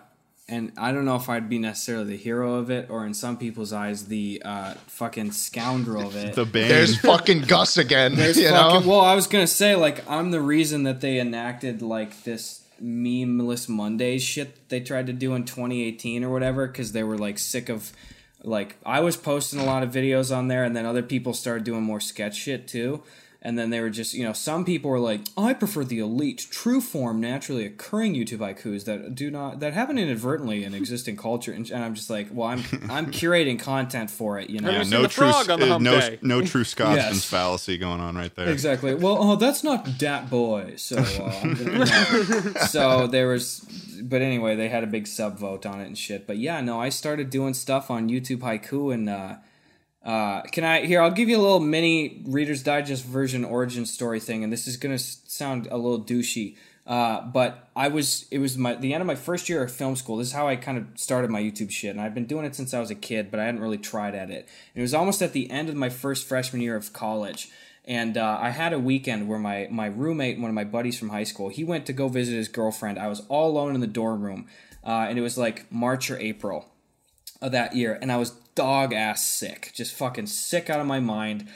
[0.49, 3.37] and I don't know if I'd be necessarily the hero of it, or in some
[3.37, 6.35] people's eyes, the uh, fucking scoundrel of it.
[6.35, 6.71] The band.
[6.71, 8.15] There's fucking Gus again.
[8.15, 8.89] There's you fucking, know?
[8.89, 13.69] well, I was gonna say like I'm the reason that they enacted like this memeless
[13.69, 17.71] Mondays shit they tried to do in 2018 or whatever because they were like sick
[17.71, 17.91] of
[18.45, 21.65] like I was posting a lot of videos on there and then other people started
[21.65, 23.03] doing more sketch shit too.
[23.47, 26.49] And then they were just, you know, some people were like, I prefer the elite,
[26.51, 31.53] true form, naturally occurring YouTube haikus that do not that happen inadvertently in existing culture.
[31.53, 34.67] And, and I'm just like, well, I'm I'm curating content for it, you know.
[34.67, 36.19] Have yeah, you seen no true frog on the uh, hump no day?
[36.23, 37.25] no true Scotsman's Yes.
[37.25, 38.49] fallacy going on right there.
[38.49, 38.97] Exactly.
[38.97, 40.75] Well, oh, that's not dat boy.
[40.77, 43.61] So, uh, gonna- so there was,
[44.03, 46.27] but anyway, they had a big sub vote on it and shit.
[46.27, 49.09] But yeah, no, I started doing stuff on YouTube Haiku and.
[49.09, 49.35] uh
[50.07, 51.03] uh, can I here?
[51.03, 54.77] I'll give you a little mini Reader's Digest version origin story thing, and this is
[54.77, 56.57] gonna sound a little douchey.
[56.87, 59.97] Uh, but I was it was my the end of my first year of film
[59.97, 60.19] school.
[60.19, 62.55] This is how I kind of started my YouTube shit, and I've been doing it
[62.55, 64.49] since I was a kid, but I hadn't really tried at it.
[64.75, 67.51] And it was almost at the end of my first freshman year of college,
[67.85, 71.09] and uh, I had a weekend where my my roommate, one of my buddies from
[71.09, 73.01] high school, he went to go visit his girlfriend.
[73.01, 74.47] I was all alone in the dorm room,
[74.85, 76.67] uh, and it was like March or April
[77.43, 80.99] of that year and I was dog ass sick, just fucking sick out of my
[80.99, 81.47] mind.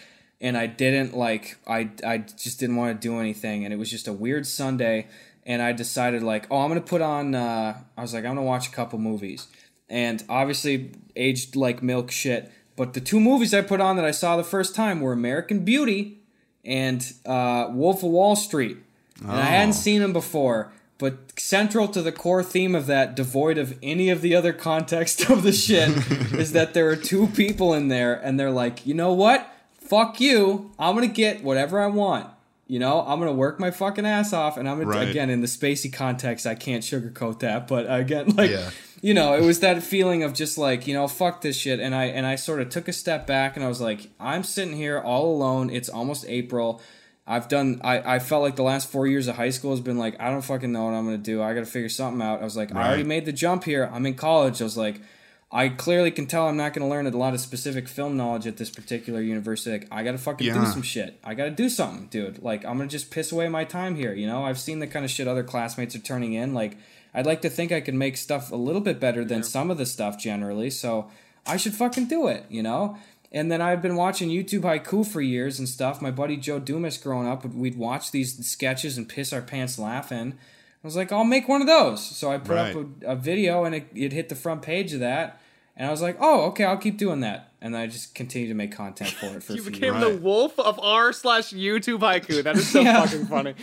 [0.41, 3.91] And I didn't like I I just didn't want to do anything and it was
[3.91, 5.09] just a weird Sunday
[5.45, 8.37] and I decided like, oh, I'm going to put on uh I was like I'm
[8.37, 9.49] going to watch a couple movies.
[9.89, 14.13] And obviously aged like milk shit, but the two movies I put on that I
[14.13, 16.21] saw the first time were American Beauty
[16.65, 18.79] and uh, Wolf of Wall Street.
[19.21, 23.59] And I hadn't seen them before, but central to the core theme of that, devoid
[23.59, 25.89] of any of the other context of the shit,
[26.35, 29.53] is that there are two people in there and they're like, you know what?
[29.81, 30.71] Fuck you.
[30.79, 32.29] I'm gonna get whatever I want.
[32.69, 35.09] You know, I'm gonna work my fucking ass off, and I'm gonna Right.
[35.09, 36.47] again in the spacey context.
[36.47, 38.71] I can't sugarcoat that, but again, like Yeah.
[39.03, 41.81] you know, it was that feeling of just like, you know, fuck this shit.
[41.81, 44.45] And I and I sort of took a step back and I was like, I'm
[44.45, 45.71] sitting here all alone.
[45.71, 46.81] It's almost April.
[47.31, 49.99] I've done I, I felt like the last four years of high school has been
[49.99, 51.41] like, I don't fucking know what I'm gonna do.
[51.41, 52.41] I gotta figure something out.
[52.41, 53.89] I was like, I already made the jump here.
[53.93, 54.61] I'm in college.
[54.61, 55.01] I was like,
[55.53, 58.57] I clearly can tell I'm not gonna learn a lot of specific film knowledge at
[58.57, 59.71] this particular university.
[59.79, 61.21] Like, I gotta fucking do some shit.
[61.23, 62.43] I gotta do something, dude.
[62.43, 64.13] Like I'm gonna just piss away my time here.
[64.13, 66.53] You know, I've seen the kind of shit other classmates are turning in.
[66.53, 66.79] Like
[67.15, 69.79] I'd like to think I can make stuff a little bit better than some of
[69.79, 70.71] the stuff generally.
[70.71, 71.09] So
[71.47, 72.47] I should fucking do it.
[72.49, 72.99] You know.
[73.33, 76.03] And then I've been watching YouTube haiku for years and stuff.
[76.03, 80.33] My buddy Joe Dumas growing up, we'd watch these sketches and piss our pants laughing.
[80.83, 82.05] I was like, I'll make one of those.
[82.05, 82.75] So I put Right.
[82.75, 85.41] up a, a video and it, it hit the front page of that.
[85.77, 87.50] And I was like, oh, okay, I'll keep doing that.
[87.63, 90.05] And I just continued to make content for it for You a few became years.
[90.05, 90.23] the Right.
[90.23, 92.43] wolf of r slash YouTube haiku.
[92.43, 93.05] That is so Yeah.
[93.05, 93.55] fucking funny.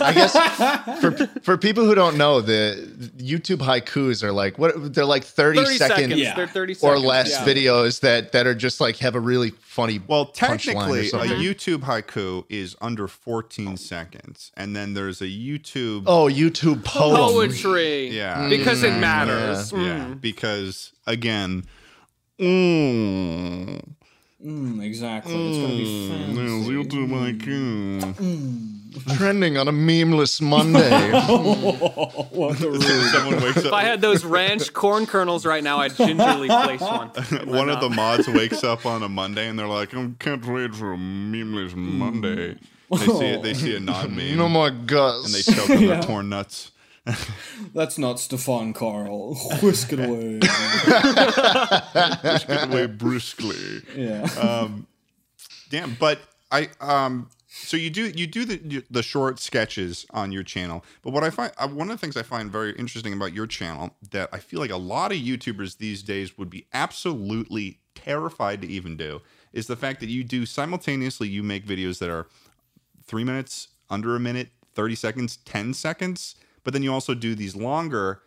[0.00, 0.32] I guess
[1.00, 1.12] for
[1.42, 5.76] for people who don't know, the YouTube haikus are like what they're like 30, 30
[5.76, 6.16] second seconds.
[6.20, 6.34] Yeah.
[6.34, 7.04] They're 30 or seconds.
[7.04, 7.44] less yeah.
[7.44, 11.36] videos that that are just like have a really funny Well, punchline or technically, a.
[11.54, 16.02] YouTube haiku is under 14 seconds, and then there's a YouTube.
[16.06, 17.16] oh YouTube poem.
[17.16, 18.08] Poetry.
[18.08, 18.48] Yeah.
[18.48, 19.70] Because it Mm, matters.
[19.72, 20.20] yeah, Mm.
[20.20, 21.64] because again,
[22.40, 23.80] mm,
[24.44, 25.34] Mm, exactly.
[25.34, 26.70] It's going to be mm, there's fancy.
[26.70, 29.16] YouTube haiku.
[29.16, 30.80] Trending on a memeless Monday.
[33.12, 37.08] Someone wakes If I had those ranch corn kernels right now, I'd gingerly place one.
[37.46, 40.74] One of the mods wakes up on a Monday and they're like, "I can't wait
[40.74, 42.56] for a memeless Monday."
[42.90, 43.42] They see it.
[43.42, 45.26] They see a non-meme no more Gus.
[45.26, 46.69] and they choke on their torn nuts.
[47.74, 49.34] That's not Stefan Karl.
[49.62, 50.38] Whisk it away.
[52.22, 53.82] Just get away briskly.
[53.96, 54.68] yeah.
[55.70, 56.18] Damn, but
[56.50, 60.84] I um so you do you do the the short sketches on your channel.
[61.02, 63.46] But what I find uh, one of the things I find very interesting about your
[63.46, 68.62] channel that I feel like a lot of YouTubers these days would be absolutely terrified
[68.62, 69.20] to even do
[69.52, 72.26] is the fact that you do simultaneously you make videos that are
[73.04, 77.56] 3 minutes, under a minute, 30 seconds, 10 seconds, but then you also do these
[77.56, 78.22] longer,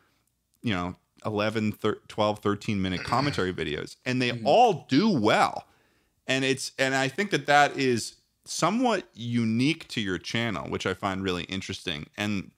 [0.62, 0.96] you know,
[1.26, 4.48] 11, thir- 12, 13 minute commentary videos and they mm-hmm.
[4.48, 5.68] all do well.
[6.26, 8.16] And it's and i think that that is
[8.46, 12.08] somewhat unique to your channel which i find really interesting.
[12.18, 12.52] And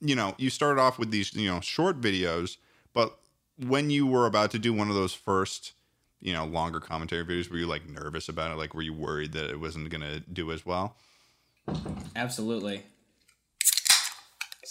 [0.00, 2.56] you know you started off with these you know short videos
[2.92, 3.18] but
[3.56, 5.72] when you were about to do one of those first
[6.20, 8.56] you know longer commentary videos were you like nervous about it?
[8.56, 10.96] Like were you worried that it wasn't going to do as well?
[12.16, 12.82] Absolutely.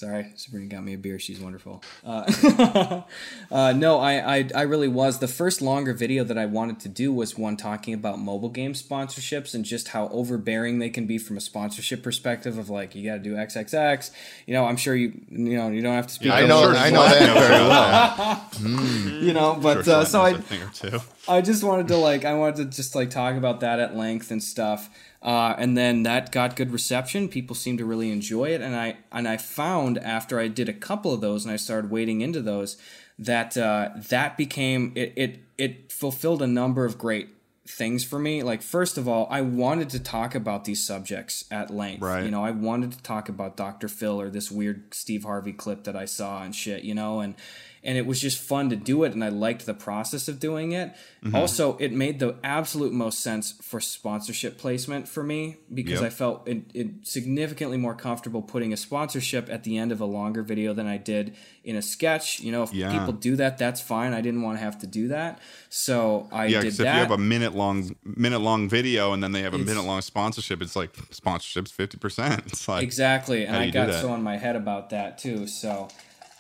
[0.01, 1.19] Sorry, Sabrina got me a beer.
[1.19, 1.83] She's wonderful.
[2.03, 3.03] Uh,
[3.51, 5.19] uh, no, I, I I really was.
[5.19, 8.73] The first longer video that I wanted to do was one talking about mobile game
[8.73, 12.57] sponsorships and just how overbearing they can be from a sponsorship perspective.
[12.57, 14.09] Of like, you got to do XXX.
[14.47, 16.31] You know, I'm sure you you know you don't have to speak.
[16.31, 19.11] I know, I know that very well.
[19.21, 21.05] You know, but Sure, uh, so I Sean knows a thing or two.
[21.27, 24.31] I just wanted to like I wanted to just like talk about that at length
[24.31, 24.89] and stuff.
[25.21, 27.29] Uh, and then that got good reception.
[27.29, 30.73] People seemed to really enjoy it, and I and I found after I did a
[30.73, 32.77] couple of those and I started wading into those
[33.19, 37.29] that uh, that became it, it it fulfilled a number of great
[37.67, 38.41] things for me.
[38.41, 42.01] Like first of all, I wanted to talk about these subjects at length.
[42.01, 42.23] Right.
[42.23, 43.87] You know, I wanted to talk about Dr.
[43.87, 46.83] Phil or this weird Steve Harvey clip that I saw and shit.
[46.83, 47.35] You know, and
[47.83, 50.71] and it was just fun to do it and i liked the process of doing
[50.71, 50.93] it
[51.23, 51.35] mm-hmm.
[51.35, 56.03] also it made the absolute most sense for sponsorship placement for me because Yep.
[56.03, 60.05] i felt it, it significantly more comfortable putting a sponsorship at the end of a
[60.05, 62.91] longer video than i did in a sketch you know if Yeah.
[62.91, 65.39] people do that that's fine i didn't want to have to do that
[65.69, 69.23] so i Yeah, did because if you have a minute long minute long video and
[69.23, 72.43] then they have a minute long sponsorship, it's like sponsorship's fifty percent.
[72.51, 75.47] It's like Exactly, and I got so in my head about that too.
[75.47, 75.87] So,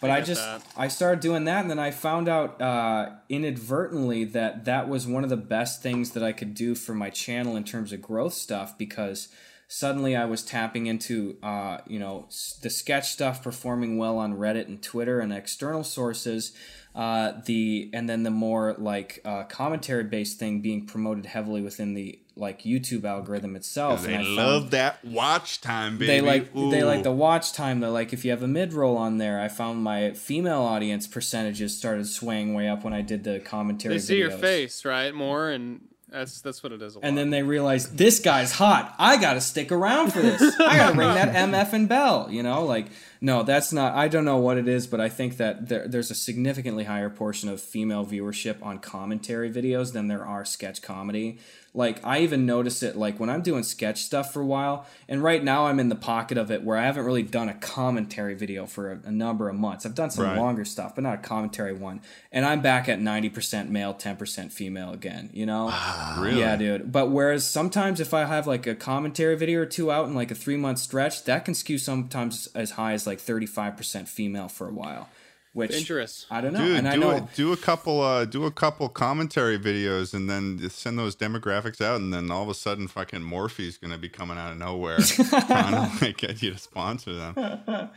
[0.01, 0.63] but I, get just that.
[0.75, 5.23] I started doing that, and then I found out uh, inadvertently that that was one
[5.23, 8.33] of the best things that I could do for my channel in terms of growth
[8.33, 9.29] stuff because
[9.67, 12.27] suddenly I was tapping into uh, you know
[12.61, 16.51] the sketch stuff performing well on Reddit and Twitter and external sources.
[16.93, 21.93] Uh, the and then the more like uh, commentary based thing being promoted heavily within
[21.93, 24.03] the like YouTube algorithm itself.
[24.03, 26.07] they and I found- love that watch time, baby.
[26.07, 27.79] they like they like the watch time.
[27.79, 29.39] They're like if you have a mid roll on there.
[29.39, 33.95] I found my female audience percentages started swaying way up when I did the commentary.
[33.95, 35.13] They see your face, right?
[35.13, 36.97] More, and that's that's what it is.
[36.97, 38.93] A And then they realize this guy's hot.
[38.99, 40.41] I gotta stick around for this.
[40.59, 42.27] I gotta ring that MF and bell.
[42.29, 42.87] You know, like
[43.21, 43.93] no, that's not.
[43.93, 47.09] I don't know what it is, but I think that there, there's a significantly higher
[47.09, 51.39] portion of female viewership on commentary videos than there are sketch comedy.
[51.73, 55.23] Like I even notice it like when I'm doing sketch stuff for a while, and
[55.23, 58.33] right now I'm in the pocket of it where I haven't really done a commentary
[58.33, 59.85] video for a, a number of months.
[59.85, 60.37] I've done some Right.
[60.37, 62.01] longer stuff, but not a commentary one.
[62.31, 65.29] And I'm back at 90% male, 10% female again.
[65.31, 65.73] You know?
[66.19, 66.39] Really?
[66.39, 66.91] Yeah, dude.
[66.91, 70.31] But whereas sometimes if I have like a commentary video or two out in like
[70.31, 74.67] a three month stretch, that can skew sometimes as high as like 35% female for
[74.67, 75.07] a while.
[75.53, 76.25] Which Dangerous.
[76.31, 76.65] I don't know.
[76.65, 80.13] Dude, and I do know a, do a couple uh do a couple commentary videos
[80.13, 83.97] and then send those demographics out and then all of a sudden fucking Morphe's gonna
[83.97, 87.35] be coming out of nowhere trying to like get you to sponsor them.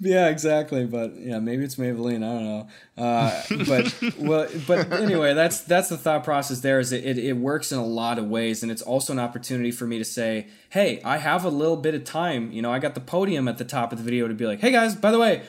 [0.00, 0.84] Yeah, exactly.
[0.84, 2.16] But yeah, maybe it's Maybelline.
[2.16, 2.68] I don't know.
[2.96, 6.60] Uh, but well, but anyway, that's that's the thought process.
[6.60, 9.18] There is it, it it works in a lot of ways, and it's also an
[9.18, 12.52] opportunity for me to say, hey, I have a little bit of time.
[12.52, 14.60] You know, I got the podium at the top of the video to be like,
[14.60, 15.42] hey guys, by the way.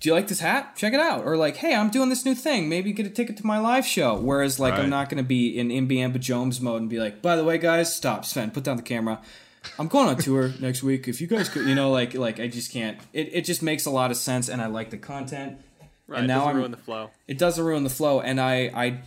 [0.00, 0.76] Do you like this hat?
[0.76, 1.24] Check it out.
[1.26, 2.68] Or like, hey, I'm doing this new thing.
[2.70, 4.16] Maybe get a ticket to my live show.
[4.16, 4.84] Whereas, like, Right.
[4.84, 7.58] I'm not going to be in Imbiamba Jones mode and be like, by the way,
[7.58, 9.20] guys, stop, Sven, put down the camera.
[9.78, 11.06] I'm going on tour next week.
[11.06, 12.98] If you guys could, you know, like, like I just can't.
[13.12, 15.58] It, it just makes a lot of sense, and I like the content.
[16.06, 16.20] right.
[16.20, 17.10] and now doesn't I'm ruin the flow.
[17.28, 19.00] it doesn't ruin the flow, and I I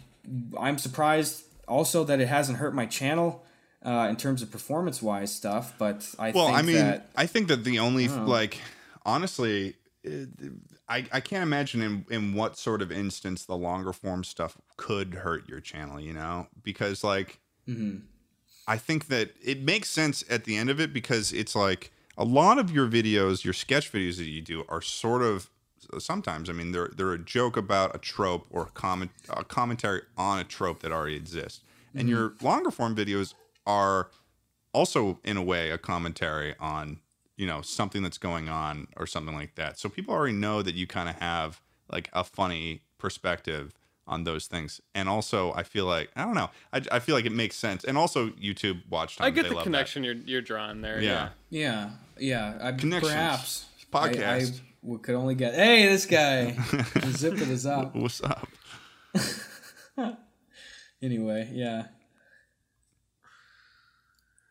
[0.60, 3.44] I'm surprised also that it hasn't hurt my channel
[3.84, 5.74] uh, in terms of performance wise stuff.
[5.80, 8.60] But I Well, think I mean, that I think that the only like
[9.08, 9.76] honestly,
[10.06, 15.14] I I can't imagine in in what sort of instance the longer form stuff could
[15.16, 16.00] hurt your channel.
[16.00, 18.00] You know, because like Mm-hmm.
[18.68, 22.24] I think that it makes sense at the end of it because it's like a
[22.24, 25.50] lot of your videos, your sketch videos that you do, are sort of
[26.00, 26.50] sometimes.
[26.50, 30.40] I mean, they're they're a joke about a trope or a comment a commentary on
[30.40, 31.62] a trope that already exists.
[31.96, 33.36] And your longer form videos
[33.68, 34.10] are
[34.74, 37.02] also in a way a commentary on
[37.44, 40.76] you know something that's going on or something like that so people already know that
[40.76, 41.60] you kind of have
[41.92, 43.74] like a funny perspective
[44.08, 47.26] on those things and also i feel like i don't know i, I feel like
[47.26, 50.16] it makes sense and also youtube watch time I get they the love connection you're
[50.16, 51.02] you're drawing there.
[51.02, 51.30] Yeah.
[51.50, 51.90] Yeah.
[52.20, 52.68] Yeah, yeah.
[52.68, 53.12] I, Connections.
[53.12, 54.24] perhaps Podcast.
[54.24, 54.46] I, I
[54.84, 55.54] w- could only get.
[55.54, 56.52] Hey, this guy.
[57.12, 57.94] Zip it is up.
[57.96, 58.48] what's up
[61.02, 61.88] Anyway, yeah.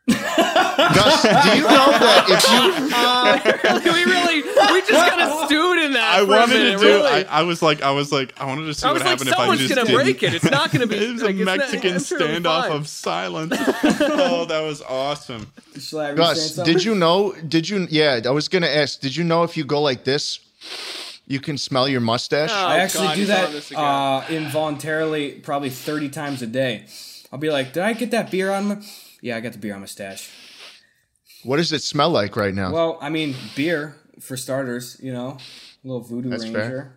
[0.07, 4.41] Gus, do you know that if you we really
[4.73, 6.15] we just kind of stewed in that.
[6.15, 7.07] i for a wanted minute, to do really.
[7.09, 9.29] I, I was like i was like i wanted to see I what like, happened
[9.29, 10.03] if i someone's just gonna didn't.
[10.03, 10.33] break it.
[10.33, 10.97] It's not gonna be.
[11.05, 14.45] it was like, a it's not- mexican I'm sure it'll be standoff of silence oh
[14.45, 17.33] that was awesome Gus, did you know?
[17.47, 17.87] Did you?
[17.89, 18.99] Yeah, I was gonna ask.
[18.99, 20.39] Did you know if you go like this,
[21.25, 22.51] you can smell your mustache?
[22.53, 26.47] Oh, I actually God, do he's on this that uh, involuntarily, probably thirty times a
[26.47, 26.85] day.
[27.31, 28.77] I'll be like, "Did I get that beer on my?"
[29.23, 30.29] Yeah, I got the beer on my stash.
[31.43, 32.73] What does it smell like right now?
[32.73, 34.97] Well, I mean, beer for starters.
[35.01, 35.37] You know,
[35.83, 36.95] a little Voodoo That's Ranger, fair.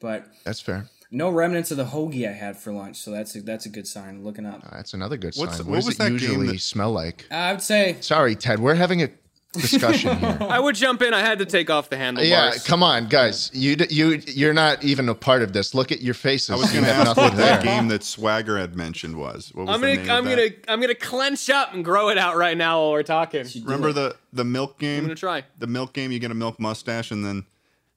[0.00, 0.88] but That's fair.
[1.12, 2.96] no remnants of the hoagie I had for lunch.
[2.98, 4.24] So that's a, that's a good sign.
[4.24, 5.66] Looking up, That's another good What's- sign.
[5.66, 7.26] what What, does was it that game usually that- smell like?
[7.30, 8.58] I would say Sorry, Ted.
[8.58, 9.10] We're having a
[9.52, 10.38] discussion here.
[10.48, 11.12] I would jump in.
[11.12, 12.28] I had to take off the handlebars.
[12.30, 13.50] Yeah, come on, guys.
[13.52, 15.74] You you you're not even a part of this.
[15.74, 16.50] Look at your faces.
[16.50, 17.74] i was gonna have ask nothing what that there.
[17.80, 20.48] game that swagger had mentioned was what was I'm gonna name I'm gonna?
[20.68, 23.44] I'm gonna clench up and grow it out right now while we're talking.
[23.64, 25.44] remember the the milk game I'm gonna try.
[25.58, 27.44] the milk game you get a milk mustache and then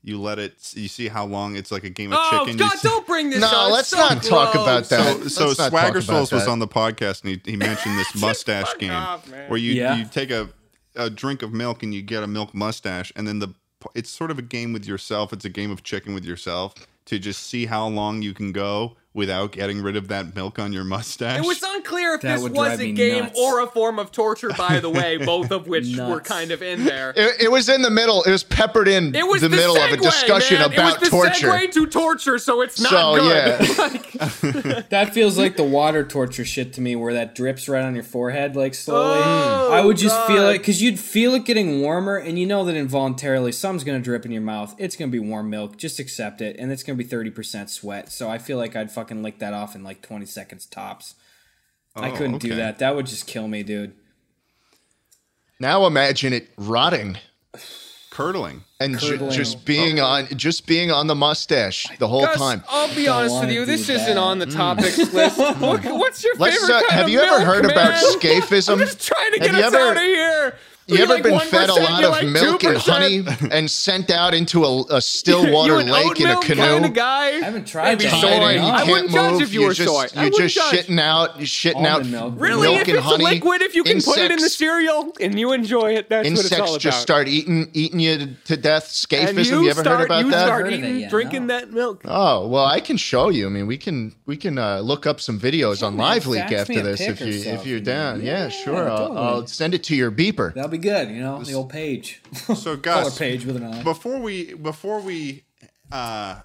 [0.05, 2.59] you let it you see how long it's like a game of Oh chicken you
[2.59, 2.77] God!
[2.77, 3.71] see- Don't bring this No, up.
[3.71, 5.29] Let's so not talk about that.
[5.29, 8.91] so, so swagger souls was on the podcast and he, he mentioned this mustache game
[8.91, 9.95] off, where you Yeah.
[9.95, 10.49] you take a,
[10.95, 13.53] a drink of milk and you get a milk mustache and then the
[13.95, 15.33] it's sort of a game with yourself.
[15.33, 16.73] It's a game of chicken with yourself
[17.05, 20.73] to just see how long you can go without getting rid of that milk on
[20.73, 23.39] your mustache It was unclear if That this was a game nuts.
[23.39, 24.49] or a form of torture.
[24.57, 27.13] By the way, both of which were kind of in there.
[27.15, 28.23] It, it was in the middle.
[28.23, 30.73] It was peppered in It was the, middle segue, of a discussion man.
[30.73, 31.47] about it was the torture.
[31.47, 33.29] segue to torture, so it's not So, good.
[33.31, 33.67] yeah.
[33.83, 37.93] Like, That feels like the water torture shit to me, where that drips right on
[37.95, 39.19] your forehead, like slowly.
[39.23, 42.45] Oh, I would just oh, feel it because you'd feel it getting warmer, and you
[42.45, 44.73] know that involuntarily something's gonna drip in your mouth.
[44.77, 45.77] It's gonna be warm milk.
[45.77, 48.11] Just accept it, and it's gonna be thirty percent sweat.
[48.11, 51.15] So I feel like I'd fucking lick that off in like twenty seconds tops.
[51.95, 52.79] I Oh, couldn't do that.
[52.79, 53.93] That would just kill me, dude.
[55.59, 57.17] Now imagine it rotting
[58.09, 62.63] curdling and ju- just being on just being on the mustache the whole Gus, time.
[62.69, 63.61] I'll be Don't honest with you.
[63.61, 64.01] do This that.
[64.01, 65.37] isn't on the topics list.
[65.59, 66.57] What's your Let's.
[66.59, 68.03] favorite Uh, kind have of you ever milk, heard about man?
[68.19, 68.73] scaphism?
[68.73, 70.57] I'm just trying to get you us ever- out of here.
[70.87, 72.79] You ever like been fed a lot of like milk and 2%?
[72.79, 76.61] honey and sent out into a, a still water an lake in a canoe?
[76.61, 77.27] kind of guy.
[77.27, 78.21] I haven't tried Maybe that.
[78.21, 78.51] soy.
[78.51, 80.07] You I can't wouldn't judge move, if you were just, soy.
[80.21, 80.85] You're wouldn't just judge.
[80.87, 82.33] shitting out, you're shitting Almond out milk.
[82.37, 83.23] Really, milk if and it's honey.
[83.23, 86.39] liquid, if you can put it in the cereal and you enjoy it, that's what
[86.39, 86.79] it's all Insects about.
[86.81, 88.83] just start eating eating you to death.
[88.83, 89.45] and Scaphism.
[89.51, 90.45] you, You, ever start, heard about you that?
[90.47, 91.59] start Heard of it eating, yet, drinking no.
[91.59, 92.01] that milk.
[92.05, 93.45] Oh well, I can show you.
[93.45, 96.81] I mean, we can we can uh, look up some videos on Live Leak after
[96.81, 98.21] this if you if you're down.
[98.21, 98.89] Yeah, Yeah, sure.
[98.89, 99.17] I'll.
[99.17, 100.53] I'll send it to your beeper.
[100.77, 101.15] That'll be good.
[101.15, 102.21] You know, the old page,
[102.55, 103.83] so color page with an eye.
[103.83, 105.43] before we before we
[105.91, 106.41] uh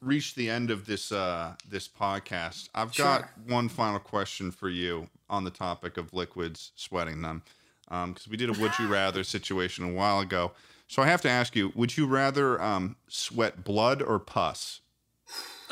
[0.00, 5.08] reach the end of this uh this podcast i've got one final question for you
[5.28, 7.42] on the topic of liquids sweating them
[7.88, 10.52] um because we did a would you rather situation a while ago
[10.88, 14.80] so i have to ask you would you rather um sweat blood or pus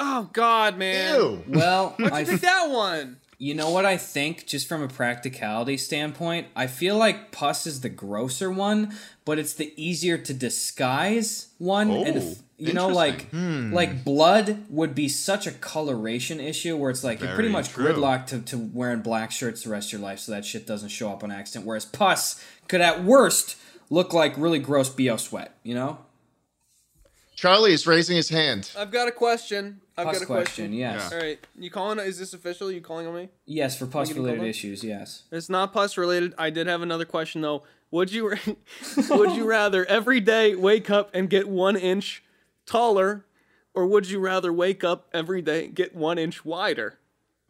[0.01, 1.15] Oh God, man!
[1.17, 1.45] Ew.
[1.49, 3.17] Well, I I picked that one.
[3.41, 6.49] You know what I think, just from a practicality standpoint?
[6.57, 8.93] I feel like pus is the grosser one,
[9.25, 11.89] but it's the easier to disguise one.
[11.91, 13.73] and Oh, if, you know, like Hmm.
[13.73, 17.93] like blood would be such a coloration issue where it's like you're pretty much true.
[17.93, 20.89] gridlocked to, to wearing black shirts the rest of your life, so that shit doesn't
[20.89, 21.65] show up on accident.
[21.65, 23.57] Whereas pus could at worst
[23.89, 25.55] look like really gross bo sweat.
[25.63, 25.99] You know,
[27.39, 28.69] Charlie is raising his hand.
[28.77, 29.81] I've got a question.
[29.97, 30.45] I've pus got a question.
[30.67, 30.73] question.
[30.73, 32.01] Yes, All right, you calling?
[32.01, 32.73] Is this official?
[32.73, 33.29] You calling on me?
[33.47, 34.83] yes, for pus related issues.
[34.83, 35.23] Yes.
[35.31, 36.35] It's not pus related.
[36.37, 37.63] I did have another question though.
[37.93, 38.35] Would you
[39.11, 42.25] would you rather every day wake up and get one inch
[42.67, 43.25] taller,
[43.73, 46.99] or would you rather wake up every day and get one inch wider?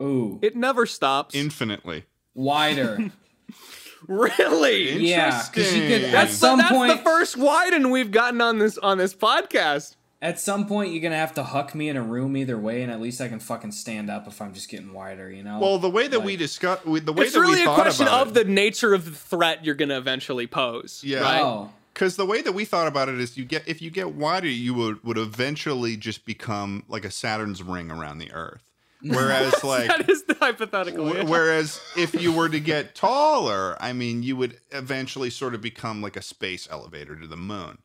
[0.03, 1.35] Ooh, It never stops.
[1.35, 2.05] infinitely
[2.35, 3.11] wider.
[4.07, 4.99] really?
[5.09, 6.97] Yeah, because you could at That's, the, some that's point.
[6.97, 9.97] the first widen we've gotten on this on this podcast.
[10.21, 12.91] At some point, you're gonna have to huck me in a room either way, and
[12.91, 15.61] at least I can fucking stand up if I'm just getting wider, you know.
[15.61, 17.77] well the way that we Like- discuss the way It's that really we a thought
[17.83, 21.03] question about of it, the nature of the threat you're going to eventually pose.
[21.05, 21.21] Yeah.
[21.21, 21.41] Right?
[21.41, 24.13] oh, because the way that we thought about it is you get if you get
[24.13, 28.63] wider you would would eventually just become like a saturn's ring around the earth
[29.03, 31.09] whereas like that is the hypothetical.
[31.11, 31.23] wh- yeah.
[31.25, 36.03] whereas if you were to get taller i mean you would eventually sort of become
[36.03, 37.79] like a space elevator to the moon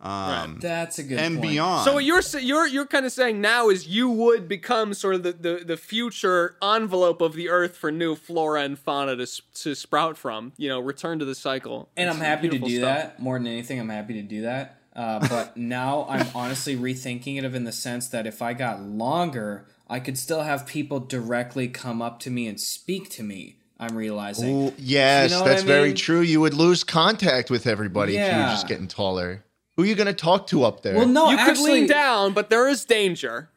[0.00, 1.50] um That's a good and point.
[1.52, 5.14] beyond So what you're you're you're kind of saying now is you would become sort
[5.14, 9.26] of the, the, the future envelope of the Earth for new flora and fauna to
[9.62, 10.54] to sprout from.
[10.56, 11.88] You know, return to the cycle.
[11.96, 12.96] And I'm happy to do stuff.
[13.14, 13.20] that.
[13.22, 14.81] More than anything, I'm happy to do that.
[14.94, 18.82] Uh, but now I'm honestly rethinking it of in the sense that if I got
[18.82, 23.56] longer, I could still have people directly come up to me and speak to me.
[23.80, 24.68] I'm realizing.
[24.68, 26.20] Ooh, yes, You know that's I very true.
[26.20, 29.44] You would lose contact with everybody if you were just getting taller.
[29.76, 30.94] Who are you going to talk to up there?
[30.94, 33.48] Well, no, You could lean down, but there is danger.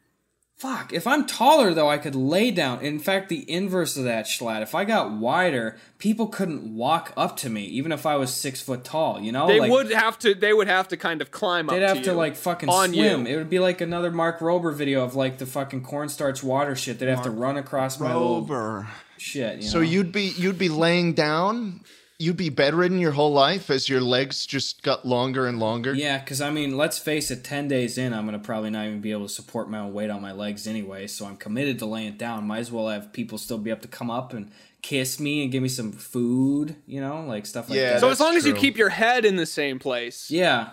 [0.56, 0.94] Fuck.
[0.94, 2.80] If I'm taller, though, I could lay down.
[2.80, 4.62] In fact, the inverse of that, Schlatt.
[4.62, 8.62] If I got wider, people couldn't walk up to me, even if I was six
[8.62, 9.20] foot tall.
[9.20, 10.34] You know, They Like, would have to.
[10.34, 11.74] They would have to kind of climb up.
[11.74, 13.26] They'd have to, to you like fucking on swim.
[13.26, 13.34] You.
[13.34, 16.98] It would be like another Mark Rober video of like the fucking cornstarch water shit.
[16.98, 18.86] They'd have to run across my little
[19.18, 19.56] shit.
[19.56, 19.84] You so know?
[19.84, 21.82] you'd be you'd be laying down,
[22.18, 25.92] you'd be bedridden your whole life as your legs just got longer and longer.
[25.94, 28.86] Yeah, because I mean, let's face it, 10 days in, I'm going to probably not
[28.86, 31.78] even be able to support my own weight on my legs anyway, so I'm committed
[31.80, 32.46] to laying down.
[32.46, 34.50] Might as well have people still be able to come up and
[34.82, 38.00] kiss me and give me some food, you know, like stuff like Yeah, that.
[38.00, 40.70] So as long as you keep your head in the same place, yeah.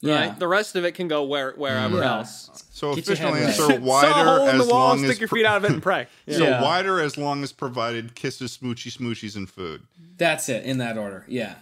[0.00, 0.28] Yeah.
[0.28, 0.38] right?
[0.38, 2.16] The rest of it can go where wherever Yeah.
[2.18, 2.50] else.
[2.72, 3.80] so Get your official answer right.
[3.82, 5.64] wider Saw a hole in as the wall, long stick as your feet out of
[5.64, 6.06] it and pray.
[6.26, 6.36] Yeah.
[6.36, 9.82] so wider as long as provided kisses smoochy smooshies and food
[10.16, 11.24] That's it, in that order.
[11.28, 11.54] Yeah.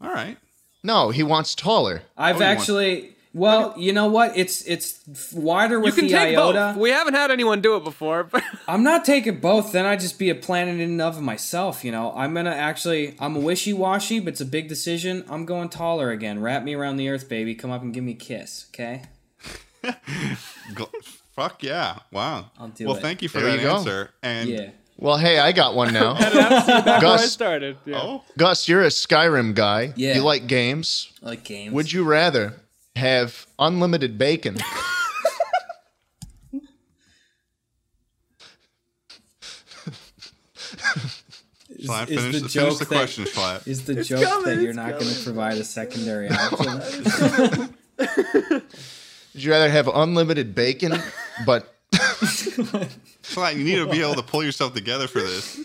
[0.00, 0.36] all right
[0.84, 2.02] No, he wants taller.
[2.16, 3.08] I've Oh, you want- actually.
[3.34, 4.36] Well, you know what?
[4.36, 6.72] It's it's f- wider You with can the take iota.
[6.74, 6.76] both.
[6.82, 8.24] We haven't had anyone do it before.
[8.24, 9.72] But I'm not taking both.
[9.72, 11.82] Then I'd just be a planet in and of myself.
[11.82, 13.14] You know, I'm gonna actually.
[13.18, 15.24] I'm a wishy washy, but it's a big decision.
[15.30, 16.40] I'm going taller again.
[16.42, 17.54] Wrap me around the earth, baby.
[17.54, 19.04] Come up and give me a kiss, okay?
[21.34, 23.00] Fuck yeah wow I'll do well it.
[23.00, 23.76] thank you for There that you go.
[23.76, 24.70] answer and Yeah.
[25.02, 26.14] Well, hey, I got one now.
[26.18, 27.76] back where I Gus, started.
[27.84, 28.00] Yeah.
[28.00, 29.92] oh Gus, you're a Skyrim guy.
[29.96, 30.14] Yeah.
[30.14, 31.10] You like games.
[31.20, 31.74] I like games.
[31.74, 32.54] Would you rather
[32.94, 34.58] have unlimited bacon
[41.80, 43.66] Schlatt, is finish, the the, joke the that- question Schlatt.
[43.66, 47.74] Is the joke coming, that you're not going to provide a secondary option?
[47.98, 50.94] Would you rather have unlimited bacon,
[51.46, 51.71] but
[53.22, 55.60] Schlatt, you need to be able to pull yourself together for this.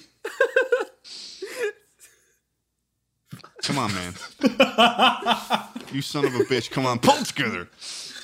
[3.62, 4.14] Come on man.
[5.92, 6.72] You son of a bitch.
[6.72, 7.68] Come on pull it together.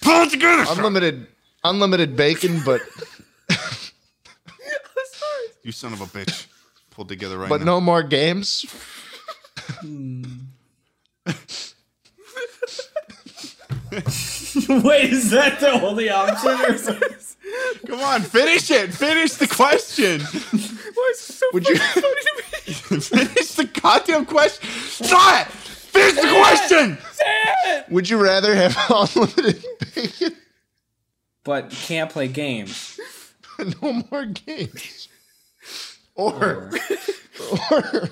[0.01, 1.27] Pull it together unlimited
[1.63, 2.81] unlimited bacon, but
[5.63, 6.47] you son of a bitch.
[6.91, 7.65] Pulled together right but now.
[7.65, 8.65] no more games?
[14.83, 16.49] Wait, is that the only option?
[16.49, 17.35] Or is
[17.85, 22.33] come on finish it finish the question Why is this so Would you funny to
[22.37, 22.73] me?
[22.99, 26.97] finish the goddamn question Schlatt, finish the question
[27.89, 29.63] would you rather have unlimited
[29.93, 30.35] bacon?
[31.43, 32.99] but can't play games.
[33.81, 35.09] no more games.
[36.15, 36.71] Or,
[37.71, 38.09] or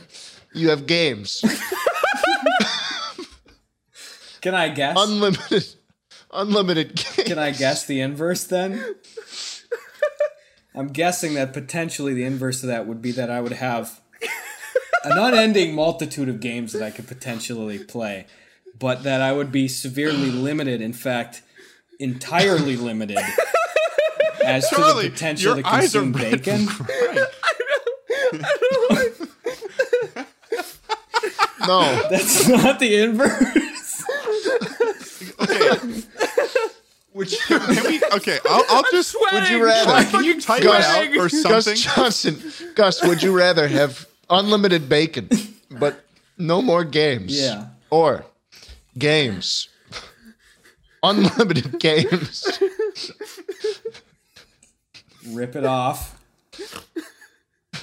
[0.53, 1.43] you have games.
[4.41, 4.97] Can I guess?
[4.99, 5.65] Unlimited
[6.33, 7.27] unlimited games.
[7.27, 8.83] Can I guess the inverse then?
[10.73, 13.99] I'm guessing that potentially the inverse of that would be that I would have
[15.03, 18.25] an unending multitude of games that I could potentially play,
[18.79, 21.41] but that I would be severely limited, in fact,
[21.99, 23.19] entirely limited
[24.45, 26.67] as to the potential to consume bacon.
[31.67, 31.81] No.
[32.09, 33.70] That's not the inverse.
[35.71, 36.01] Okay.
[37.13, 39.13] Would you, can we, okay, I'll, I'll just.
[39.33, 41.73] Would you rather- Schlatt, can you type Gus- it out or something?
[41.73, 41.81] Gus?
[41.83, 42.41] Johnson.
[42.73, 45.27] Gus, would you rather have unlimited bacon,
[45.69, 46.05] but
[46.37, 47.37] no more games?
[47.37, 47.65] Yeah.
[47.89, 48.23] Or
[48.97, 49.67] games.
[51.03, 52.47] Unlimited games.
[55.27, 56.17] Rip it off.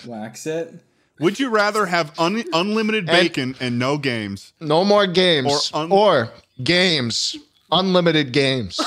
[0.07, 0.73] Wax it.
[1.21, 4.53] Would you rather have un, unlimited bacon and no games?
[4.61, 5.71] No more games.
[5.75, 6.31] Or Or,
[6.63, 7.37] games.
[7.71, 8.81] Unlimited games.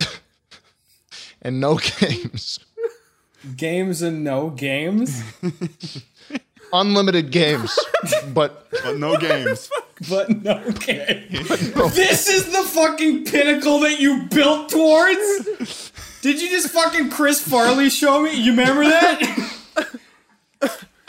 [1.42, 2.60] and no games.
[3.56, 5.22] Games and no games,
[6.72, 7.78] Unlimited games.
[8.32, 9.70] but But no games.
[10.08, 11.48] but no games.
[11.94, 15.92] This is the fucking pinnacle that you built towards?
[16.22, 18.34] Did you just fucking Chris Farley show me?
[18.34, 19.90] You remember that?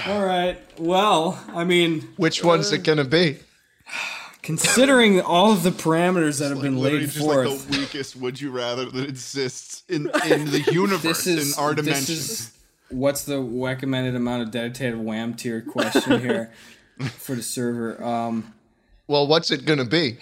[0.06, 0.60] All right.
[0.78, 3.38] Well, I mean, which one's it gonna be?
[4.46, 8.16] Considering all of the parameters that have been Literally laid just forth, like the weakest
[8.16, 12.14] would you rather that exists in, in the universe, is in our this dimension.
[12.16, 12.54] is
[12.90, 16.52] what's the recommended amount of dedicated wham tier question here
[17.18, 18.02] for the server.
[18.04, 18.54] Um,
[19.08, 20.18] Well, what's it gonna be?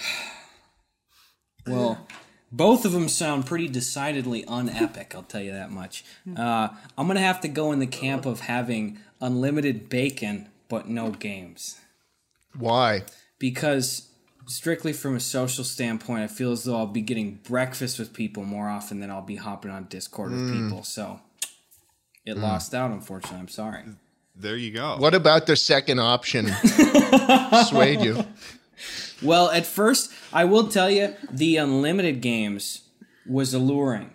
[1.68, 2.08] well,
[2.50, 5.14] both of them sound pretty decidedly unepic.
[5.16, 6.06] I'll tell you that much.
[6.38, 11.12] Uh, I'm gonna have to go in the camp of having unlimited bacon but no
[11.12, 11.78] games
[12.58, 13.04] Why?
[13.38, 14.10] because
[14.48, 18.44] strictly from a social standpoint, I feel as though I'll be getting breakfast with people
[18.44, 20.64] more often than I'll be hopping on Discord with mm.
[20.64, 20.84] people.
[20.84, 21.20] So
[22.26, 22.42] it mm.
[22.42, 23.40] lost out, unfortunately.
[23.40, 23.84] I'm sorry.
[24.36, 24.98] there you go.
[24.98, 26.48] What about the second option?
[27.68, 28.26] Swayed you.
[29.22, 32.82] Well, at first, I will tell you, the unlimited games
[33.26, 34.13] was alluring.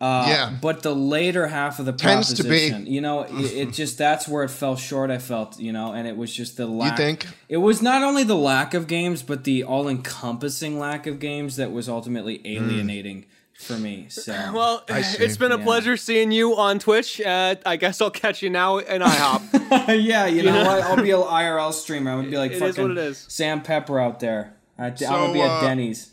[0.00, 0.56] Uh, yeah.
[0.62, 2.48] But the later half of the Tends to be.
[2.70, 5.10] proposition, you know, it, it just that's where it fell short.
[5.10, 6.96] I felt, you know, and it was just the lack.
[6.96, 7.26] think?
[7.48, 11.72] it was not only the lack of games, but the all-encompassing lack of games that
[11.72, 14.06] was ultimately alienating for me.
[14.08, 15.64] So, Well, it's been a Yeah.
[15.64, 17.20] pleasure seeing you on Twitch.
[17.20, 19.98] Uh, I guess I'll catch you now in IHOP.
[20.04, 20.82] yeah, you know what?
[20.84, 22.12] I'll be an IRL streamer.
[22.12, 23.24] I'm gonna be like It is fucking what it is.
[23.28, 24.54] Sam Pepper out there.
[24.78, 26.12] I, I'm So, gonna be at uh, Denny's.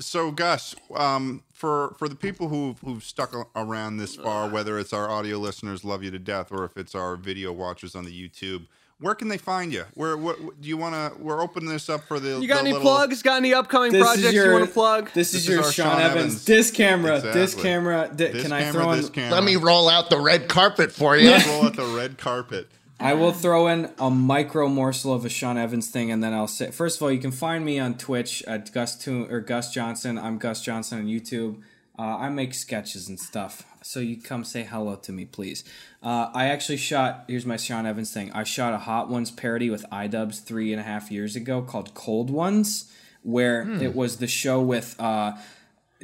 [0.00, 4.92] So, Gus, um, for for the people who who've stuck around this far, whether it's
[4.92, 8.12] our audio listeners love you to death, or if it's our video watchers on the
[8.12, 8.66] YouTube,
[9.00, 9.84] where can they find you?
[9.94, 11.20] Where what, what- do you want to?
[11.20, 12.38] We're opening this up for the.
[12.40, 13.22] You got the any little- plugs?
[13.22, 15.04] Got any upcoming This projects your, you want to plug?
[15.06, 16.16] This, This is is your our Sean, Sean Evans.
[16.24, 16.44] Evans.
[16.44, 17.20] This camera.
[17.20, 18.10] This camera.
[18.14, 19.00] Di- This can I camera, throw in?
[19.00, 19.34] this camera.
[19.34, 21.30] Let me roll out the red carpet for you.
[21.30, 22.68] roll out the red carpet.
[23.00, 26.48] I will throw in a micro morsel of a Sean Evans thing, and then I'll
[26.48, 26.70] say.
[26.70, 30.18] First of all, you can find me on Twitch at Gus to- or Gus Johnson.
[30.18, 31.60] I'm Gus Johnson on YouTube.
[31.98, 35.64] Uh, I make sketches and stuff, so you come say hello to me, please.
[36.02, 37.24] Uh, I actually shot.
[37.28, 38.30] Here's my Sean Evans thing.
[38.32, 41.94] I shot a Hot Ones parody with iDubbbz three and a half years ago called
[41.94, 42.92] Cold Ones,
[43.22, 44.94] where it was the show with.
[45.00, 45.32] Uh,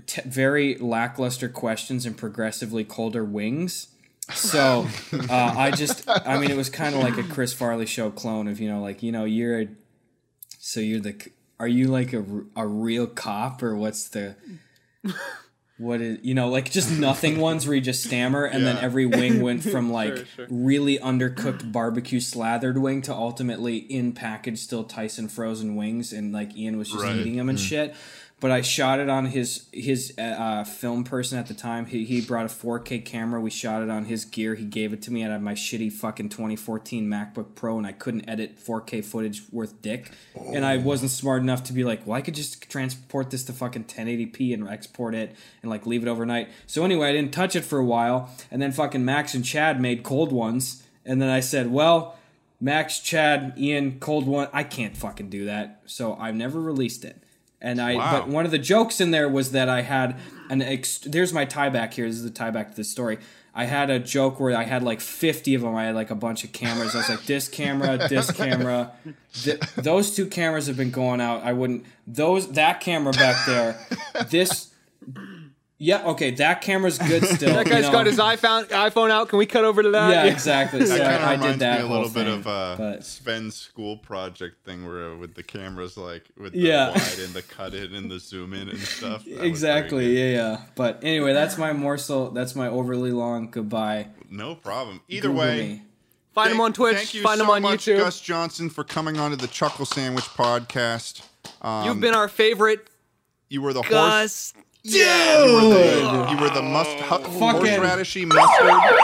[0.07, 3.89] t- very lackluster questions and progressively colder wings.
[4.33, 4.87] So
[5.29, 8.49] uh, I just, I mean, it was kind of like a Chris Farley show clone
[8.49, 9.69] of, you know, like, you know, you're a,
[10.59, 11.15] so you're the,
[11.61, 12.25] are you like a
[12.57, 14.35] a real cop or what's the,
[15.77, 19.07] what is, you know, like just nothing ones where you just stammer and then every
[19.07, 20.47] wing went from like Sure, sure.
[20.49, 26.57] really undercooked barbecue slathered wing to ultimately in package still Tyson frozen wings and like
[26.57, 27.17] Ian was just Right.
[27.17, 27.95] eating them and shit.
[28.45, 31.87] But I shot it on his his uh, uh, film person at the time.
[31.87, 33.41] He, he brought a 4K camera.
[33.41, 34.55] We shot it on his gear.
[34.55, 35.25] He gave it to me.
[35.25, 39.81] I had my shitty fucking 2014 MacBook Pro, and I couldn't edit 4K footage worth
[39.81, 40.13] dick.
[40.53, 43.55] And I wasn't smart enough to be like, well, I could just transport this to
[43.55, 46.51] fucking 1080p and export it and like leave it overnight.
[46.67, 49.81] So anyway, I didn't touch it for a while, and then fucking Max and Chad
[49.81, 52.19] made cold ones, and then I said, well.
[52.61, 54.49] Max, Chad, Ian, cold one.
[54.53, 55.83] I can't fucking do that.
[55.85, 57.24] So I've never released it.
[57.61, 58.13] And I, Wow.
[58.21, 60.17] but one of the jokes in there was that I had
[60.51, 60.61] an.
[60.63, 62.07] Ex- there's my tie back here.
[62.07, 63.19] This is the tie back to this story.
[63.55, 65.75] I had a joke where I had like 50 of them.
[65.77, 66.95] I had like a bunch of cameras.
[66.95, 68.91] I was like, this camera, this camera.
[69.33, 71.43] Th- those two cameras have been going out.
[71.45, 71.85] I wouldn't.
[72.07, 73.79] Those that camera back there.
[74.29, 74.73] This.
[75.85, 76.05] Yeah.
[76.07, 76.31] Okay.
[76.33, 77.55] That camera's good still.
[77.55, 77.93] that you guy's know.
[77.93, 79.29] got his iPhone iPhone out.
[79.29, 80.11] Can we cut over to that?
[80.11, 80.87] Yeah, exactly.
[80.87, 82.47] So That kind of I reminds did that me a whole little bit thing, of
[82.47, 86.89] uh, but- Sven's school project thing where uh, with the cameras like with the Yeah.
[86.91, 89.25] wide and the cut in and the zoom in and stuff.
[89.25, 90.19] That Exactly.
[90.19, 90.61] Yeah, yeah.
[90.75, 92.31] But anyway, that's my morsel.
[92.31, 94.09] That's my overly long goodbye.
[94.31, 95.01] No problem.
[95.09, 95.83] Either Google way, me.
[96.33, 96.97] Find him on Twitch.
[96.97, 97.99] Thank you Find so him on much, YouTube.
[97.99, 101.23] Gus Johnson, for coming onto the Chuckle Sandwich podcast.
[101.63, 102.89] Um, You've been our favorite
[103.51, 104.53] you were the horse.
[104.85, 104.95] Gus.
[104.95, 109.01] Yeah, you were the, you were the must hu- horseradishy mustard.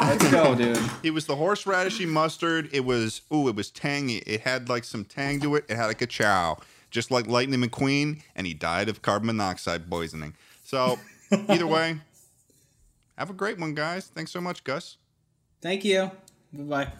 [0.00, 0.78] Let's go, dude.
[1.02, 2.68] It was the horseradishy mustard.
[2.72, 4.18] It was ooh, it was tangy.
[4.18, 5.64] It had like some tang to it.
[5.68, 6.58] It had like a chow,
[6.90, 10.34] just like Lightning McQueen, and he died of carbon monoxide poisoning.
[10.64, 10.98] So
[11.48, 11.98] either way,
[13.18, 14.06] have a great one, guys.
[14.06, 14.96] Thanks so much, Gus.
[15.60, 16.10] Thank you.
[16.52, 16.92] Bye bye.